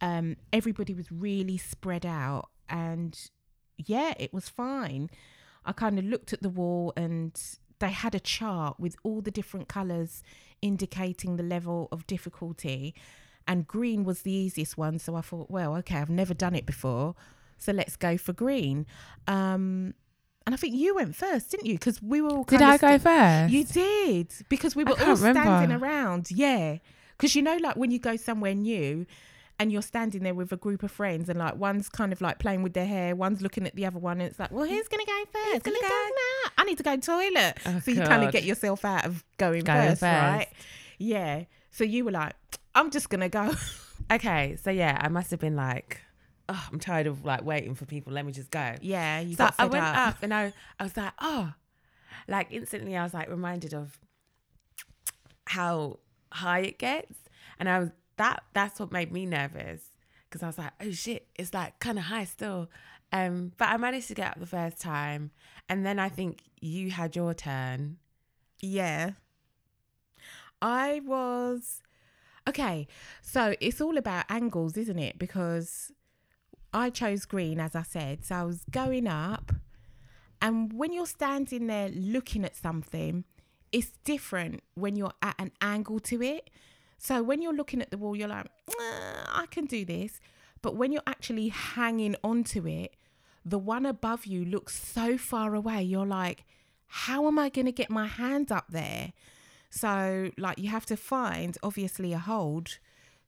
Um, 0.00 0.36
everybody 0.52 0.94
was 0.94 1.10
really 1.10 1.56
spread 1.56 2.04
out 2.04 2.48
and 2.68 3.18
yeah, 3.78 4.12
it 4.18 4.34
was 4.34 4.48
fine. 4.48 5.10
I 5.64 5.72
kind 5.72 5.98
of 5.98 6.04
looked 6.04 6.32
at 6.32 6.42
the 6.42 6.48
wall 6.48 6.92
and 6.96 7.40
they 7.78 7.90
had 7.90 8.14
a 8.14 8.20
chart 8.20 8.78
with 8.78 8.96
all 9.02 9.20
the 9.20 9.30
different 9.30 9.68
colours 9.68 10.22
indicating 10.62 11.36
the 11.36 11.42
level 11.42 11.88
of 11.90 12.06
difficulty. 12.06 12.94
And 13.46 13.66
green 13.66 14.04
was 14.04 14.22
the 14.22 14.32
easiest 14.32 14.78
one. 14.78 14.98
So 14.98 15.16
I 15.16 15.22
thought, 15.22 15.50
well, 15.50 15.74
okay, 15.76 15.96
I've 15.96 16.10
never 16.10 16.34
done 16.34 16.54
it 16.54 16.66
before. 16.66 17.14
So 17.58 17.72
let's 17.72 17.96
go 17.96 18.16
for 18.16 18.32
green. 18.32 18.86
Um, 19.26 19.94
and 20.46 20.54
I 20.54 20.56
think 20.56 20.74
you 20.74 20.94
went 20.94 21.14
first, 21.14 21.50
didn't 21.50 21.66
you? 21.66 21.74
Because 21.74 22.02
we 22.02 22.20
were 22.20 22.30
all 22.30 22.44
Did 22.44 22.62
I 22.62 22.76
of 22.76 22.80
go 22.80 22.98
first? 22.98 23.52
you 23.52 23.64
did 23.64 24.32
because 24.48 24.74
we 24.74 24.84
were 24.84 24.92
all 24.92 24.96
can't 24.96 25.18
standing 25.18 25.72
around. 25.72 26.30
Yeah, 26.30 26.78
because 27.16 27.34
you 27.36 27.42
know, 27.42 27.56
like 27.58 27.76
when 27.76 27.90
you 27.90 27.98
go 27.98 28.16
somewhere 28.16 28.54
new 28.54 29.06
and 29.58 29.70
you're 29.70 29.82
standing 29.82 30.22
there 30.22 30.34
with 30.34 30.50
a 30.52 30.56
group 30.56 30.82
of 30.82 30.90
friends, 30.90 31.28
and 31.28 31.38
like 31.38 31.56
one's 31.56 31.88
kind 31.90 32.12
of 32.12 32.20
like 32.22 32.38
playing 32.38 32.62
with 32.62 32.72
their 32.72 32.86
hair, 32.86 33.14
one's 33.14 33.42
looking 33.42 33.66
at 33.66 33.76
the 33.76 33.84
other 33.84 33.98
one, 33.98 34.20
and 34.20 34.30
it's 34.30 34.38
like, 34.38 34.50
well, 34.50 34.66
who's 34.66 34.88
gonna 34.88 35.04
go 35.04 35.24
first? 35.30 35.64
gonna 35.64 35.76
go? 35.80 35.88
nah, 35.88 36.50
I 36.56 36.64
need 36.64 36.78
to 36.78 36.82
go 36.82 36.96
to 36.96 37.00
the 37.00 37.06
toilet. 37.06 37.58
Oh, 37.66 37.80
so 37.80 37.90
you 37.90 38.00
kind 38.00 38.24
of 38.24 38.32
get 38.32 38.44
yourself 38.44 38.84
out 38.84 39.04
of 39.04 39.22
going, 39.36 39.62
Going 39.64 39.90
first, 39.90 40.02
right? 40.02 40.48
Yeah. 40.98 41.44
So 41.70 41.84
you 41.84 42.04
were 42.06 42.10
like, 42.10 42.34
I'm 42.74 42.90
just 42.90 43.08
gonna 43.08 43.28
go. 43.28 43.52
Okay, 44.10 44.56
so 44.60 44.70
yeah, 44.70 44.98
I 45.00 45.08
must 45.08 45.30
have 45.30 45.38
been 45.38 45.54
like, 45.54 46.00
oh, 46.48 46.68
I'm 46.72 46.80
tired 46.80 47.06
of 47.06 47.24
like 47.24 47.44
waiting 47.44 47.74
for 47.76 47.84
people. 47.84 48.12
Let 48.12 48.26
me 48.26 48.32
just 48.32 48.50
go. 48.50 48.74
yeah. 48.80 49.20
You 49.20 49.34
so 49.36 49.44
got 49.44 49.54
I 49.58 49.66
went 49.66 49.84
up. 49.84 49.96
up. 49.96 50.22
and 50.22 50.34
I, 50.34 50.52
I 50.80 50.82
was 50.84 50.96
like, 50.96 51.12
oh, 51.20 51.52
like 52.26 52.48
instantly 52.50 52.96
I 52.96 53.04
was 53.04 53.14
like 53.14 53.28
reminded 53.28 53.72
of 53.72 53.98
how 55.46 56.00
high 56.32 56.60
it 56.60 56.78
gets, 56.78 57.18
and 57.58 57.68
I 57.68 57.78
was 57.78 57.90
that 58.16 58.42
that's 58.52 58.80
what 58.80 58.90
made 58.90 59.12
me 59.12 59.26
nervous 59.26 59.82
because 60.28 60.42
I 60.42 60.46
was 60.46 60.58
like, 60.58 60.72
oh 60.80 60.90
shit, 60.90 61.28
it's 61.36 61.54
like 61.54 61.78
kind 61.78 61.98
of 61.98 62.04
high 62.04 62.24
still. 62.24 62.68
Um, 63.12 63.52
but 63.58 63.68
I 63.68 63.76
managed 63.76 64.08
to 64.08 64.14
get 64.14 64.32
up 64.32 64.40
the 64.40 64.46
first 64.46 64.80
time, 64.80 65.30
and 65.68 65.84
then 65.84 65.98
I 65.98 66.08
think 66.08 66.42
you 66.60 66.90
had 66.90 67.14
your 67.14 67.34
turn. 67.34 67.98
Yeah. 68.60 69.12
I 70.62 71.00
was 71.04 71.80
okay. 72.48 72.86
So 73.22 73.54
it's 73.60 73.80
all 73.80 73.96
about 73.96 74.24
angles, 74.28 74.76
isn't 74.76 74.98
it? 74.98 75.18
Because 75.18 75.92
I 76.72 76.90
chose 76.90 77.24
green, 77.24 77.60
as 77.60 77.74
I 77.74 77.82
said. 77.82 78.24
So 78.24 78.34
I 78.34 78.42
was 78.44 78.64
going 78.70 79.06
up, 79.06 79.52
and 80.40 80.72
when 80.72 80.92
you're 80.92 81.06
standing 81.06 81.66
there 81.66 81.88
looking 81.90 82.44
at 82.44 82.56
something, 82.56 83.24
it's 83.72 83.92
different 84.04 84.62
when 84.74 84.96
you're 84.96 85.12
at 85.22 85.34
an 85.38 85.52
angle 85.60 86.00
to 86.00 86.22
it. 86.22 86.50
So 86.98 87.22
when 87.22 87.40
you're 87.40 87.54
looking 87.54 87.80
at 87.80 87.90
the 87.90 87.98
wall, 87.98 88.16
you're 88.16 88.28
like, 88.28 88.46
"Uh, 88.68 89.24
I 89.28 89.46
can 89.50 89.66
do 89.66 89.84
this. 89.84 90.20
But 90.62 90.76
when 90.76 90.92
you're 90.92 91.02
actually 91.06 91.48
hanging 91.48 92.16
onto 92.22 92.66
it, 92.66 92.94
the 93.44 93.58
one 93.58 93.86
above 93.86 94.26
you 94.26 94.44
looks 94.44 94.78
so 94.78 95.16
far 95.16 95.54
away. 95.54 95.82
You're 95.82 96.06
like, 96.06 96.44
how 96.86 97.26
am 97.28 97.38
I 97.38 97.48
going 97.48 97.66
to 97.66 97.72
get 97.72 97.90
my 97.90 98.06
hand 98.06 98.50
up 98.52 98.66
there? 98.68 99.12
So, 99.70 100.30
like, 100.36 100.58
you 100.58 100.68
have 100.68 100.86
to 100.86 100.96
find 100.96 101.56
obviously 101.62 102.12
a 102.12 102.18
hold 102.18 102.78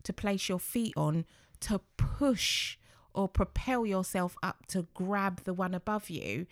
to 0.03 0.13
place 0.13 0.49
your 0.49 0.59
feet 0.59 0.93
on 0.97 1.25
to 1.61 1.81
push 1.97 2.77
or 3.15 3.29
propel 3.29 3.87
yourself 3.87 4.37
up 4.43 4.67
to 4.67 4.87
grab 4.95 5.45
the 5.45 5.55
one 5.55 5.75
above 5.75 6.11
you. 6.11 6.47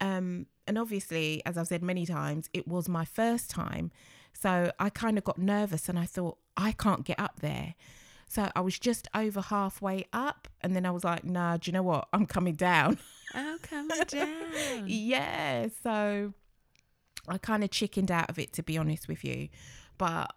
Um, 0.00 0.46
and 0.66 0.76
obviously, 0.78 1.42
as 1.46 1.56
I've 1.56 1.68
said 1.68 1.82
many 1.82 2.04
times, 2.06 2.48
it 2.52 2.66
was 2.66 2.88
my 2.88 3.04
first 3.04 3.50
time. 3.50 3.90
So 4.32 4.70
I 4.78 4.90
kind 4.90 5.18
of 5.18 5.24
got 5.24 5.38
nervous 5.38 5.88
and 5.88 5.98
I 5.98 6.04
thought, 6.04 6.38
I 6.56 6.72
can't 6.72 7.04
get 7.04 7.18
up 7.18 7.40
there. 7.40 7.74
So 8.28 8.50
I 8.54 8.60
was 8.60 8.78
just 8.78 9.08
over 9.14 9.40
halfway 9.40 10.06
up. 10.12 10.48
And 10.60 10.76
then 10.76 10.84
I 10.84 10.90
was 10.90 11.04
like, 11.04 11.24
nah, 11.24 11.56
do 11.56 11.68
you 11.68 11.72
know 11.72 11.82
what? 11.82 12.08
I'm 12.12 12.26
coming 12.26 12.54
down. 12.54 12.98
Oh, 13.34 13.58
come 13.62 13.88
down. 13.88 14.84
yeah. 14.86 15.68
So 15.82 16.34
I 17.28 17.38
kind 17.38 17.62
of 17.64 17.70
chickened 17.70 18.10
out 18.10 18.30
of 18.30 18.38
it, 18.38 18.52
to 18.54 18.62
be 18.62 18.78
honest 18.78 19.08
with 19.08 19.24
you. 19.24 19.48
But 19.96 20.32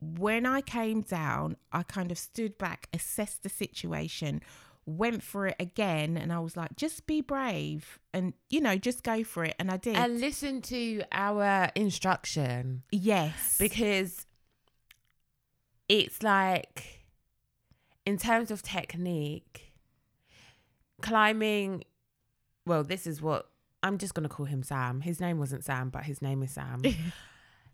when 0.00 0.46
I 0.46 0.60
came 0.60 1.02
down, 1.02 1.56
I 1.72 1.82
kind 1.82 2.10
of 2.10 2.18
stood 2.18 2.58
back, 2.58 2.88
assessed 2.92 3.42
the 3.42 3.48
situation, 3.48 4.40
went 4.84 5.22
for 5.22 5.46
it 5.46 5.56
again. 5.60 6.16
And 6.16 6.32
I 6.32 6.40
was 6.40 6.56
like, 6.56 6.74
just 6.76 7.06
be 7.06 7.20
brave 7.20 7.98
and, 8.12 8.32
you 8.50 8.60
know, 8.60 8.76
just 8.76 9.02
go 9.02 9.22
for 9.22 9.44
it. 9.44 9.54
And 9.58 9.70
I 9.70 9.76
did. 9.76 9.96
and 9.96 10.20
listen 10.20 10.60
to 10.62 11.02
our 11.12 11.70
instruction. 11.74 12.82
yes. 12.90 13.56
because 13.58 14.26
it's 15.88 16.22
like 16.22 17.04
in 18.06 18.16
terms 18.16 18.50
of 18.50 18.62
technique 18.62 19.72
climbing 21.02 21.84
well 22.64 22.82
this 22.84 23.06
is 23.06 23.20
what 23.20 23.50
i'm 23.82 23.98
just 23.98 24.14
going 24.14 24.28
to 24.28 24.34
call 24.34 24.46
him 24.46 24.62
sam. 24.62 25.00
His 25.00 25.20
name 25.20 25.38
wasn't 25.38 25.64
sam 25.64 25.90
but 25.90 26.04
his 26.04 26.22
name 26.22 26.42
is 26.42 26.52
sam. 26.52 26.82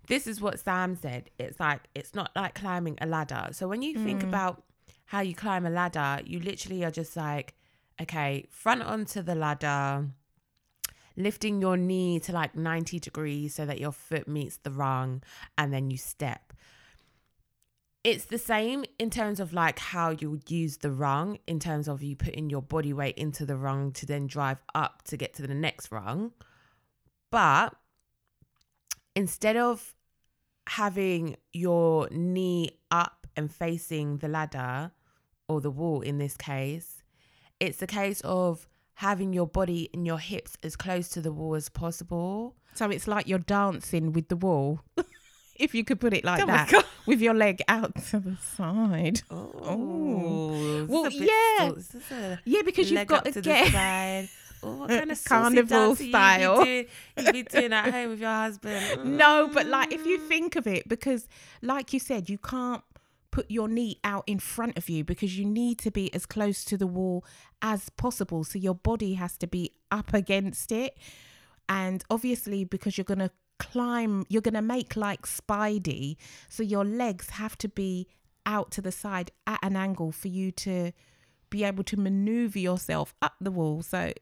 This 0.08 0.26
is 0.26 0.40
what 0.40 0.58
sam 0.58 0.96
said. 0.96 1.28
It's 1.38 1.60
like 1.60 1.82
it's 1.94 2.14
not 2.14 2.30
like 2.34 2.54
climbing 2.54 2.96
a 2.98 3.06
ladder. 3.06 3.48
So 3.52 3.68
when 3.68 3.82
you 3.82 3.92
think 3.92 4.22
mm. 4.22 4.28
about 4.28 4.62
how 5.04 5.20
you 5.20 5.34
climb 5.34 5.66
a 5.66 5.70
ladder 5.70 6.22
you 6.24 6.40
literally 6.40 6.84
are 6.84 6.90
just 6.90 7.16
like 7.16 7.54
okay 8.00 8.46
front 8.50 8.82
onto 8.82 9.22
the 9.22 9.34
ladder 9.34 10.08
lifting 11.18 11.60
your 11.60 11.76
knee 11.76 12.20
to 12.20 12.32
like 12.32 12.54
90 12.54 13.00
degrees 13.00 13.54
so 13.54 13.66
that 13.66 13.80
your 13.80 13.92
foot 13.92 14.28
meets 14.28 14.58
the 14.58 14.70
rung 14.70 15.22
and 15.58 15.72
then 15.72 15.90
you 15.90 15.98
step. 15.98 16.47
It's 18.04 18.26
the 18.26 18.38
same 18.38 18.84
in 18.98 19.10
terms 19.10 19.40
of 19.40 19.52
like 19.52 19.78
how 19.78 20.10
you 20.10 20.40
use 20.48 20.78
the 20.78 20.90
rung, 20.90 21.38
in 21.46 21.58
terms 21.58 21.88
of 21.88 22.02
you 22.02 22.16
putting 22.16 22.48
your 22.48 22.62
body 22.62 22.92
weight 22.92 23.18
into 23.18 23.44
the 23.44 23.56
rung 23.56 23.92
to 23.92 24.06
then 24.06 24.26
drive 24.26 24.62
up 24.74 25.02
to 25.04 25.16
get 25.16 25.34
to 25.34 25.46
the 25.46 25.54
next 25.54 25.90
rung. 25.90 26.32
But 27.30 27.74
instead 29.14 29.56
of 29.56 29.94
having 30.68 31.36
your 31.52 32.08
knee 32.10 32.78
up 32.90 33.26
and 33.36 33.52
facing 33.52 34.18
the 34.18 34.28
ladder 34.28 34.92
or 35.48 35.60
the 35.60 35.70
wall 35.70 36.00
in 36.00 36.18
this 36.18 36.36
case, 36.36 37.02
it's 37.58 37.82
a 37.82 37.86
case 37.86 38.20
of 38.22 38.68
having 38.94 39.32
your 39.32 39.46
body 39.46 39.90
and 39.92 40.06
your 40.06 40.18
hips 40.18 40.56
as 40.62 40.76
close 40.76 41.08
to 41.08 41.20
the 41.20 41.32
wall 41.32 41.54
as 41.54 41.68
possible. 41.68 42.56
so 42.74 42.90
it's 42.90 43.08
like 43.08 43.28
you're 43.28 43.38
dancing 43.38 44.12
with 44.12 44.28
the 44.28 44.36
wall. 44.36 44.80
if 45.58 45.74
you 45.74 45.84
could 45.84 46.00
put 46.00 46.12
it 46.14 46.24
like 46.24 46.42
Oh 46.42 46.46
that, 46.46 46.84
with 47.06 47.20
your 47.20 47.34
leg 47.34 47.60
out 47.68 47.94
to 48.10 48.20
the 48.20 48.36
side. 48.56 49.22
Oh, 49.30 50.86
Well, 50.88 51.04
This 51.04 51.14
is 51.14 51.20
bit 51.20 51.28
yeah. 51.30 51.56
still- 51.70 51.74
this 52.00 52.10
a 52.12 52.40
Yeah, 52.44 52.62
because 52.62 52.90
you've 52.90 53.06
got 53.06 53.24
to 53.24 53.40
get 53.40 53.72
side. 53.72 54.28
Oh, 54.60 54.74
what 54.74 54.88
kind 54.90 55.12
of 55.12 55.24
Carnival 55.24 55.68
dancer 55.94 56.02
you 56.02 56.08
be 56.08 56.12
style. 56.12 56.64
doing- 56.64 56.86
You 57.16 57.32
be 57.32 57.42
doing 57.44 57.72
at 57.72 57.92
home 57.94 58.10
with 58.10 58.18
your 58.20 58.28
husband. 58.30 59.04
No, 59.16 59.48
but 59.52 59.66
like 59.66 59.92
if 59.92 60.02
Mm. 60.02 60.06
you 60.06 60.18
think 60.18 60.56
of 60.56 60.66
it, 60.66 60.88
because 60.88 61.28
like 61.62 61.92
you 61.92 62.00
said, 62.00 62.28
you 62.28 62.38
can't 62.38 62.82
put 63.30 63.48
your 63.48 63.68
knee 63.68 64.00
out 64.02 64.24
in 64.26 64.40
front 64.40 64.76
of 64.76 64.88
you 64.88 65.04
because 65.04 65.38
you 65.38 65.44
need 65.44 65.78
to 65.78 65.92
be 65.92 66.12
as 66.12 66.26
close 66.26 66.64
to 66.64 66.76
the 66.76 66.88
wall 66.88 67.24
as 67.62 67.88
possible. 67.90 68.42
So 68.42 68.58
your 68.58 68.74
body 68.74 69.14
has 69.14 69.36
to 69.38 69.46
be 69.46 69.74
up 69.92 70.12
against 70.12 70.72
it. 70.72 70.96
And 71.68 72.02
obviously, 72.10 72.64
because 72.64 72.98
you're 72.98 73.04
going 73.04 73.20
to 73.20 73.30
climb, 73.58 74.24
you're 74.28 74.42
going 74.42 74.54
to 74.54 74.62
make 74.62 74.96
like 74.96 75.26
Spidey. 75.26 76.16
So 76.48 76.62
your 76.62 76.84
legs 76.84 77.30
have 77.30 77.56
to 77.58 77.68
be 77.68 78.06
out 78.46 78.70
to 78.72 78.80
the 78.80 78.92
side 78.92 79.30
at 79.46 79.58
an 79.62 79.76
angle 79.76 80.12
for 80.12 80.28
you 80.28 80.50
to 80.52 80.92
be 81.50 81.64
able 81.64 81.84
to 81.84 81.96
maneuver 81.96 82.58
yourself 82.58 83.14
up 83.20 83.34
the 83.40 83.50
wall. 83.50 83.82
So 83.82 84.12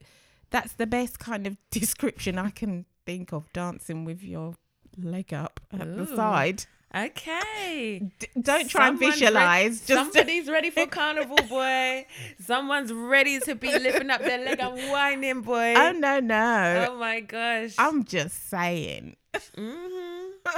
that's 0.50 0.72
the 0.74 0.86
best 0.86 1.18
kind 1.18 1.46
of 1.46 1.56
description 1.70 2.38
I 2.38 2.50
can 2.50 2.86
think 3.04 3.32
of 3.32 3.52
dancing 3.52 4.04
with 4.04 4.22
your 4.22 4.54
leg 4.96 5.32
up 5.32 5.60
at 5.72 5.96
the 5.96 6.06
side. 6.06 6.64
Okay. 6.94 8.10
D- 8.18 8.28
don't 8.40 8.68
try 8.70 8.88
and 8.88 8.98
visualize. 8.98 9.82
Re- 9.82 9.86
just 9.94 10.12
somebody's 10.12 10.48
ready 10.48 10.70
for 10.70 10.86
carnival, 10.86 11.36
boy. 11.48 12.06
Someone's 12.40 12.92
ready 12.92 13.38
to 13.40 13.54
be 13.54 13.68
lifting 13.78 14.10
up 14.10 14.22
their 14.22 14.38
leg 14.44 14.60
and 14.60 14.90
whining, 14.90 15.42
boy. 15.42 15.74
oh 15.76 15.92
no 15.92 16.20
no. 16.20 16.86
Oh 16.90 16.96
my 16.98 17.20
gosh. 17.20 17.74
I'm 17.78 18.04
just 18.04 18.48
saying. 18.48 19.16
hmm 19.54 20.30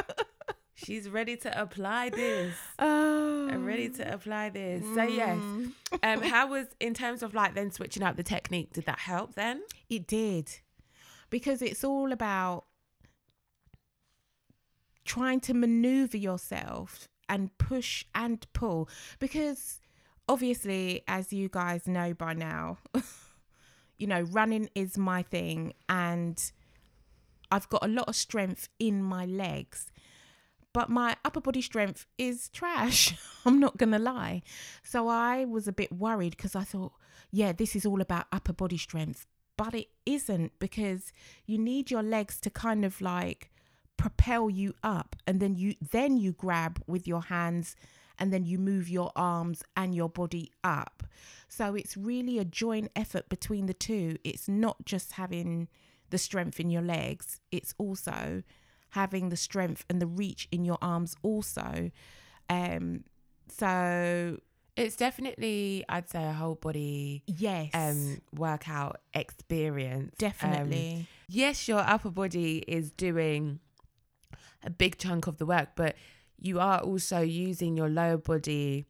She's 0.74 1.08
ready 1.08 1.36
to 1.38 1.60
apply 1.60 2.10
this. 2.10 2.54
Oh, 2.78 3.48
I'm 3.50 3.64
ready 3.64 3.88
to 3.88 4.14
apply 4.14 4.50
this. 4.50 4.84
So 4.94 5.02
yes. 5.02 5.36
Mm. 5.36 5.72
Um, 6.04 6.22
how 6.22 6.46
was 6.46 6.66
in 6.78 6.94
terms 6.94 7.24
of 7.24 7.34
like 7.34 7.54
then 7.54 7.72
switching 7.72 8.04
up 8.04 8.14
the 8.16 8.22
technique? 8.22 8.74
Did 8.74 8.84
that 8.86 9.00
help 9.00 9.34
then? 9.34 9.62
It 9.90 10.06
did. 10.06 10.48
Because 11.30 11.62
it's 11.62 11.82
all 11.82 12.12
about 12.12 12.64
trying 15.09 15.40
to 15.40 15.54
maneuver 15.54 16.18
yourself 16.18 17.09
and 17.28 17.56
push 17.59 18.04
and 18.14 18.46
pull. 18.52 18.88
Because 19.18 19.80
obviously, 20.28 21.02
as 21.09 21.32
you 21.32 21.48
guys 21.48 21.88
know 21.88 22.14
by 22.14 22.34
now, 22.34 22.78
you 23.98 24.06
know, 24.06 24.20
running 24.20 24.68
is 24.74 24.98
my 24.98 25.22
thing 25.22 25.72
and 25.88 26.52
I've 27.50 27.68
got 27.70 27.84
a 27.84 27.88
lot 27.88 28.09
of 28.09 28.14
strength 28.14 28.68
in 28.78 29.02
my 29.02 29.24
legs. 29.24 29.90
But 30.74 30.90
my 30.90 31.16
upper 31.24 31.40
body 31.40 31.62
strength 31.62 32.06
is 32.18 32.50
trash. 32.50 33.16
I'm 33.46 33.59
not 33.59 33.78
going 33.78 33.92
to 33.92 33.98
lie. 33.98 34.42
So 34.84 35.09
I 35.09 35.46
was 35.46 35.66
a 35.66 35.72
bit 35.72 35.90
worried 35.90 36.36
because 36.36 36.54
I 36.54 36.62
thought, 36.62 36.92
yeah, 37.32 37.52
this 37.52 37.74
is 37.74 37.86
all 37.86 38.02
about 38.02 38.26
upper 38.30 38.52
body 38.52 38.76
strength. 38.76 39.26
But 39.56 39.74
it 39.74 39.88
isn't 40.04 40.52
because 40.59 41.12
you 41.46 41.59
need 41.59 41.90
your 41.90 42.02
legs 42.02 42.38
to 42.42 42.50
kind 42.50 42.84
of 42.84 43.00
like 43.00 43.50
propel 43.99 44.49
you 44.49 44.72
up 44.82 45.16
and 45.26 45.40
then 45.40 45.55
you 45.55 45.74
then 45.92 46.16
you 46.16 46.32
grab 46.32 46.80
with 46.86 47.07
your 47.07 47.22
hands 47.24 47.76
and 48.18 48.32
then 48.32 48.44
you 48.44 48.59
move 48.59 48.88
your 48.88 49.12
arms 49.14 49.62
and 49.76 49.94
your 49.94 50.09
body 50.09 50.51
up. 50.64 51.03
So 51.49 51.74
it's 51.74 51.96
really 51.96 52.38
a 52.38 52.44
joint 52.44 52.90
effort 52.96 53.28
between 53.28 53.66
the 53.66 53.74
two. 53.74 54.16
It's 54.24 54.49
not 54.49 54.84
just 54.86 55.12
having 55.12 55.68
the 56.11 56.18
strength 56.18 56.59
in 56.59 56.70
your 56.70 56.82
legs, 56.82 57.40
it's 57.53 57.74
also 57.76 58.42
having 58.90 59.28
the 59.28 59.36
strength 59.36 59.84
and 59.90 60.01
the 60.01 60.07
reach 60.07 60.49
in 60.51 60.64
your 60.64 60.78
arms 60.80 61.14
also. 61.22 61.90
Um 62.49 63.05
so 63.49 64.38
It's 64.76 64.96
definitely, 64.96 65.84
I'd 65.88 66.09
say, 66.09 66.24
a 66.24 66.32
whole 66.32 66.55
body 66.55 67.22
yes, 67.26 67.70
um 67.74 68.20
workout 68.34 69.01
experience. 69.12 70.12
Um, 70.12 70.16
definitely. 70.18 71.07
yes, 71.28 71.66
your 71.68 71.80
upper 71.80 72.11
body 72.11 72.64
is 72.68 72.90
doing 72.92 73.61
a 74.64 74.70
big 74.70 74.98
chunk 74.98 75.26
of 75.26 75.38
the 75.38 75.46
work, 75.46 75.70
but 75.76 75.96
you 76.38 76.61
are 76.61 76.80
also 76.80 77.20
using 77.20 77.76
your 77.76 77.88
lower 77.88 78.16
body 78.16 78.86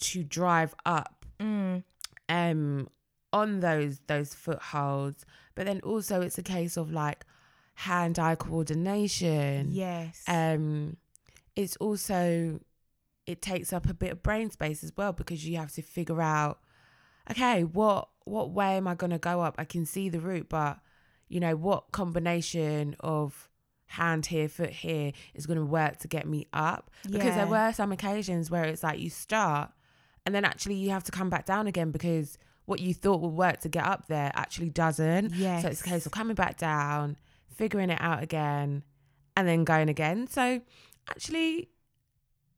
to 0.00 0.22
drive 0.22 0.74
up 0.86 1.24
Mm, 1.40 1.84
um 2.28 2.88
on 3.32 3.60
those 3.60 4.00
those 4.06 4.34
footholds. 4.34 5.24
But 5.54 5.66
then 5.66 5.80
also 5.82 6.20
it's 6.20 6.38
a 6.38 6.42
case 6.42 6.76
of 6.76 6.90
like 6.90 7.24
hand 7.74 8.18
eye 8.18 8.34
coordination. 8.34 9.68
yes. 9.70 10.22
Um 10.26 10.96
it's 11.56 11.76
also 11.76 12.60
it 13.26 13.42
takes 13.42 13.72
up 13.72 13.88
a 13.88 13.94
bit 13.94 14.12
of 14.12 14.22
brain 14.22 14.50
space 14.50 14.82
as 14.82 14.92
well 14.96 15.12
because 15.12 15.46
you 15.46 15.58
have 15.58 15.72
to 15.72 15.82
figure 15.82 16.22
out 16.22 16.60
okay, 17.30 17.62
what 17.64 18.08
what 18.24 18.50
way 18.50 18.76
am 18.76 18.88
I 18.88 18.94
gonna 18.94 19.18
go 19.18 19.42
up? 19.42 19.54
I 19.58 19.64
can 19.64 19.84
see 19.86 20.08
the 20.08 20.20
route, 20.20 20.48
but 20.48 20.78
you 21.28 21.40
know, 21.40 21.54
what 21.56 21.92
combination 21.92 22.96
of 23.00 23.47
hand 23.88 24.26
here, 24.26 24.48
foot 24.48 24.70
here 24.70 25.12
is 25.34 25.46
gonna 25.46 25.64
work 25.64 25.98
to 25.98 26.08
get 26.08 26.26
me 26.26 26.46
up? 26.52 26.90
Because 27.10 27.34
there 27.34 27.46
were 27.46 27.72
some 27.72 27.92
occasions 27.92 28.50
where 28.50 28.64
it's 28.64 28.82
like 28.82 29.00
you 29.00 29.10
start 29.10 29.70
and 30.28 30.34
then 30.34 30.44
actually 30.44 30.74
you 30.74 30.90
have 30.90 31.04
to 31.04 31.10
come 31.10 31.30
back 31.30 31.46
down 31.46 31.66
again 31.66 31.90
because 31.90 32.36
what 32.66 32.80
you 32.80 32.92
thought 32.92 33.22
would 33.22 33.32
work 33.32 33.60
to 33.60 33.68
get 33.70 33.84
up 33.84 34.08
there 34.08 34.30
actually 34.34 34.68
doesn't. 34.68 35.34
yes. 35.34 35.62
So 35.62 35.68
it's 35.68 35.80
a 35.80 35.84
case 35.84 36.04
of 36.04 36.12
coming 36.12 36.34
back 36.34 36.58
down, 36.58 37.16
figuring 37.54 37.88
it 37.88 37.98
out 37.98 38.22
again, 38.22 38.84
and 39.36 39.48
then 39.48 39.64
going 39.64 39.88
again. 39.88 40.26
So 40.26 40.60
actually, 41.08 41.70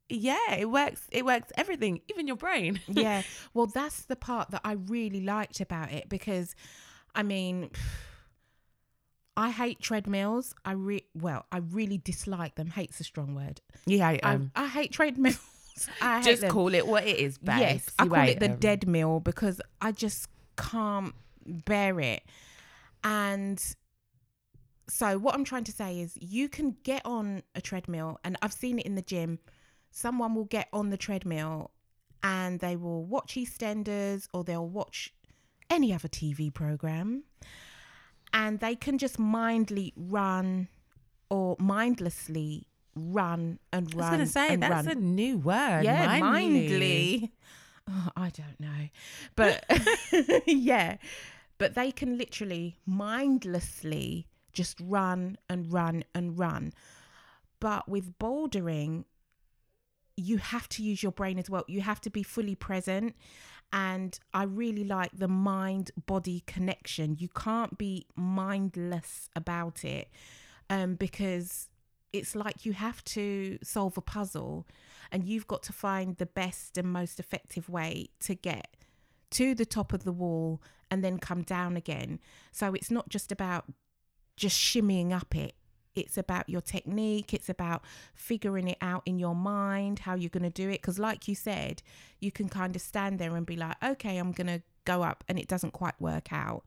yeah, 0.08 0.54
it 0.54 0.68
works. 0.68 1.06
It 1.12 1.24
works 1.24 1.52
everything, 1.56 2.00
even 2.10 2.26
your 2.26 2.36
brain. 2.36 2.80
yeah. 2.88 3.22
Well, 3.54 3.66
that's 3.66 4.02
the 4.06 4.16
part 4.16 4.50
that 4.50 4.62
I 4.64 4.72
really 4.72 5.20
liked 5.20 5.60
about 5.60 5.92
it 5.92 6.08
because, 6.08 6.56
I 7.14 7.22
mean, 7.22 7.70
I 9.40 9.48
hate 9.50 9.80
treadmills. 9.80 10.54
I 10.66 10.72
re 10.72 11.02
well, 11.14 11.46
I 11.50 11.58
really 11.58 11.96
dislike 11.96 12.56
them. 12.56 12.68
Hate's 12.68 13.00
a 13.00 13.04
strong 13.04 13.34
word. 13.34 13.62
Yeah, 13.86 14.08
I, 14.08 14.18
um, 14.18 14.50
I 14.54 14.66
hate 14.66 14.92
treadmills. 14.92 15.38
I 16.02 16.18
hate 16.18 16.26
just 16.26 16.42
them. 16.42 16.50
call 16.50 16.74
it 16.74 16.86
what 16.86 17.06
it 17.06 17.16
is, 17.16 17.38
babe. 17.38 17.58
Yes, 17.58 17.88
I 17.98 18.06
call 18.06 18.28
it 18.28 18.38
the 18.38 18.48
them. 18.48 18.58
dead 18.58 18.86
mill 18.86 19.18
because 19.20 19.60
I 19.80 19.92
just 19.92 20.28
can't 20.58 21.14
bear 21.46 21.98
it. 22.00 22.22
And 23.02 23.58
so, 24.88 25.16
what 25.18 25.34
I'm 25.34 25.44
trying 25.44 25.64
to 25.64 25.72
say 25.72 26.00
is, 26.00 26.18
you 26.20 26.50
can 26.50 26.76
get 26.82 27.00
on 27.06 27.42
a 27.54 27.62
treadmill, 27.62 28.20
and 28.22 28.36
I've 28.42 28.52
seen 28.52 28.78
it 28.78 28.84
in 28.84 28.94
the 28.94 29.02
gym. 29.02 29.38
Someone 29.90 30.34
will 30.34 30.44
get 30.44 30.68
on 30.72 30.90
the 30.90 30.98
treadmill 30.98 31.70
and 32.22 32.60
they 32.60 32.76
will 32.76 33.04
watch 33.04 33.34
EastEnders 33.34 34.28
or 34.32 34.44
they'll 34.44 34.68
watch 34.68 35.12
any 35.68 35.92
other 35.92 36.08
TV 36.08 36.52
program, 36.52 37.24
and 38.32 38.60
they 38.60 38.76
can 38.76 38.98
just 38.98 39.18
mindly 39.18 39.92
run 39.96 40.68
or 41.28 41.56
mindlessly 41.58 42.66
run 42.94 43.58
and 43.72 43.94
run. 43.94 44.04
I 44.04 44.10
run. 44.10 44.20
was 44.20 44.34
gonna 44.34 44.46
say 44.46 44.54
and 44.54 44.62
that's 44.62 44.86
run. 44.86 44.96
a 44.96 45.00
new 45.00 45.38
word. 45.38 45.84
Yeah, 45.84 46.18
mindly. 46.20 46.68
mindly. 46.68 47.32
Oh, 47.88 48.08
I 48.16 48.30
don't 48.30 48.60
know. 48.60 48.88
But 49.36 49.64
yeah, 50.46 50.96
but 51.58 51.74
they 51.74 51.90
can 51.90 52.16
literally 52.18 52.76
mindlessly 52.86 54.26
just 54.52 54.78
run 54.80 55.38
and 55.48 55.72
run 55.72 56.04
and 56.14 56.38
run. 56.38 56.72
But 57.60 57.88
with 57.88 58.18
bouldering, 58.18 59.04
you 60.16 60.38
have 60.38 60.68
to 60.70 60.82
use 60.82 61.02
your 61.02 61.12
brain 61.12 61.38
as 61.38 61.48
well. 61.50 61.64
You 61.68 61.80
have 61.80 62.00
to 62.02 62.10
be 62.10 62.22
fully 62.22 62.54
present. 62.54 63.14
And 63.72 64.18
I 64.34 64.44
really 64.44 64.84
like 64.84 65.12
the 65.14 65.28
mind 65.28 65.92
body 66.06 66.42
connection. 66.46 67.16
You 67.18 67.28
can't 67.28 67.78
be 67.78 68.06
mindless 68.16 69.28
about 69.36 69.84
it 69.84 70.08
um, 70.68 70.96
because 70.96 71.68
it's 72.12 72.34
like 72.34 72.66
you 72.66 72.72
have 72.72 73.04
to 73.04 73.58
solve 73.62 73.96
a 73.96 74.00
puzzle 74.00 74.66
and 75.12 75.24
you've 75.24 75.46
got 75.46 75.62
to 75.64 75.72
find 75.72 76.16
the 76.16 76.26
best 76.26 76.76
and 76.76 76.92
most 76.92 77.20
effective 77.20 77.68
way 77.68 78.08
to 78.20 78.34
get 78.34 78.76
to 79.30 79.54
the 79.54 79.66
top 79.66 79.92
of 79.92 80.04
the 80.04 80.12
wall 80.12 80.60
and 80.90 81.04
then 81.04 81.18
come 81.18 81.42
down 81.42 81.76
again. 81.76 82.18
So 82.50 82.74
it's 82.74 82.90
not 82.90 83.08
just 83.08 83.30
about 83.30 83.66
just 84.36 84.58
shimmying 84.58 85.12
up 85.12 85.36
it. 85.36 85.54
It's 85.94 86.16
about 86.16 86.48
your 86.48 86.60
technique. 86.60 87.34
It's 87.34 87.48
about 87.48 87.82
figuring 88.14 88.68
it 88.68 88.78
out 88.80 89.02
in 89.06 89.18
your 89.18 89.34
mind, 89.34 90.00
how 90.00 90.14
you're 90.14 90.30
going 90.30 90.44
to 90.44 90.50
do 90.50 90.68
it. 90.68 90.80
Because, 90.80 90.98
like 90.98 91.26
you 91.28 91.34
said, 91.34 91.82
you 92.20 92.30
can 92.30 92.48
kind 92.48 92.76
of 92.76 92.82
stand 92.82 93.18
there 93.18 93.36
and 93.36 93.44
be 93.46 93.56
like, 93.56 93.76
okay, 93.82 94.16
I'm 94.18 94.32
going 94.32 94.46
to 94.46 94.62
go 94.84 95.02
up, 95.02 95.24
and 95.28 95.38
it 95.38 95.48
doesn't 95.48 95.72
quite 95.72 96.00
work 96.00 96.32
out. 96.32 96.64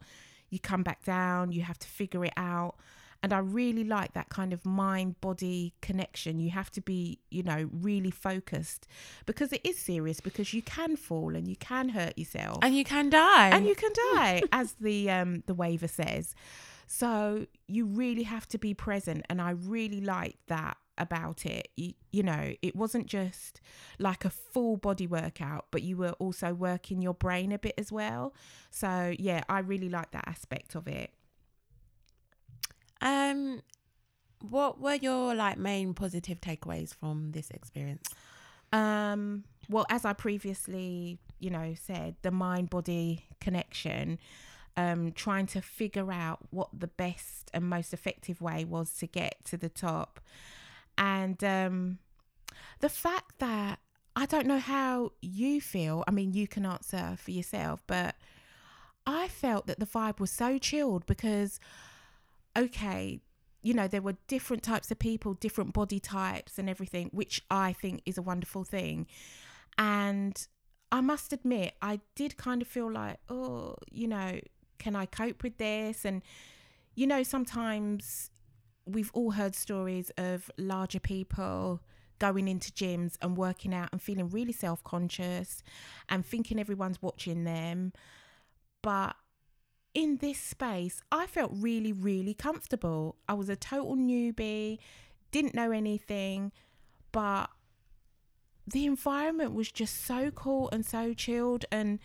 You 0.49 0.59
come 0.59 0.83
back 0.83 1.03
down, 1.03 1.51
you 1.51 1.63
have 1.63 1.79
to 1.79 1.87
figure 1.87 2.23
it 2.25 2.33
out. 2.37 2.75
And 3.23 3.31
I 3.31 3.39
really 3.39 3.85
like 3.85 4.13
that 4.13 4.27
kind 4.27 4.51
of 4.51 4.65
mind 4.65 5.21
body 5.21 5.73
connection. 5.81 6.39
You 6.41 6.49
have 6.49 6.69
to 6.71 6.81
be, 6.81 7.19
you 7.31 7.41
know, 7.41 7.69
really 7.71 8.11
focused 8.11 8.85
because 9.25 9.53
it 9.53 9.61
is 9.63 9.79
serious 9.79 10.19
because 10.19 10.53
you 10.53 10.61
can 10.61 10.97
fall 10.97 11.33
and 11.33 11.47
you 11.47 11.55
can 11.55 11.89
hurt 11.89 12.17
yourself 12.17 12.59
and 12.61 12.75
you 12.75 12.83
can 12.83 13.09
die. 13.09 13.47
and 13.49 13.65
you 13.65 13.75
can 13.75 13.91
die 14.13 14.41
as 14.51 14.73
the 14.73 15.09
um 15.09 15.41
the 15.45 15.53
waiver 15.53 15.87
says 15.87 16.35
so 16.87 17.45
you 17.67 17.85
really 17.85 18.23
have 18.23 18.47
to 18.47 18.57
be 18.57 18.73
present 18.73 19.25
and 19.29 19.41
i 19.41 19.51
really 19.51 20.01
liked 20.01 20.47
that 20.47 20.77
about 20.97 21.45
it. 21.45 21.69
You, 21.75 21.93
you 22.11 22.23
know 22.23 22.53
it 22.61 22.75
wasn't 22.75 23.07
just 23.07 23.59
like 23.97 24.25
a 24.25 24.29
full 24.29 24.77
body 24.77 25.07
workout 25.07 25.65
but 25.71 25.81
you 25.81 25.97
were 25.97 26.11
also 26.19 26.53
working 26.53 27.01
your 27.01 27.15
brain 27.15 27.51
a 27.51 27.57
bit 27.57 27.73
as 27.77 27.91
well. 27.91 28.33
So 28.69 29.15
yeah 29.17 29.43
i 29.49 29.59
really 29.59 29.89
like 29.89 30.11
that 30.11 30.25
aspect 30.27 30.75
of 30.75 30.87
it. 30.87 31.11
Um, 33.01 33.61
what 34.41 34.79
were 34.79 34.95
your 34.95 35.35
like 35.35 35.57
main 35.57 35.93
positive 35.93 36.39
takeaways 36.39 36.93
from 36.93 37.31
this 37.31 37.49
experience? 37.49 38.07
Um, 38.71 39.43
well, 39.69 39.85
as 39.89 40.05
I 40.05 40.13
previously, 40.13 41.19
you 41.39 41.49
know, 41.49 41.75
said, 41.79 42.15
the 42.21 42.31
mind 42.31 42.69
body 42.69 43.25
connection, 43.39 44.19
um, 44.77 45.11
trying 45.11 45.47
to 45.47 45.61
figure 45.61 46.11
out 46.11 46.39
what 46.49 46.69
the 46.77 46.87
best 46.87 47.49
and 47.53 47.69
most 47.69 47.93
effective 47.93 48.41
way 48.41 48.65
was 48.65 48.93
to 48.95 49.07
get 49.07 49.43
to 49.45 49.57
the 49.57 49.69
top. 49.69 50.19
And 50.97 51.43
um, 51.43 51.99
the 52.79 52.89
fact 52.89 53.39
that 53.39 53.79
I 54.15 54.25
don't 54.25 54.45
know 54.47 54.59
how 54.59 55.11
you 55.21 55.61
feel, 55.61 56.03
I 56.07 56.11
mean, 56.11 56.33
you 56.33 56.47
can 56.47 56.65
answer 56.65 57.15
for 57.17 57.31
yourself, 57.31 57.83
but 57.87 58.15
I 59.05 59.27
felt 59.27 59.67
that 59.67 59.79
the 59.79 59.85
vibe 59.85 60.19
was 60.19 60.31
so 60.31 60.57
chilled 60.57 61.05
because, 61.05 61.59
okay, 62.57 63.21
you 63.61 63.73
know, 63.73 63.87
there 63.87 64.01
were 64.01 64.17
different 64.27 64.61
types 64.61 64.91
of 64.91 64.99
people, 64.99 65.33
different 65.35 65.73
body 65.73 65.99
types 65.99 66.59
and 66.59 66.69
everything, 66.69 67.09
which 67.11 67.41
I 67.49 67.73
think 67.73 68.01
is 68.05 68.17
a 68.17 68.21
wonderful 68.21 68.63
thing. 68.63 69.07
And 69.77 70.45
I 70.91 71.01
must 71.01 71.33
admit, 71.33 71.73
I 71.81 72.01
did 72.15 72.37
kind 72.37 72.61
of 72.61 72.67
feel 72.67 72.91
like, 72.91 73.17
oh, 73.29 73.75
you 73.89 74.07
know, 74.07 74.39
can 74.83 74.95
I 74.95 75.05
cope 75.05 75.41
with 75.43 75.57
this? 75.57 76.03
And, 76.03 76.21
you 76.93 77.07
know, 77.07 77.23
sometimes 77.23 78.29
we've 78.85 79.11
all 79.13 79.31
heard 79.31 79.55
stories 79.55 80.11
of 80.17 80.51
larger 80.57 80.99
people 80.99 81.79
going 82.19 82.47
into 82.49 82.71
gyms 82.73 83.15
and 83.21 83.37
working 83.37 83.73
out 83.73 83.89
and 83.93 84.01
feeling 84.01 84.29
really 84.29 84.51
self 84.51 84.83
conscious 84.83 85.63
and 86.09 86.25
thinking 86.25 86.59
everyone's 86.59 87.01
watching 87.01 87.45
them. 87.45 87.93
But 88.81 89.15
in 89.93 90.17
this 90.17 90.37
space, 90.37 91.01
I 91.11 91.27
felt 91.27 91.51
really, 91.53 91.93
really 91.93 92.33
comfortable. 92.33 93.15
I 93.27 93.35
was 93.35 93.47
a 93.47 93.55
total 93.55 93.95
newbie, 93.95 94.79
didn't 95.31 95.55
know 95.55 95.71
anything, 95.71 96.51
but 97.13 97.49
the 98.67 98.85
environment 98.85 99.53
was 99.53 99.71
just 99.71 100.03
so 100.05 100.29
cool 100.31 100.69
and 100.71 100.85
so 100.85 101.13
chilled. 101.13 101.63
And 101.71 101.99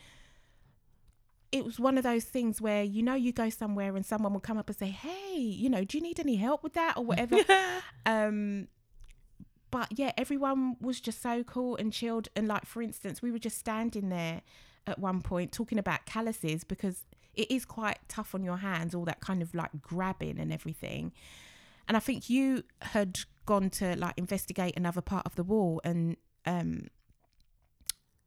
it 1.50 1.64
was 1.64 1.80
one 1.80 1.96
of 1.96 2.04
those 2.04 2.24
things 2.24 2.60
where, 2.60 2.82
you 2.82 3.02
know, 3.02 3.14
you 3.14 3.32
go 3.32 3.48
somewhere 3.48 3.96
and 3.96 4.04
someone 4.04 4.32
will 4.32 4.40
come 4.40 4.58
up 4.58 4.68
and 4.68 4.76
say, 4.76 4.88
Hey, 4.88 5.38
you 5.38 5.70
know, 5.70 5.84
do 5.84 5.96
you 5.96 6.02
need 6.02 6.20
any 6.20 6.36
help 6.36 6.62
with 6.62 6.74
that 6.74 6.96
or 6.96 7.04
whatever? 7.04 7.38
um, 8.06 8.68
but 9.70 9.88
yeah, 9.98 10.12
everyone 10.16 10.76
was 10.80 11.00
just 11.00 11.22
so 11.22 11.42
cool 11.42 11.76
and 11.76 11.92
chilled. 11.92 12.28
And 12.36 12.48
like, 12.48 12.66
for 12.66 12.82
instance, 12.82 13.22
we 13.22 13.30
were 13.30 13.38
just 13.38 13.58
standing 13.58 14.08
there 14.08 14.42
at 14.86 14.98
one 14.98 15.20
point 15.20 15.52
talking 15.52 15.78
about 15.78 16.06
calluses 16.06 16.64
because 16.64 17.04
it 17.34 17.50
is 17.50 17.64
quite 17.64 17.98
tough 18.08 18.34
on 18.34 18.42
your 18.42 18.56
hands, 18.58 18.94
all 18.94 19.04
that 19.04 19.20
kind 19.20 19.42
of 19.42 19.54
like 19.54 19.70
grabbing 19.80 20.38
and 20.38 20.52
everything. 20.52 21.12
and 21.86 21.96
I 21.96 22.00
think 22.00 22.28
you 22.28 22.64
had 22.82 23.18
gone 23.46 23.70
to 23.70 23.96
like 23.96 24.14
investigate 24.18 24.74
another 24.76 25.00
part 25.00 25.24
of 25.24 25.34
the 25.36 25.42
wall, 25.42 25.80
and 25.84 26.16
um, 26.44 26.88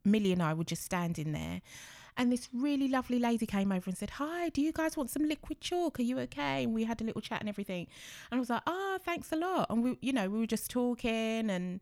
Millie 0.04 0.32
and 0.32 0.42
I 0.42 0.54
were 0.54 0.64
just 0.64 0.84
standing 0.84 1.32
there. 1.32 1.62
And 2.18 2.32
this 2.32 2.50
really 2.54 2.88
lovely 2.88 3.20
lady 3.20 3.46
came 3.46 3.72
over 3.72 3.90
and 3.90 3.98
said, 3.98 4.12
Hi, 4.12 4.50
do 4.50 4.62
you 4.62 4.72
guys 4.72 4.98
want 4.98 5.10
some 5.10 5.28
liquid 5.28 5.62
chalk? 5.62 6.00
Are 6.00 6.04
you 6.04 6.20
okay? 6.20 6.64
And 6.64 6.74
we 6.74 6.84
had 6.84 7.02
a 7.02 7.04
little 7.04 7.22
chat 7.22 7.40
and 7.40 7.50
everything. 7.50 7.88
And 8.32 8.38
I 8.38 8.40
was 8.40 8.50
like, 8.50 8.62
Oh, 8.68 8.98
thanks 9.04 9.32
a 9.32 9.36
lot. 9.36 9.68
And 9.70 9.84
we, 9.84 9.98
you 10.02 10.14
know, 10.14 10.30
we 10.30 10.40
were 10.40 10.46
just 10.48 10.70
talking 10.70 11.50
and 11.50 11.80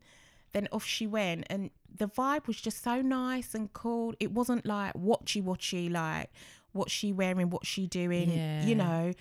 then 0.52 0.68
off 0.72 0.84
she 0.84 1.06
went. 1.06 1.44
And 1.50 1.70
the 1.96 2.06
vibe 2.06 2.46
was 2.46 2.60
just 2.60 2.82
so 2.82 3.02
nice 3.02 3.54
and 3.54 3.72
cool. 3.72 4.14
It 4.20 4.32
wasn't 4.32 4.64
like 4.64 4.94
watchy 4.94 5.42
watchy, 5.42 5.90
like 5.90 6.30
what's 6.72 6.92
she 6.92 7.12
wearing, 7.12 7.50
what's 7.50 7.68
she 7.68 7.86
doing, 7.86 8.30
Yeah. 8.30 8.64
you 8.64 8.74
know. 8.74 9.12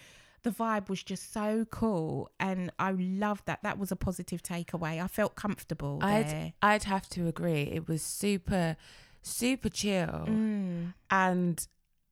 The 0.43 0.51
vibe 0.51 0.88
was 0.88 1.03
just 1.03 1.34
so 1.34 1.66
cool, 1.70 2.30
and 2.39 2.72
I 2.80 2.91
loved 2.91 3.45
that. 3.47 3.62
That 3.64 3.78
was 3.78 3.91
a 3.91 3.97
positive 3.97 4.41
takeaway. 4.41 5.03
I 5.03 5.07
felt 5.07 5.36
comfortable 5.36 5.99
there. 5.99 6.10
I'd 6.10 6.53
I'd 6.62 6.84
have 6.86 7.10
to 7.10 7.28
agree. 7.28 7.64
It 7.64 7.89
was 7.89 8.01
super 8.01 8.78
super 9.22 9.70
chill. 9.70 10.26
Mm. 10.28 10.93
And 11.09 11.67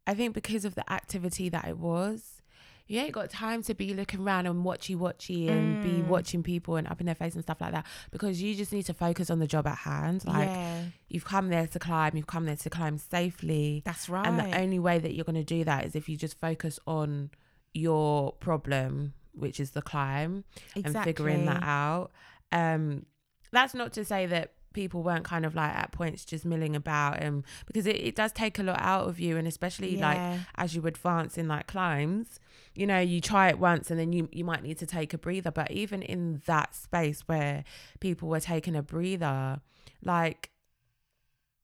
I 0.06 0.14
think 0.14 0.34
because 0.34 0.66
of 0.66 0.76
the 0.76 0.90
activity 0.92 1.50
that 1.50 1.68
it 1.68 1.78
was, 1.78 2.42
you 2.88 3.00
ain't 3.02 3.12
got 3.12 3.30
time 3.30 3.62
to 3.64 3.74
be 3.74 3.94
looking 3.94 4.22
around 4.22 4.46
and 4.48 4.64
watchy 4.64 4.96
watchy 4.96 5.50
and 5.50 5.84
be 5.84 5.90
Mm. 6.02 6.08
watching 6.08 6.42
people 6.42 6.78
and 6.78 6.88
up 6.88 7.02
in 7.02 7.06
their 7.06 7.16
face 7.16 7.34
and 7.36 7.44
stuff 7.44 7.60
like 7.60 7.74
that 7.74 7.86
because 8.12 8.42
you 8.42 8.56
just 8.56 8.72
need 8.72 8.86
to 8.86 8.94
focus 8.94 9.30
on 9.30 9.40
the 9.40 9.48
job 9.48 9.68
at 9.68 9.80
hand. 9.80 10.24
Like 10.26 10.48
yeah, 10.48 10.84
you've 11.10 11.26
come 11.26 11.50
there 11.50 11.68
to 11.68 11.80
climb, 11.80 12.16
you've 12.16 12.28
come 12.28 12.46
there 12.46 12.56
to 12.56 12.70
climb 12.70 12.98
safely. 12.98 13.82
that's 13.86 14.08
right. 14.08 14.26
And 14.26 14.40
the 14.40 14.58
only 14.58 14.80
way 14.80 15.00
that 15.00 15.14
you're 15.14 15.26
going 15.26 15.36
to 15.36 15.44
do 15.44 15.66
that 15.66 15.84
is 15.86 15.96
if 15.98 16.08
you 16.08 16.16
just 16.16 16.40
focus 16.40 16.80
on 16.88 17.32
your 17.74 18.32
problem, 18.34 19.14
which 19.34 19.60
is 19.60 19.72
the 19.72 19.82
climb, 19.82 20.46
and 20.76 20.98
figuring 21.04 21.46
that 21.46 21.64
out. 21.64 22.12
Um, 22.54 23.06
that's 23.52 23.74
not 23.74 23.92
to 23.94 24.06
say 24.06 24.26
that 24.28 24.54
people 24.82 25.02
weren't 25.02 25.26
kind 25.34 25.46
of 25.46 25.54
like 25.56 25.74
at 25.84 25.92
points 25.92 26.24
just 26.24 26.46
milling 26.46 26.76
about 26.76 27.14
and 27.24 27.44
because 27.66 27.86
it, 27.88 27.96
it 28.10 28.16
does 28.16 28.32
take 28.32 28.60
a 28.60 28.64
lot 28.64 28.80
out 28.80 29.08
of 29.10 29.20
you 29.20 29.36
and 29.40 29.48
especially 29.48 29.98
like 30.08 30.22
as 30.56 30.76
you 30.76 30.86
advance 30.86 31.36
in 31.38 31.48
like 31.48 31.66
climbs 31.66 32.40
you 32.76 32.86
know 32.86 33.00
you 33.00 33.20
try 33.20 33.46
it 33.50 33.58
once 33.58 33.90
and 33.90 34.00
then 34.00 34.14
you 34.14 34.30
you 34.32 34.44
might 34.46 34.62
need 34.62 34.78
to 34.78 34.86
take 34.86 35.12
a 35.16 35.18
breather 35.18 35.50
but 35.52 35.72
even 35.72 36.02
in 36.04 36.42
that 36.46 36.76
space 36.76 37.20
where 37.28 37.64
people 38.00 38.28
were 38.30 38.40
taking 38.40 38.76
a 38.76 38.84
breather 38.84 39.60
like 40.04 40.52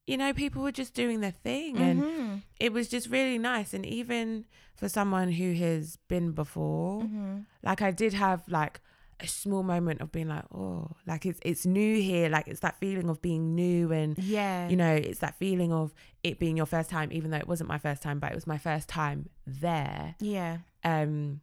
you 0.07 0.17
know 0.17 0.33
people 0.33 0.61
were 0.61 0.71
just 0.71 0.93
doing 0.93 1.21
their 1.21 1.31
thing 1.31 1.77
and 1.77 2.03
Mhm. 2.03 2.41
it 2.59 2.73
was 2.73 2.87
just 2.89 3.07
really 3.09 3.37
nice 3.37 3.73
and 3.73 3.85
even 3.85 4.45
for 4.75 4.89
someone 4.89 5.31
who 5.33 5.53
has 5.53 5.97
been 6.07 6.31
before 6.31 7.03
Mhm. 7.03 7.45
like 7.63 7.81
I 7.81 7.91
did 7.91 8.13
have 8.13 8.41
like 8.49 8.81
a 9.23 9.27
small 9.27 9.63
moment 9.63 10.01
of 10.01 10.11
being 10.11 10.27
like 10.27 10.43
oh 10.53 10.91
like 11.07 11.25
it's 11.25 11.39
it's 11.43 11.65
new 11.65 12.01
here. 12.01 12.29
Like 12.29 12.47
it's 12.47 12.59
that 12.59 12.77
feeling 12.79 13.09
of 13.09 13.21
being 13.21 13.55
new 13.55 13.91
and 13.91 14.17
yeah, 14.17 14.67
you 14.67 14.75
know 14.75 14.93
it's 14.93 15.19
that 15.19 15.37
feeling 15.37 15.71
of 15.71 15.93
it 16.23 16.39
being 16.39 16.57
your 16.57 16.65
first 16.65 16.89
time 16.89 17.09
even 17.11 17.31
though 17.31 17.37
it 17.37 17.47
wasn't 17.47 17.69
my 17.69 17.77
first 17.77 18.01
time 18.01 18.19
but 18.19 18.31
it 18.31 18.35
was 18.35 18.45
my 18.45 18.57
first 18.57 18.89
time 18.89 19.29
there. 19.47 20.15
Yeah, 20.19 20.57
um 20.83 21.41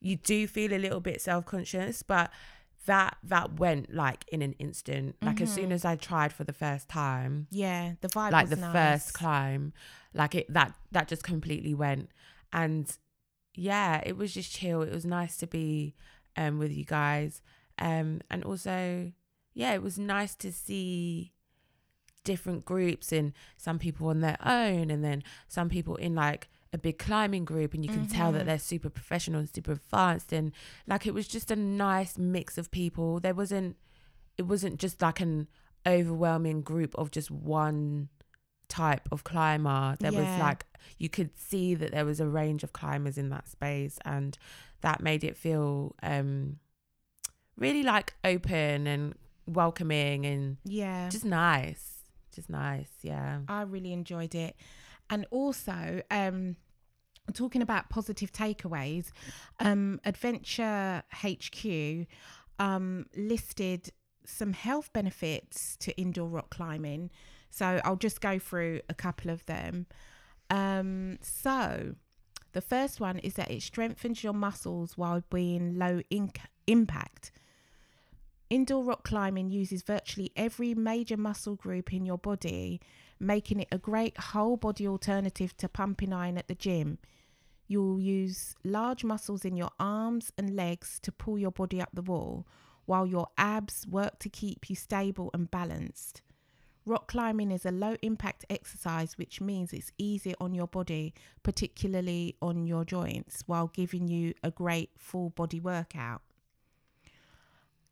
you 0.00 0.16
do 0.16 0.46
feel 0.46 0.72
a 0.72 0.78
little 0.78 1.00
bit 1.00 1.20
self-conscious 1.20 2.02
but 2.02 2.30
that 2.86 3.16
that 3.24 3.58
went 3.58 3.92
like 3.92 4.24
in 4.28 4.42
an 4.42 4.52
instant. 4.60 5.16
Like 5.20 5.40
as 5.40 5.52
soon 5.52 5.72
as 5.72 5.84
I 5.84 5.96
tried 5.96 6.32
for 6.32 6.44
the 6.44 6.52
first 6.52 6.88
time 6.88 7.48
yeah. 7.50 7.94
The 8.00 8.08
vibe, 8.08 8.30
like 8.30 8.48
the 8.48 8.56
nice. 8.56 8.72
first 8.72 9.14
climb 9.14 9.72
like 10.14 10.34
it 10.36 10.52
that 10.52 10.74
that 10.92 11.08
just 11.08 11.24
completely 11.24 11.74
went. 11.74 12.10
And 12.52 12.90
yeah 13.54 14.00
it 14.06 14.16
was 14.16 14.32
just 14.32 14.52
chill. 14.52 14.82
It 14.82 14.92
was 14.92 15.04
nice 15.04 15.36
to 15.38 15.46
be 15.48 15.94
um 16.36 16.58
with 16.58 16.72
you 16.72 16.84
guys. 16.84 17.42
Um 17.78 18.20
and 18.30 18.44
also 18.44 19.12
yeah 19.54 19.72
it 19.72 19.82
was 19.82 19.98
nice 19.98 20.34
to 20.36 20.52
see 20.52 21.32
different 22.24 22.64
groups 22.64 23.12
and 23.12 23.32
some 23.56 23.78
people 23.78 24.08
on 24.08 24.20
their 24.20 24.36
own 24.44 24.90
and 24.90 25.04
then 25.04 25.22
some 25.46 25.68
people 25.68 25.94
in 25.96 26.14
like 26.14 26.48
a 26.72 26.78
big 26.78 26.98
climbing 26.98 27.44
group 27.44 27.72
and 27.72 27.84
you 27.84 27.90
can 27.90 28.06
tell 28.06 28.32
that 28.32 28.44
they're 28.44 28.58
super 28.58 28.90
professional 28.90 29.38
and 29.40 29.48
super 29.48 29.72
advanced 29.72 30.32
and 30.32 30.52
like 30.86 31.06
it 31.06 31.14
was 31.14 31.28
just 31.28 31.50
a 31.50 31.56
nice 31.56 32.18
mix 32.18 32.58
of 32.58 32.70
people. 32.70 33.20
There 33.20 33.34
wasn't 33.34 33.76
it 34.36 34.42
wasn't 34.42 34.78
just 34.78 35.00
like 35.00 35.20
an 35.20 35.48
overwhelming 35.86 36.62
group 36.62 36.94
of 36.96 37.10
just 37.10 37.30
one 37.30 38.08
type 38.68 39.08
of 39.12 39.24
climber. 39.24 39.96
There 40.00 40.12
was 40.12 40.40
like 40.40 40.66
you 40.98 41.08
could 41.08 41.38
see 41.38 41.74
that 41.76 41.92
there 41.92 42.04
was 42.04 42.20
a 42.20 42.26
range 42.26 42.62
of 42.64 42.72
climbers 42.72 43.16
in 43.16 43.30
that 43.30 43.48
space 43.48 43.98
and 44.04 44.36
that 44.86 45.00
made 45.02 45.22
it 45.24 45.36
feel 45.36 45.94
um 46.02 46.58
really 47.56 47.82
like 47.82 48.14
open 48.24 48.86
and 48.86 49.14
welcoming 49.46 50.24
and 50.26 50.56
Yeah, 50.64 51.08
just 51.08 51.24
nice 51.24 51.84
just 52.32 52.48
nice 52.50 52.90
yeah 53.02 53.40
I 53.48 53.62
really 53.62 53.92
enjoyed 53.92 54.34
it. 54.34 54.56
And 55.08 55.24
also, 55.30 56.02
um, 56.10 56.56
talking 57.32 57.62
about 57.62 57.88
positive 57.90 58.32
takeaways, 58.32 59.06
um, 59.60 60.00
Adventure 60.04 61.02
HQ 61.12 62.06
um, 62.58 63.06
listed 63.16 63.90
some 64.24 64.52
health 64.52 64.92
benefits 64.92 65.76
to 65.78 65.96
indoor 65.96 66.28
rock 66.28 66.50
climbing. 66.50 67.10
So 67.50 67.80
I'll 67.84 67.96
just 67.96 68.20
go 68.20 68.38
through 68.38 68.80
a 68.88 68.94
couple 68.94 69.30
of 69.30 69.46
them. 69.46 69.86
Um, 70.50 71.18
so 71.22 71.94
the 72.56 72.62
first 72.62 73.00
one 73.00 73.18
is 73.18 73.34
that 73.34 73.50
it 73.50 73.60
strengthens 73.60 74.24
your 74.24 74.32
muscles 74.32 74.96
while 74.96 75.22
being 75.30 75.78
low 75.78 76.00
inc- 76.10 76.38
impact. 76.66 77.30
Indoor 78.48 78.82
rock 78.82 79.04
climbing 79.04 79.50
uses 79.50 79.82
virtually 79.82 80.32
every 80.34 80.72
major 80.72 81.18
muscle 81.18 81.54
group 81.54 81.92
in 81.92 82.06
your 82.06 82.16
body, 82.16 82.80
making 83.20 83.60
it 83.60 83.68
a 83.70 83.76
great 83.76 84.16
whole 84.16 84.56
body 84.56 84.88
alternative 84.88 85.54
to 85.58 85.68
pumping 85.68 86.14
iron 86.14 86.38
at 86.38 86.48
the 86.48 86.54
gym. 86.54 86.96
You'll 87.68 88.00
use 88.00 88.54
large 88.64 89.04
muscles 89.04 89.44
in 89.44 89.54
your 89.54 89.72
arms 89.78 90.32
and 90.38 90.56
legs 90.56 90.98
to 91.02 91.12
pull 91.12 91.38
your 91.38 91.50
body 91.50 91.78
up 91.82 91.90
the 91.92 92.00
wall, 92.00 92.46
while 92.86 93.06
your 93.06 93.28
abs 93.36 93.86
work 93.86 94.18
to 94.20 94.30
keep 94.30 94.70
you 94.70 94.76
stable 94.76 95.28
and 95.34 95.50
balanced. 95.50 96.22
Rock 96.86 97.08
climbing 97.08 97.50
is 97.50 97.66
a 97.66 97.72
low 97.72 97.96
impact 98.00 98.44
exercise, 98.48 99.18
which 99.18 99.40
means 99.40 99.72
it's 99.72 99.90
easier 99.98 100.36
on 100.40 100.54
your 100.54 100.68
body, 100.68 101.12
particularly 101.42 102.36
on 102.40 102.64
your 102.64 102.84
joints, 102.84 103.42
while 103.46 103.66
giving 103.66 104.06
you 104.06 104.34
a 104.44 104.52
great 104.52 104.90
full 104.96 105.30
body 105.30 105.58
workout. 105.58 106.22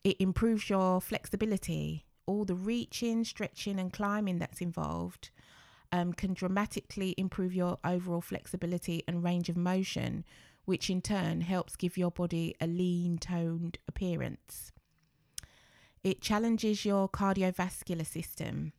It 0.04 0.20
improves 0.20 0.70
your 0.70 1.00
flexibility. 1.00 2.04
All 2.26 2.44
the 2.44 2.54
reaching, 2.54 3.24
stretching, 3.24 3.80
and 3.80 3.92
climbing 3.92 4.38
that's 4.38 4.60
involved 4.60 5.30
um, 5.90 6.12
can 6.12 6.32
dramatically 6.32 7.16
improve 7.18 7.52
your 7.52 7.78
overall 7.84 8.20
flexibility 8.20 9.02
and 9.08 9.24
range 9.24 9.48
of 9.48 9.56
motion, 9.56 10.24
which 10.66 10.88
in 10.88 11.02
turn 11.02 11.40
helps 11.40 11.74
give 11.74 11.98
your 11.98 12.12
body 12.12 12.54
a 12.60 12.68
lean, 12.68 13.18
toned 13.18 13.78
appearance. 13.88 14.70
It 16.04 16.20
challenges 16.20 16.84
your 16.84 17.08
cardiovascular 17.08 18.06
system. 18.06 18.72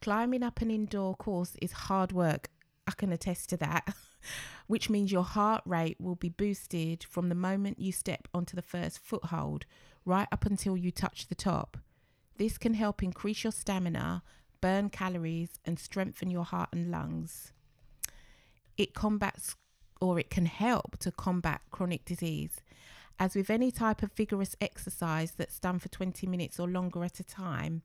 Climbing 0.00 0.42
up 0.42 0.60
an 0.60 0.70
indoor 0.70 1.14
course 1.16 1.56
is 1.60 1.72
hard 1.72 2.12
work. 2.12 2.50
I 2.86 2.92
can 2.92 3.12
attest 3.12 3.48
to 3.50 3.56
that, 3.58 3.94
which 4.66 4.88
means 4.88 5.12
your 5.12 5.24
heart 5.24 5.62
rate 5.66 5.96
will 6.00 6.14
be 6.14 6.28
boosted 6.28 7.04
from 7.04 7.28
the 7.28 7.34
moment 7.34 7.80
you 7.80 7.92
step 7.92 8.28
onto 8.32 8.56
the 8.56 8.62
first 8.62 8.98
foothold 8.98 9.66
right 10.04 10.28
up 10.32 10.46
until 10.46 10.76
you 10.76 10.90
touch 10.90 11.26
the 11.26 11.34
top. 11.34 11.76
This 12.36 12.56
can 12.56 12.74
help 12.74 13.02
increase 13.02 13.42
your 13.42 13.52
stamina, 13.52 14.22
burn 14.60 14.88
calories, 14.88 15.58
and 15.64 15.78
strengthen 15.78 16.30
your 16.30 16.44
heart 16.44 16.70
and 16.72 16.90
lungs. 16.90 17.52
It 18.76 18.94
combats 18.94 19.56
or 20.00 20.20
it 20.20 20.30
can 20.30 20.46
help 20.46 20.96
to 20.98 21.10
combat 21.10 21.60
chronic 21.72 22.04
disease. 22.04 22.60
As 23.18 23.34
with 23.34 23.50
any 23.50 23.72
type 23.72 24.04
of 24.04 24.12
vigorous 24.12 24.54
exercise 24.60 25.32
that's 25.32 25.58
done 25.58 25.80
for 25.80 25.88
20 25.88 26.26
minutes 26.28 26.60
or 26.60 26.68
longer 26.68 27.02
at 27.02 27.18
a 27.18 27.24
time, 27.24 27.82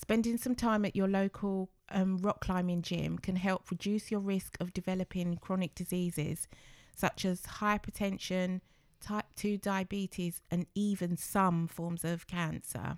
spending 0.00 0.38
some 0.38 0.54
time 0.54 0.86
at 0.86 0.96
your 0.96 1.08
local 1.08 1.68
um, 1.90 2.16
rock 2.18 2.40
climbing 2.40 2.80
gym 2.80 3.18
can 3.18 3.36
help 3.36 3.70
reduce 3.70 4.10
your 4.10 4.20
risk 4.20 4.56
of 4.58 4.72
developing 4.72 5.36
chronic 5.36 5.74
diseases 5.74 6.48
such 6.96 7.24
as 7.24 7.42
hypertension, 7.42 8.60
type 9.00 9.26
2 9.36 9.58
diabetes, 9.58 10.40
and 10.50 10.66
even 10.74 11.16
some 11.16 11.66
forms 11.66 12.02
of 12.04 12.26
cancer. 12.26 12.96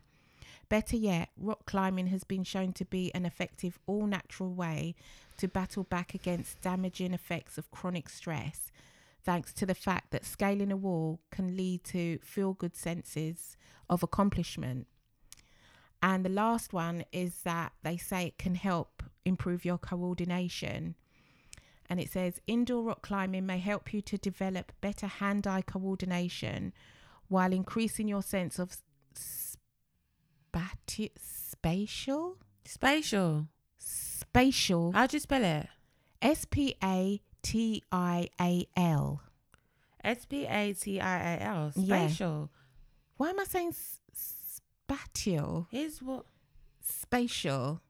Better 0.68 0.96
yet, 0.96 1.30
rock 1.36 1.66
climbing 1.66 2.06
has 2.06 2.24
been 2.24 2.44
shown 2.44 2.72
to 2.74 2.84
be 2.84 3.12
an 3.14 3.26
effective, 3.26 3.78
all 3.86 4.06
natural 4.06 4.54
way 4.54 4.94
to 5.38 5.48
battle 5.48 5.84
back 5.84 6.14
against 6.14 6.60
damaging 6.62 7.12
effects 7.12 7.58
of 7.58 7.70
chronic 7.72 8.08
stress, 8.08 8.70
thanks 9.24 9.52
to 9.54 9.66
the 9.66 9.74
fact 9.74 10.12
that 10.12 10.24
scaling 10.24 10.72
a 10.72 10.76
wall 10.76 11.20
can 11.30 11.56
lead 11.56 11.84
to 11.84 12.18
feel 12.18 12.54
good 12.54 12.76
senses 12.76 13.56
of 13.90 14.02
accomplishment. 14.02 14.86
And 16.02 16.24
the 16.24 16.30
last 16.30 16.72
one 16.72 17.04
is 17.12 17.42
that 17.44 17.72
they 17.82 17.96
say 17.96 18.26
it 18.26 18.38
can 18.38 18.56
help 18.56 19.02
improve 19.24 19.64
your 19.64 19.78
coordination. 19.78 20.96
And 21.88 22.00
it 22.00 22.10
says 22.10 22.40
indoor 22.46 22.82
rock 22.82 23.02
climbing 23.02 23.46
may 23.46 23.58
help 23.58 23.92
you 23.94 24.00
to 24.02 24.18
develop 24.18 24.72
better 24.80 25.06
hand 25.06 25.46
eye 25.46 25.62
coordination 25.62 26.72
while 27.28 27.52
increasing 27.52 28.08
your 28.08 28.22
sense 28.22 28.58
of 28.58 28.76
spati- 29.14 31.10
spatial 31.20 32.38
Spatial. 32.64 33.48
spatial 33.78 34.92
How'd 34.92 35.12
you 35.12 35.20
spell 35.20 35.44
it? 35.44 35.66
S 36.20 36.44
P 36.44 36.76
A 36.82 37.20
T 37.42 37.82
I 37.90 38.28
A 38.40 38.66
L. 38.76 39.20
S 40.04 40.24
P 40.24 40.46
A 40.46 40.72
T 40.72 41.00
I 41.00 41.16
A 41.34 41.42
L. 41.42 41.72
Yeah. 41.76 42.06
Spatial. 42.06 42.50
Why 43.16 43.30
am 43.30 43.40
I 43.40 43.44
saying 43.44 43.68
s- 43.70 43.98
spatial? 44.96 45.68
Here's 45.70 46.02
what. 46.02 46.24
Spatial. 46.80 47.80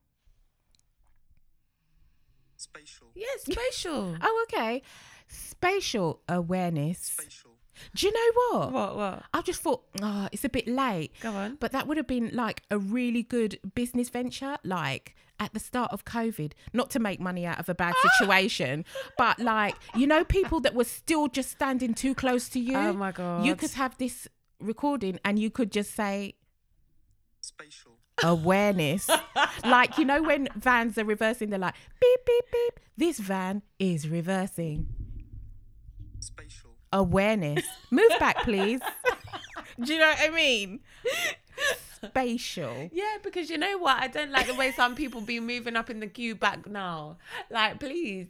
Spatial. 2.57 3.09
Yeah, 3.15 3.27
spatial. 3.39 4.17
Oh, 4.23 4.47
okay. 4.49 4.83
Spatial 5.29 6.21
awareness. 6.29 6.99
Spatial. 6.99 7.53
Do 7.95 8.07
you 8.07 8.13
know 8.13 8.59
what? 8.59 8.73
what? 8.73 8.97
What? 8.97 9.23
I 9.35 9.41
just 9.43 9.63
thought, 9.63 9.83
oh, 10.01 10.29
it's 10.31 10.45
a 10.45 10.49
bit 10.49 10.69
late. 10.69 11.13
Go 11.21 11.33
on. 11.33 11.57
But 11.59 11.73
that 11.73 11.87
would 11.89 11.97
have 11.97 12.07
been 12.07 12.31
like 12.33 12.63
a 12.71 12.79
really 12.79 13.23
good 13.23 13.59
business 13.75 14.09
venture, 14.09 14.57
like 14.63 15.17
at 15.41 15.53
the 15.55 15.59
start 15.59 15.91
of 15.93 16.05
COVID, 16.05 16.53
not 16.73 16.91
to 16.91 17.01
make 17.01 17.19
money 17.19 17.47
out 17.47 17.59
of 17.59 17.69
a 17.69 17.75
bad 17.75 17.95
situation, 18.19 18.85
but 19.19 19.39
like, 19.41 19.75
you 19.97 20.07
know, 20.07 20.23
people 20.23 20.61
that 20.61 20.75
were 20.75 20.85
still 20.85 21.29
just 21.29 21.51
standing 21.51 21.95
too 21.95 22.15
close 22.15 22.49
to 22.51 22.61
you. 22.61 22.77
Oh 22.77 22.93
my 22.93 23.11
god. 23.11 23.45
You 23.45 23.57
could 23.57 23.73
have 23.73 23.97
this 23.99 24.29
recording 24.61 25.19
and 25.25 25.39
you 25.39 25.51
could 25.51 25.73
just 25.73 25.95
say 25.95 26.35
Spatial. 27.43 27.99
awareness. 28.23 29.11
like, 29.65 29.99
you 29.99 30.05
know, 30.05 30.23
when 30.23 30.49
vans 30.55 30.97
are 30.97 31.05
reversing, 31.05 31.51
they're 31.51 31.59
like, 31.59 31.75
beep, 32.01 32.21
beep, 32.25 32.45
beep. 32.53 32.81
This 32.97 33.19
van 33.19 33.63
is 33.79 34.09
reversing. 34.09 34.87
Spatial. 36.21 36.71
Awareness. 36.93 37.65
Move 37.91 38.13
back, 38.21 38.43
please. 38.45 38.81
Do 39.83 39.93
you 39.93 39.99
know 39.99 40.09
what 40.09 40.19
I 40.21 40.35
mean? 40.35 40.81
Spatial. 42.05 42.91
Yeah, 42.93 43.17
because 43.23 43.51
you 43.51 43.59
know 43.59 43.79
what? 43.79 44.01
I 44.01 44.07
don't 44.07 44.31
like 44.31 44.47
the 44.47 44.55
way 44.55 44.71
some 44.73 44.95
people 44.95 45.21
be 45.21 45.41
moving 45.41 45.75
up 45.77 45.91
in 45.91 46.01
the 46.01 46.07
queue 46.07 46.35
back 46.37 46.69
now. 46.69 47.17
Like, 47.51 47.81
please, 47.81 48.29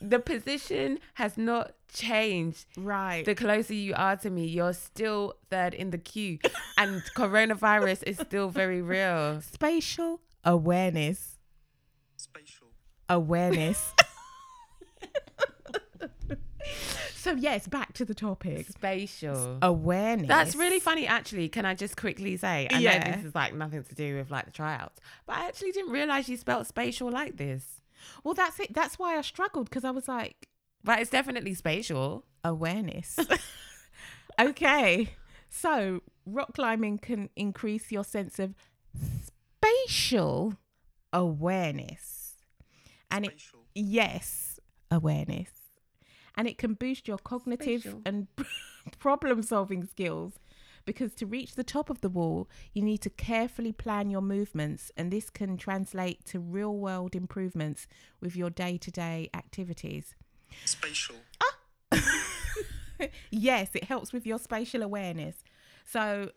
the 0.00 0.18
position 0.18 0.98
has 1.14 1.36
not 1.38 1.72
changed. 1.92 2.66
Right. 2.76 3.24
The 3.24 3.34
closer 3.34 3.74
you 3.74 3.94
are 3.96 4.16
to 4.16 4.30
me, 4.30 4.46
you're 4.46 4.72
still 4.74 5.34
third 5.50 5.74
in 5.74 5.90
the 5.90 5.98
queue, 5.98 6.38
and 6.78 7.02
coronavirus 7.16 8.02
is 8.04 8.18
still 8.18 8.48
very 8.48 8.82
real. 8.82 9.40
spatial 9.40 10.20
awareness. 10.44 11.38
Spatial. 12.16 12.68
Awareness. 13.08 13.92
so 17.14 17.32
yes, 17.34 17.66
back 17.66 17.92
to 17.94 18.04
the 18.04 18.14
topic. 18.14 18.66
Spatial. 18.68 19.58
Awareness. 19.62 20.28
That's 20.28 20.54
really 20.56 20.80
funny, 20.80 21.06
actually. 21.06 21.48
Can 21.48 21.64
I 21.64 21.74
just 21.74 21.96
quickly 21.96 22.36
say? 22.36 22.68
I 22.72 22.78
Yeah. 22.78 22.98
know 22.98 23.16
this 23.16 23.24
is 23.26 23.34
like 23.34 23.54
nothing 23.54 23.82
to 23.84 23.94
do 23.94 24.16
with 24.16 24.30
like 24.30 24.44
the 24.46 24.50
tryouts, 24.50 25.00
but 25.26 25.36
I 25.36 25.46
actually 25.48 25.72
didn't 25.72 25.92
realize 25.92 26.28
you 26.28 26.36
spelt 26.36 26.66
spatial 26.66 27.10
like 27.10 27.36
this. 27.36 27.75
Well, 28.24 28.34
that's 28.34 28.58
it. 28.60 28.72
That's 28.74 28.98
why 28.98 29.16
I 29.16 29.20
struggled 29.22 29.68
because 29.70 29.84
I 29.84 29.90
was 29.90 30.08
like, 30.08 30.48
But 30.84 31.00
it's 31.00 31.10
definitely 31.10 31.54
spatial. 31.54 32.24
awareness. 32.44 33.18
okay. 34.40 35.10
So, 35.48 36.02
rock 36.26 36.54
climbing 36.54 36.98
can 36.98 37.30
increase 37.36 37.90
your 37.92 38.04
sense 38.04 38.38
of 38.38 38.54
spatial 39.60 40.54
awareness. 41.12 42.34
And 43.10 43.24
it 43.24 43.32
Spatial. 43.32 43.60
yes, 43.74 44.58
awareness. 44.90 45.50
And 46.36 46.46
it 46.46 46.58
can 46.58 46.74
boost 46.74 47.08
your 47.08 47.18
cognitive 47.18 47.80
Spatial. 47.82 48.02
and 48.04 48.26
problem 48.98 49.42
solving 49.42 49.84
skills 49.86 50.34
because 50.86 51.12
to 51.14 51.26
reach 51.26 51.54
the 51.56 51.64
top 51.64 51.90
of 51.90 52.00
the 52.00 52.08
wall, 52.08 52.48
you 52.72 52.80
need 52.80 52.98
to 53.02 53.10
carefully 53.10 53.72
plan 53.72 54.08
your 54.08 54.22
movements, 54.22 54.90
and 54.96 55.12
this 55.12 55.28
can 55.28 55.56
translate 55.56 56.24
to 56.26 56.38
real 56.38 56.74
world 56.74 57.14
improvements 57.14 57.86
with 58.20 58.36
your 58.36 58.48
day 58.48 58.78
to 58.78 58.90
day 58.90 59.28
activities. 59.34 60.14
Spatial. 60.64 61.16
Ah! 61.42 62.00
yes, 63.30 63.70
it 63.74 63.84
helps 63.84 64.12
with 64.12 64.26
your 64.26 64.38
spatial 64.38 64.82
awareness. 64.82 65.42
So, 65.84 66.30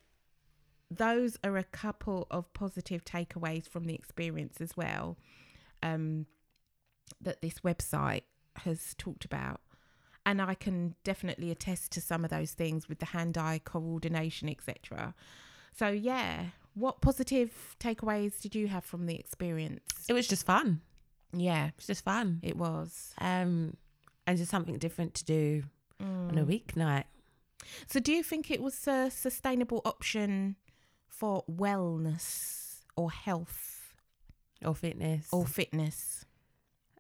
those 0.92 1.38
are 1.44 1.56
a 1.56 1.64
couple 1.64 2.26
of 2.32 2.52
positive 2.54 3.06
takeaways 3.06 3.70
from 3.70 3.86
the 3.86 3.94
experience 3.94 4.60
as 4.60 4.76
well 4.76 5.18
um, 5.84 6.26
that 7.22 7.42
this 7.42 7.60
website 7.60 8.24
has 8.58 8.96
talked 8.98 9.24
about. 9.24 9.62
And 10.26 10.42
I 10.42 10.54
can 10.54 10.96
definitely 11.04 11.50
attest 11.50 11.92
to 11.94 12.02
some 12.02 12.24
of 12.24 12.30
those 12.30 12.52
things 12.52 12.88
with 12.88 13.00
the 13.00 13.08
hand 13.08 13.38
eye 13.38 13.60
coordination, 13.64 14.48
etc. 14.50 15.16
So, 15.76 15.88
yeah, 15.90 16.46
what 16.76 17.02
positive 17.02 17.76
takeaways 17.80 18.40
did 18.42 18.54
you 18.54 18.68
have 18.68 18.84
from 18.84 19.06
the 19.08 19.16
experience? 19.16 19.82
It 20.08 20.14
was 20.14 20.28
just 20.28 20.46
fun. 20.46 20.82
Yeah, 21.34 21.68
It 21.68 21.74
was 21.78 21.88
just 21.88 22.04
fun. 22.04 22.40
it 22.44 22.58
was. 22.58 23.14
Um, 23.20 23.76
and 24.28 24.38
just 24.38 24.52
something 24.52 24.78
different 24.78 25.14
to 25.16 25.26
do 25.26 25.64
on 26.00 26.38
a 26.38 26.46
weeknight. 26.46 27.06
So, 27.88 28.00
do 28.00 28.12
you 28.14 28.24
think 28.24 28.50
it 28.52 28.62
was 28.62 28.88
a 28.88 29.10
sustainable 29.12 29.82
option 29.86 30.56
for 31.08 31.44
wellness 31.50 32.84
or 32.96 33.12
health 33.12 33.94
or 34.64 34.76
fitness. 34.76 35.28
or 35.32 35.46
fitness? 35.46 36.26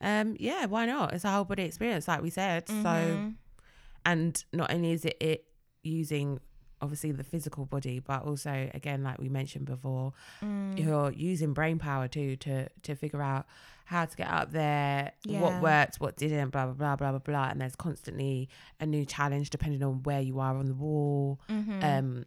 Um, 0.01 0.35
yeah, 0.39 0.65
why 0.65 0.85
not? 0.85 1.13
It's 1.13 1.25
a 1.25 1.31
whole 1.31 1.43
body 1.45 1.63
experience, 1.63 2.07
like 2.07 2.21
we 2.21 2.29
said. 2.29 2.67
So, 2.67 2.73
Mhm. 2.75 3.35
and 4.05 4.43
not 4.53 4.71
only 4.73 4.91
is 4.91 5.05
it 5.05 5.17
it 5.19 5.45
using 5.83 6.39
obviously 6.81 7.11
the 7.11 7.23
physical 7.25 7.65
body, 7.65 7.99
but 7.99 8.23
also 8.23 8.69
again, 8.73 9.03
like 9.03 9.17
we 9.19 9.27
mentioned 9.27 9.65
before, 9.65 10.13
Mm. 10.41 10.79
you're 10.79 11.11
using 11.11 11.53
brain 11.53 11.77
power 11.79 12.07
too 12.07 12.35
to 12.37 12.69
to 12.83 12.95
figure 12.95 13.21
out 13.21 13.45
how 13.85 14.05
to 14.05 14.15
get 14.15 14.27
up 14.29 14.51
there, 14.51 15.11
Yeah. 15.25 15.41
what 15.41 15.61
worked, 15.61 15.99
what 15.99 16.15
didn't, 16.15 16.51
blah 16.51 16.65
blah 16.67 16.73
blah 16.75 16.95
blah 16.95 17.09
blah 17.11 17.19
blah. 17.19 17.49
And 17.49 17.59
there's 17.59 17.75
constantly 17.75 18.47
a 18.79 18.85
new 18.85 19.03
challenge 19.05 19.49
depending 19.49 19.83
on 19.83 20.03
where 20.03 20.21
you 20.21 20.39
are 20.39 20.55
on 20.55 20.67
the 20.67 20.73
wall. 20.75 21.41
Mhm. 21.49 21.83
um 21.83 22.25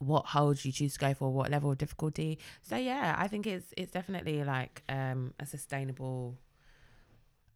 what 0.00 0.26
holds 0.26 0.64
you 0.64 0.72
choose 0.72 0.94
to 0.94 0.98
go 0.98 1.14
for 1.14 1.32
what 1.32 1.50
level 1.50 1.70
of 1.70 1.78
difficulty 1.78 2.38
so 2.62 2.76
yeah 2.76 3.14
i 3.16 3.28
think 3.28 3.46
it's 3.46 3.72
it's 3.76 3.92
definitely 3.92 4.42
like 4.44 4.82
um 4.88 5.32
a 5.38 5.46
sustainable 5.46 6.36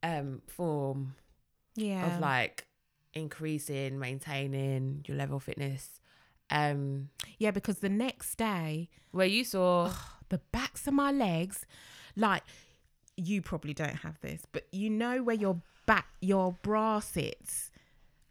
um 0.02 0.42
form 0.46 1.14
yeah. 1.76 2.14
of 2.14 2.20
like 2.20 2.66
increasing 3.14 3.98
maintaining 3.98 5.04
your 5.06 5.16
level 5.16 5.36
of 5.36 5.42
fitness 5.42 5.98
um 6.50 7.10
yeah, 7.38 7.50
because 7.50 7.78
the 7.78 7.88
next 7.88 8.36
day, 8.36 8.88
where 9.10 9.26
you 9.26 9.44
saw 9.44 9.92
the 10.28 10.38
backs 10.52 10.86
of 10.86 10.94
my 10.94 11.12
legs, 11.12 11.66
like 12.16 12.42
you 13.16 13.42
probably 13.42 13.74
don't 13.74 13.96
have 13.96 14.20
this, 14.20 14.42
but 14.52 14.66
you 14.72 14.90
know 14.90 15.22
where 15.22 15.36
your 15.36 15.60
back, 15.86 16.08
your 16.20 16.56
bra 16.62 17.00
sits 17.00 17.70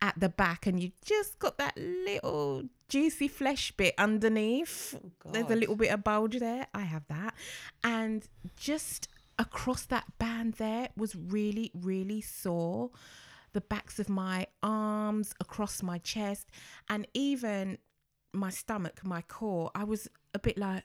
at 0.01 0.19
the 0.19 0.29
back, 0.29 0.65
and 0.65 0.81
you 0.81 0.91
just 1.05 1.39
got 1.39 1.57
that 1.57 1.77
little 1.77 2.63
juicy 2.89 3.27
flesh 3.27 3.71
bit 3.71 3.93
underneath. 3.97 4.95
There's 5.31 5.49
a 5.49 5.55
little 5.55 5.75
bit 5.75 5.91
of 5.91 6.03
bulge 6.03 6.39
there. 6.39 6.67
I 6.73 6.81
have 6.81 7.07
that, 7.07 7.33
and 7.83 8.27
just 8.55 9.09
across 9.39 9.85
that 9.85 10.05
band 10.17 10.53
there 10.53 10.89
was 10.95 11.15
really, 11.15 11.71
really 11.73 12.21
sore. 12.21 12.91
The 13.53 13.61
backs 13.61 13.99
of 13.99 14.09
my 14.09 14.47
arms, 14.61 15.33
across 15.39 15.81
my 15.81 15.97
chest, 15.99 16.49
and 16.89 17.07
even 17.13 17.77
my 18.33 18.49
stomach, 18.49 19.01
my 19.03 19.21
core. 19.21 19.71
I 19.73 19.83
was 19.83 20.09
a 20.33 20.39
bit 20.39 20.57
like, 20.57 20.83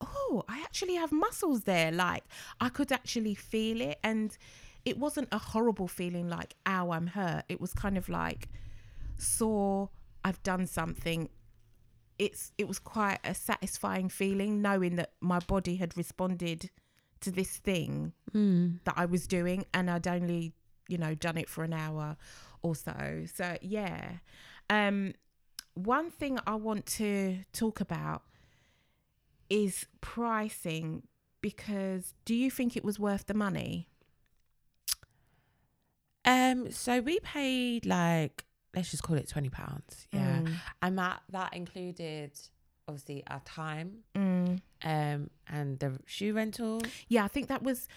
oh, 0.00 0.44
I 0.48 0.60
actually 0.62 0.94
have 0.96 1.12
muscles 1.12 1.64
there. 1.64 1.92
Like 1.92 2.24
I 2.60 2.68
could 2.68 2.92
actually 2.92 3.34
feel 3.34 3.80
it. 3.80 3.98
And 4.02 4.36
it 4.84 4.98
wasn't 4.98 5.28
a 5.32 5.38
horrible 5.38 5.88
feeling 5.88 6.28
like, 6.28 6.54
ow, 6.66 6.90
I'm 6.90 7.08
hurt. 7.08 7.44
It 7.48 7.60
was 7.60 7.72
kind 7.72 7.96
of 7.96 8.08
like, 8.08 8.48
sore, 9.16 9.90
I've 10.24 10.42
done 10.42 10.66
something. 10.66 11.28
It's 12.18 12.52
it 12.58 12.68
was 12.68 12.78
quite 12.78 13.18
a 13.24 13.34
satisfying 13.34 14.08
feeling 14.08 14.62
knowing 14.62 14.96
that 14.96 15.12
my 15.20 15.40
body 15.40 15.76
had 15.76 15.96
responded 15.96 16.70
to 17.24 17.30
this 17.30 17.56
thing 17.58 18.12
that 18.84 18.94
I 18.96 19.04
was 19.06 19.26
doing 19.26 19.64
and 19.72 19.90
I'd 19.90 20.08
only, 20.08 20.52
you 20.88 20.98
know, 20.98 21.14
done 21.14 21.36
it 21.36 21.48
for 21.48 21.62
an 21.64 21.72
hour 21.72 22.16
or 22.62 22.74
so. 22.74 23.24
So 23.34 23.56
yeah. 23.60 24.14
Um 24.70 25.14
one 25.74 26.10
thing 26.10 26.38
I 26.46 26.54
want 26.54 26.86
to 27.00 27.38
talk 27.52 27.80
about 27.80 28.22
is 29.50 29.86
pricing 30.00 31.02
because 31.40 32.14
do 32.24 32.34
you 32.34 32.50
think 32.50 32.76
it 32.76 32.84
was 32.84 32.98
worth 32.98 33.26
the 33.26 33.34
money? 33.34 33.88
um 36.24 36.70
so 36.70 37.00
we 37.00 37.18
paid 37.20 37.84
like 37.84 38.46
let's 38.74 38.90
just 38.90 39.02
call 39.02 39.16
it 39.16 39.28
20 39.28 39.48
pounds 39.50 40.06
yeah 40.12 40.40
Mm. 40.40 40.54
and 40.82 40.98
that 40.98 41.22
that 41.30 41.54
included 41.54 42.32
obviously 42.88 43.22
our 43.28 43.40
time 43.44 43.98
Mm. 44.14 44.60
um 44.84 45.30
and 45.48 45.78
the 45.78 45.98
shoe 46.06 46.32
rental 46.34 46.82
Yeah, 47.08 47.24
I 47.24 47.28
think 47.28 47.48
that 47.48 47.62
was 47.62 47.88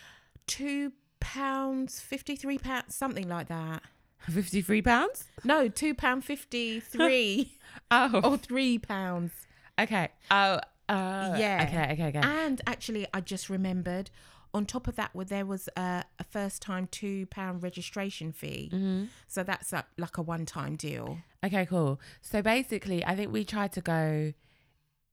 two 0.48 0.94
pounds, 1.20 2.00
fifty 2.00 2.36
three 2.36 2.58
pounds, 2.58 2.96
something 2.96 3.28
like 3.28 3.48
that. 3.50 3.82
53 4.30 4.82
pounds? 4.82 5.26
No, 5.44 5.68
two 5.68 5.94
pound 5.94 6.26
53 6.26 7.52
oh. 7.92 8.22
or 8.24 8.38
three 8.38 8.78
pounds. 8.80 9.32
Okay. 9.80 10.10
Oh. 10.32 10.60
Uh, 10.90 11.36
Yeah. 11.38 11.66
Okay. 11.68 11.94
Okay. 11.94 12.08
Okay. 12.18 12.20
And 12.28 12.60
actually, 12.66 13.06
I 13.14 13.22
just 13.22 13.50
remembered. 13.50 14.10
On 14.54 14.66
top 14.66 14.88
of 14.88 14.96
that, 14.96 15.14
where 15.14 15.26
there 15.26 15.46
was 15.46 15.70
a, 15.78 16.04
a 16.20 16.24
first 16.24 16.62
time 16.64 16.88
two 16.88 17.26
pound 17.28 17.62
registration 17.62 18.32
fee, 18.32 18.72
Mm-hmm. 18.74 19.04
so 19.28 19.44
that's 19.44 19.72
a, 19.72 19.86
like 19.98 20.18
a 20.18 20.22
one 20.22 20.46
time 20.46 20.76
deal. 20.78 21.20
Okay, 21.46 21.66
cool. 21.68 22.00
So 22.22 22.42
basically, 22.42 23.06
I 23.06 23.16
think 23.16 23.32
we 23.32 23.44
tried 23.46 23.72
to 23.74 23.82
go 23.82 24.34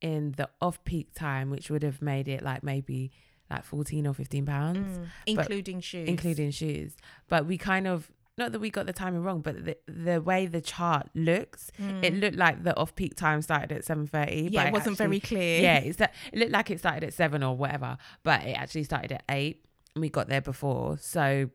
in 0.05 0.33
the 0.37 0.47
off 0.61 0.83
peak 0.83 1.13
time, 1.15 1.49
which 1.49 1.69
would 1.71 1.81
have 1.83 2.01
made 2.01 2.27
it 2.27 2.43
like 2.43 2.61
maybe 2.63 3.11
like 3.49 3.63
14 3.63 4.05
or 4.05 4.13
15 4.13 4.45
pounds, 4.45 4.99
including 5.25 5.79
shoes. 5.79 6.07
including 6.07 6.51
shoes. 6.51 6.95
But 7.27 7.45
we 7.47 7.57
kind 7.57 7.87
of, 7.87 8.11
not 8.37 8.51
that 8.51 8.59
we 8.59 8.69
got 8.69 8.85
the 8.85 8.93
timing 8.93 9.23
wrong, 9.23 9.41
but 9.41 9.65
the, 9.65 9.77
the 9.87 10.21
way 10.21 10.45
the 10.45 10.61
chart 10.61 11.09
looks, 11.15 11.71
it 12.03 12.13
looked 12.13 12.37
like 12.37 12.63
the 12.63 12.75
off 12.77 12.93
peak 12.95 13.15
time 13.15 13.41
started 13.41 13.71
at 13.71 13.83
7.30. 13.83 14.49
Yeah, 14.51 14.63
but 14.63 14.67
it 14.67 14.73
wasn't 14.73 14.97
very 14.97 15.19
clear. 15.19 15.61
Yeah, 15.61 15.79
it's 15.79 15.97
that, 15.97 16.13
it 16.31 16.39
looked 16.39 16.51
like 16.51 16.69
it 16.69 16.79
started 16.79 17.03
at 17.03 17.13
7 17.13 17.41
or 17.41 17.55
whatever, 17.57 17.97
but 18.23 18.43
it 18.43 18.53
actually 18.53 18.83
started 18.83 19.11
at 19.11 19.23
8 19.29 19.65
and 19.95 20.01
we 20.01 20.09
got 20.09 20.27
there 20.29 20.41
before. 20.41 20.97
So 20.99 21.49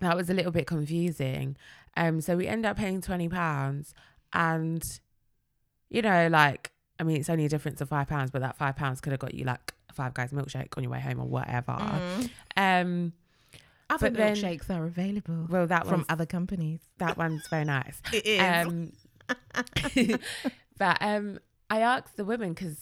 that 0.00 0.16
was 0.16 0.28
a 0.28 0.34
little 0.34 0.52
bit 0.52 0.66
confusing. 0.66 1.56
Um, 1.96 2.20
so 2.20 2.36
we 2.36 2.46
end 2.46 2.66
up 2.66 2.76
paying 2.76 3.00
twenty 3.00 3.28
pounds, 3.28 3.94
and 4.32 4.82
you 5.88 6.02
know, 6.02 6.28
like 6.28 6.72
I 7.00 7.02
mean, 7.02 7.16
it's 7.16 7.30
only 7.30 7.44
a 7.46 7.48
difference 7.48 7.80
of 7.80 7.88
five 7.88 8.06
pounds, 8.08 8.30
but 8.30 8.42
that 8.42 8.56
five 8.56 8.76
pounds 8.76 9.00
could 9.00 9.12
have 9.12 9.20
got 9.20 9.34
you 9.34 9.44
like 9.44 9.72
a 9.88 9.92
five 9.94 10.14
guys 10.14 10.30
milkshake 10.32 10.76
on 10.76 10.82
your 10.84 10.92
way 10.92 11.00
home 11.00 11.18
or 11.18 11.26
whatever. 11.26 11.72
Mm. 11.72 12.30
Um, 12.56 13.12
Other 13.88 14.10
But 14.10 14.18
then- 14.18 14.36
milkshakes 14.36 14.70
are 14.70 14.84
available 14.84 15.46
well, 15.48 15.66
that 15.66 15.84
from 15.86 16.00
one's, 16.00 16.06
other 16.10 16.26
companies. 16.26 16.80
that 16.98 17.16
one's 17.16 17.46
very 17.48 17.64
nice. 17.64 18.00
It 18.12 18.26
is. 18.26 18.40
Um, 18.40 18.92
but 20.78 20.98
um, 21.00 21.38
I 21.70 21.80
asked 21.80 22.16
the 22.16 22.24
women 22.24 22.50
because 22.50 22.78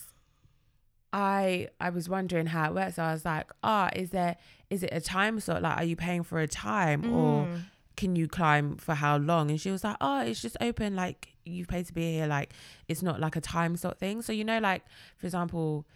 I 1.12 1.68
I 1.80 1.90
was 1.90 2.08
wondering 2.08 2.46
how 2.46 2.70
it 2.70 2.74
works. 2.74 2.96
So 2.96 3.02
I 3.02 3.12
was 3.12 3.24
like, 3.24 3.50
"Ah, 3.62 3.88
is 3.94 4.10
there 4.10 4.36
is 4.68 4.82
it 4.82 4.90
a 4.92 5.00
time 5.00 5.40
slot? 5.40 5.62
Like, 5.62 5.78
are 5.78 5.84
you 5.84 5.96
paying 5.96 6.22
for 6.22 6.40
a 6.40 6.48
time 6.48 7.12
or?" 7.12 7.44
Mm. 7.46 7.62
can 7.96 8.14
you 8.14 8.28
climb 8.28 8.76
for 8.76 8.94
how 8.94 9.16
long? 9.16 9.50
And 9.50 9.60
she 9.60 9.72
was 9.72 9.82
like, 9.82 9.96
oh, 10.00 10.20
it's 10.20 10.40
just 10.40 10.56
open. 10.60 10.94
Like 10.94 11.34
you 11.48 11.66
pay 11.66 11.82
to 11.82 11.92
be 11.92 12.14
here. 12.14 12.26
Like 12.26 12.52
it's 12.88 13.02
not 13.02 13.20
like 13.20 13.36
a 13.36 13.40
time 13.40 13.76
slot 13.76 13.98
thing. 13.98 14.22
So 14.22 14.32
you 14.32 14.44
know, 14.44 14.58
like 14.58 14.82
for 15.16 15.26
example, 15.26 15.86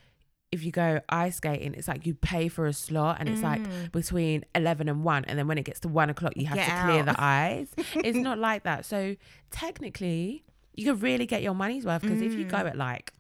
if 0.51 0.63
you 0.65 0.71
go 0.73 1.01
ice 1.09 1.37
skating, 1.37 1.75
it's 1.75 1.89
like 1.89 2.07
you 2.07 2.15
pay 2.15 2.49
for 2.49 2.67
a 2.67 2.73
slot, 2.73 3.17
and 3.21 3.29
it's 3.29 3.43
like 3.43 3.63
between 3.93 4.45
eleven 4.55 4.89
and 4.89 5.03
one, 5.05 5.25
and 5.27 5.39
then 5.39 5.47
when 5.49 5.57
it 5.59 5.65
gets 5.65 5.81
to 5.81 5.89
one 5.89 6.11
o'clock, 6.11 6.33
you 6.37 6.47
have 6.47 6.57
Get 6.59 6.67
to 6.69 6.83
clear 6.85 7.01
out. 7.01 7.07
the 7.07 7.23
ice. 7.23 7.69
it's 7.97 8.19
not 8.19 8.39
like 8.39 8.65
that. 8.65 8.85
So 8.85 9.17
technically, 9.51 10.45
you 10.75 10.85
could 10.93 11.03
really 11.03 11.27
get 11.27 11.43
your 11.43 11.55
money's 11.55 11.87
worth 11.87 12.03
because 12.03 12.21
if 12.21 12.35
you 12.35 12.45
go 12.45 12.59
at 12.59 12.77
like 12.77 13.13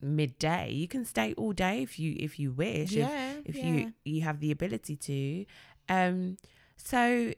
midday, 0.00 0.70
you 0.70 0.86
can 0.86 1.04
stay 1.04 1.32
all 1.34 1.52
day 1.52 1.82
if 1.82 1.98
you 1.98 2.14
if 2.18 2.38
you 2.38 2.52
wish. 2.52 2.94
if- 2.96 3.08
if 3.44 3.56
yeah. 3.56 3.64
you 3.64 3.92
you 4.04 4.22
have 4.22 4.40
the 4.40 4.50
ability 4.50 4.96
to 4.96 5.44
um 5.88 6.36
so 6.76 7.32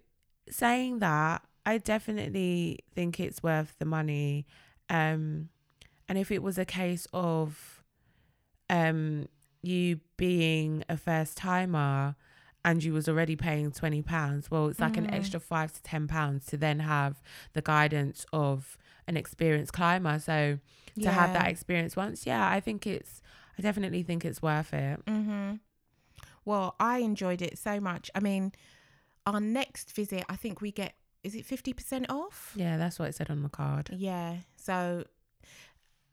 saying 0.51 0.99
that 1.01 1.43
i 1.67 1.77
definitely 1.79 2.79
think 2.95 3.21
it's 3.21 3.43
worth 3.43 3.75
the 3.79 3.85
money 3.85 4.47
um 4.89 5.49
and 6.09 6.17
if 6.17 6.31
it 6.31 6.43
was 6.43 6.57
a 6.57 6.65
case 6.65 7.07
of 7.13 7.83
um 8.71 9.29
you 9.63 10.01
being 10.17 10.85
a 10.89 10.97
first 10.97 11.37
timer 11.37 12.15
and 12.65 12.83
you 12.83 12.93
was 12.93 13.09
already 13.09 13.37
paying 13.37 13.71
20 13.71 14.03
pounds 14.03 14.51
well 14.51 14.69
it's 14.69 14.81
like 14.81 14.97
an 14.97 15.07
extra 15.15 15.39
5 15.41 15.73
to 15.73 15.83
10 15.83 16.09
pounds 16.09 16.47
to 16.47 16.57
then 16.57 16.81
have 16.81 17.23
the 17.53 17.63
guidance 17.63 18.25
of 18.33 18.79
an 19.07 19.17
experienced 19.17 19.73
climber 19.73 20.19
so 20.19 20.59
to 21.03 21.11
have 21.11 21.33
that 21.33 21.49
experience 21.49 21.95
once 21.97 22.27
yeah 22.27 22.49
i 22.51 22.59
think 22.61 22.87
it's 22.87 23.21
i 23.59 23.63
definitely 23.63 24.03
think 24.03 24.25
it's 24.25 24.41
worth 24.41 24.73
it 24.73 25.01
Mm-hmm. 25.07 25.57
Well, 26.45 26.77
I 26.79 26.99
enjoyed 26.99 27.43
it 27.43 27.59
so 27.59 27.81
much. 27.81 28.09
I 28.15 28.21
mean, 28.21 28.53
our 29.27 29.41
next 29.41 29.93
visit, 29.93 30.25
I 30.29 30.37
think 30.37 30.61
we 30.61 30.71
get 30.71 30.95
is 31.27 31.35
it 31.35 31.45
fifty 31.45 31.73
percent 31.73 32.07
off? 32.09 32.53
Yeah, 32.57 32.77
that's 32.77 32.99
what 32.99 33.09
it 33.09 33.15
said 33.15 33.31
on 33.31 33.43
the 33.43 33.49
card. 33.49 33.91
Yeah. 33.93 34.37
So 34.57 35.05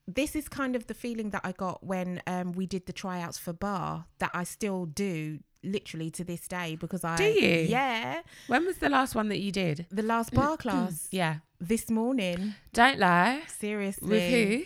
this 0.07 0.35
is 0.35 0.49
kind 0.49 0.75
of 0.75 0.87
the 0.87 0.93
feeling 0.93 1.29
that 1.29 1.41
I 1.45 1.51
got 1.53 1.85
when 1.85 2.21
um, 2.27 2.51
we 2.53 2.65
did 2.65 2.85
the 2.87 2.93
tryouts 2.93 3.37
for 3.37 3.53
barre 3.53 4.05
that 4.19 4.31
I 4.33 4.43
still 4.43 4.85
do 4.85 5.39
literally 5.63 6.09
to 6.11 6.25
this 6.25 6.45
day 6.47 6.75
because 6.75 7.05
I 7.05 7.15
Do 7.15 7.23
you? 7.23 7.59
Yeah. 7.69 8.21
When 8.47 8.65
was 8.65 8.77
the 8.79 8.89
last 8.89 9.15
one 9.15 9.29
that 9.29 9.39
you 9.39 9.51
did? 9.51 9.85
The 9.91 10.01
last 10.03 10.33
barre 10.37 10.57
class 10.57 11.07
Yeah. 11.11 11.35
this 11.61 11.89
morning. 11.89 12.55
Don't 12.73 12.99
lie. 12.99 13.43
Seriously. 13.47 14.09
With 14.09 14.29
who? 14.33 14.63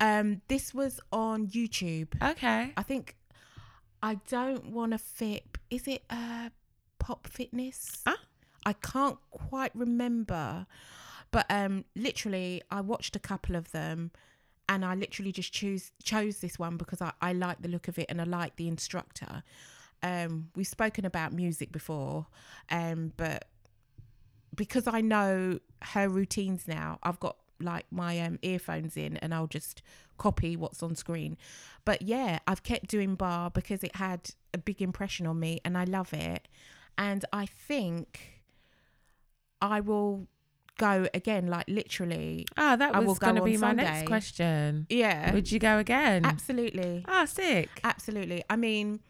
Um 0.00 0.40
this 0.48 0.74
was 0.74 0.98
on 1.12 1.46
YouTube. 1.46 2.08
Okay. 2.32 2.72
I 2.76 2.82
think 2.82 3.16
I 4.02 4.12
don't 4.28 4.72
want 4.72 4.90
to 4.92 4.98
fit. 4.98 5.44
Is 5.70 5.86
it 5.86 6.02
uh 6.10 6.48
Pop 6.98 7.28
Fitness? 7.28 8.02
Ah. 8.06 8.16
I 8.64 8.74
can't 8.74 9.18
quite 9.30 9.74
remember, 9.74 10.66
but 11.30 11.46
um, 11.48 11.84
literally, 11.96 12.62
I 12.70 12.80
watched 12.80 13.16
a 13.16 13.20
couple 13.20 13.56
of 13.56 13.72
them, 13.72 14.10
and 14.68 14.84
I 14.84 14.94
literally 14.94 15.32
just 15.32 15.52
choose 15.52 15.92
chose 16.02 16.38
this 16.38 16.58
one 16.58 16.76
because 16.76 17.00
I 17.00 17.12
I 17.20 17.32
like 17.32 17.62
the 17.62 17.68
look 17.68 17.88
of 17.88 17.98
it 17.98 18.06
and 18.08 18.20
I 18.20 18.24
like 18.24 18.56
the 18.56 18.68
instructor. 18.68 19.42
Um, 20.02 20.48
we've 20.56 20.66
spoken 20.66 21.04
about 21.04 21.32
music 21.32 21.72
before, 21.72 22.26
um, 22.70 23.12
but 23.16 23.46
because 24.54 24.86
I 24.86 25.00
know 25.00 25.58
her 25.82 26.08
routines 26.08 26.66
now, 26.66 26.98
I've 27.02 27.20
got 27.20 27.36
like 27.60 27.86
my 27.90 28.18
um, 28.20 28.38
earphones 28.42 28.96
in 28.96 29.16
and 29.18 29.34
I'll 29.34 29.46
just 29.46 29.82
copy 30.18 30.56
what's 30.56 30.82
on 30.82 30.94
screen. 30.94 31.36
But 31.84 32.02
yeah, 32.02 32.38
I've 32.46 32.62
kept 32.62 32.88
doing 32.88 33.14
barre 33.14 33.50
because 33.50 33.84
it 33.84 33.96
had 33.96 34.30
a 34.52 34.58
big 34.58 34.82
impression 34.82 35.26
on 35.26 35.38
me 35.38 35.60
and 35.64 35.76
I 35.76 35.84
love 35.84 36.12
it. 36.12 36.48
And 36.98 37.24
I 37.32 37.46
think 37.46 38.39
I 39.60 39.80
will 39.80 40.26
go 40.78 41.06
again, 41.12 41.46
like 41.46 41.66
literally. 41.68 42.46
Oh, 42.56 42.76
that 42.76 42.94
I 42.94 43.00
was 43.00 43.18
going 43.18 43.36
to 43.36 43.42
be 43.42 43.56
my 43.56 43.72
next 43.72 44.06
question. 44.06 44.86
Yeah, 44.88 45.32
Would 45.34 45.52
you 45.52 45.58
go 45.58 45.78
again? 45.78 46.24
absolutely. 46.24 47.04
Oh, 47.06 47.26
sick. 47.26 47.68
Absolutely. 47.84 48.42
I 48.48 48.56
mean, 48.56 49.00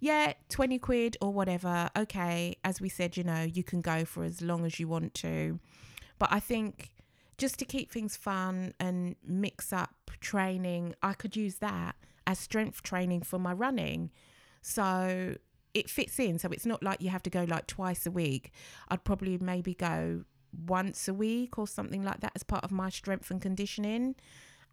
yeah, 0.00 0.34
20 0.50 0.78
quid 0.78 1.16
or 1.20 1.32
whatever. 1.32 1.90
Okay. 1.96 2.56
As 2.62 2.80
we 2.80 2.88
said, 2.88 3.16
you 3.16 3.24
know, 3.24 3.42
you 3.42 3.64
can 3.64 3.80
go 3.80 4.04
for 4.04 4.24
as 4.24 4.42
long 4.42 4.64
as 4.64 4.78
you 4.78 4.86
want 4.88 5.14
to. 5.14 5.58
But 6.18 6.30
I 6.30 6.40
think 6.40 6.90
just 7.38 7.58
to 7.60 7.64
keep 7.64 7.90
things 7.90 8.16
fun 8.16 8.74
and 8.78 9.16
mix 9.24 9.72
up 9.72 10.10
training, 10.20 10.94
I 11.02 11.14
could 11.14 11.36
use 11.36 11.56
that 11.56 11.94
as 12.26 12.38
strength 12.38 12.82
training 12.82 13.22
for 13.22 13.38
my 13.38 13.52
running. 13.52 14.10
So 14.60 15.36
it 15.78 15.90
fits 15.90 16.18
in. 16.18 16.38
So 16.38 16.48
it's 16.50 16.66
not 16.66 16.82
like 16.82 17.00
you 17.00 17.10
have 17.10 17.22
to 17.24 17.30
go 17.30 17.44
like 17.44 17.66
twice 17.66 18.06
a 18.06 18.10
week. 18.10 18.52
I'd 18.88 19.04
probably 19.04 19.38
maybe 19.38 19.74
go 19.74 20.24
once 20.66 21.08
a 21.08 21.14
week 21.14 21.58
or 21.58 21.66
something 21.66 22.02
like 22.02 22.20
that 22.20 22.32
as 22.34 22.42
part 22.42 22.64
of 22.64 22.70
my 22.70 22.90
strength 22.90 23.30
and 23.30 23.40
conditioning 23.40 24.14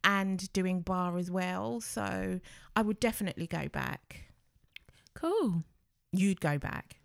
and 0.03 0.51
doing 0.53 0.81
barre 0.81 1.17
as 1.17 1.31
well. 1.31 1.81
So 1.81 2.39
I 2.75 2.81
would 2.81 2.99
definitely 2.99 3.47
go 3.47 3.67
back. 3.67 4.25
Cool. 5.13 5.63
You'd 6.11 6.41
go 6.41 6.57
back. 6.57 6.97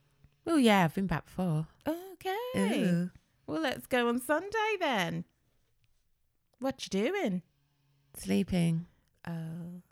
Oh, 0.46 0.56
yeah, 0.56 0.84
I've 0.84 0.94
been 0.94 1.06
back 1.06 1.26
before. 1.26 1.66
Okay. 1.86 2.36
Ooh. 2.56 3.10
Well, 3.46 3.60
let's 3.60 3.86
go 3.86 4.08
on 4.08 4.20
Sunday 4.20 4.76
then. 4.78 5.24
What 6.58 6.84
you 6.84 6.90
doing? 6.90 7.42
Sleeping. 8.16 8.86
Oh. 9.26 9.82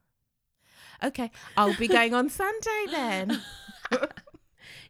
Okay, 1.03 1.31
I'll 1.57 1.77
be 1.77 1.87
going 1.89 2.13
on 2.13 2.29
Sunday 2.29 2.87
then. 2.91 3.41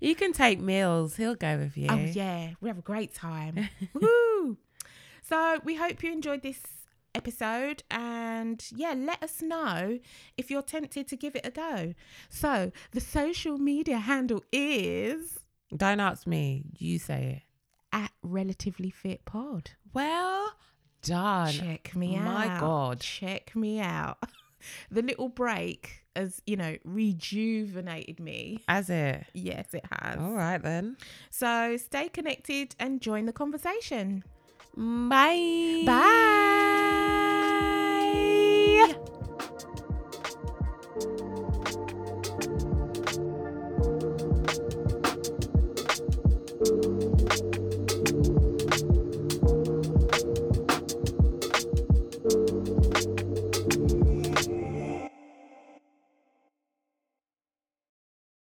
You 0.00 0.14
can 0.14 0.32
take 0.32 0.60
meals. 0.60 1.16
He'll 1.16 1.34
go 1.34 1.58
with 1.58 1.76
you. 1.76 1.88
Oh 1.90 1.96
yeah, 1.96 2.50
we 2.60 2.68
have 2.68 2.78
a 2.78 2.82
great 2.82 3.14
time. 3.14 3.68
Woo! 3.94 4.56
So 5.22 5.60
we 5.64 5.74
hope 5.74 6.02
you 6.02 6.12
enjoyed 6.12 6.42
this 6.42 6.60
episode 7.14 7.82
and 7.90 8.64
yeah, 8.74 8.94
let 8.96 9.22
us 9.22 9.42
know 9.42 9.98
if 10.36 10.50
you're 10.50 10.62
tempted 10.62 11.08
to 11.08 11.16
give 11.16 11.34
it 11.34 11.44
a 11.44 11.50
go. 11.50 11.94
So 12.28 12.70
the 12.92 13.00
social 13.00 13.58
media 13.58 13.98
handle 13.98 14.44
is 14.52 15.40
Don't 15.76 16.00
ask 16.00 16.26
me. 16.26 16.64
You 16.78 16.98
say 16.98 17.42
it. 17.42 17.96
at 17.96 18.12
relatively 18.22 18.90
fit 18.90 19.24
pod. 19.24 19.70
Well 19.92 20.52
done. 21.02 21.52
Check 21.52 21.96
me 21.96 22.16
out. 22.16 22.24
My 22.24 22.58
God. 22.60 23.00
Check 23.00 23.56
me 23.56 23.80
out. 23.80 24.18
the 24.90 25.02
little 25.02 25.28
break 25.28 25.97
has, 26.18 26.42
you 26.46 26.56
know, 26.56 26.76
rejuvenated 26.84 28.20
me. 28.20 28.62
Has 28.68 28.90
it? 28.90 29.24
Yes, 29.32 29.72
it 29.72 29.84
has. 29.90 30.18
All 30.18 30.32
right, 30.32 30.60
then. 30.62 30.96
So 31.30 31.76
stay 31.76 32.08
connected 32.08 32.74
and 32.78 33.00
join 33.00 33.26
the 33.26 33.32
conversation. 33.32 34.24
Bye. 34.76 35.84
Bye. 35.86 36.38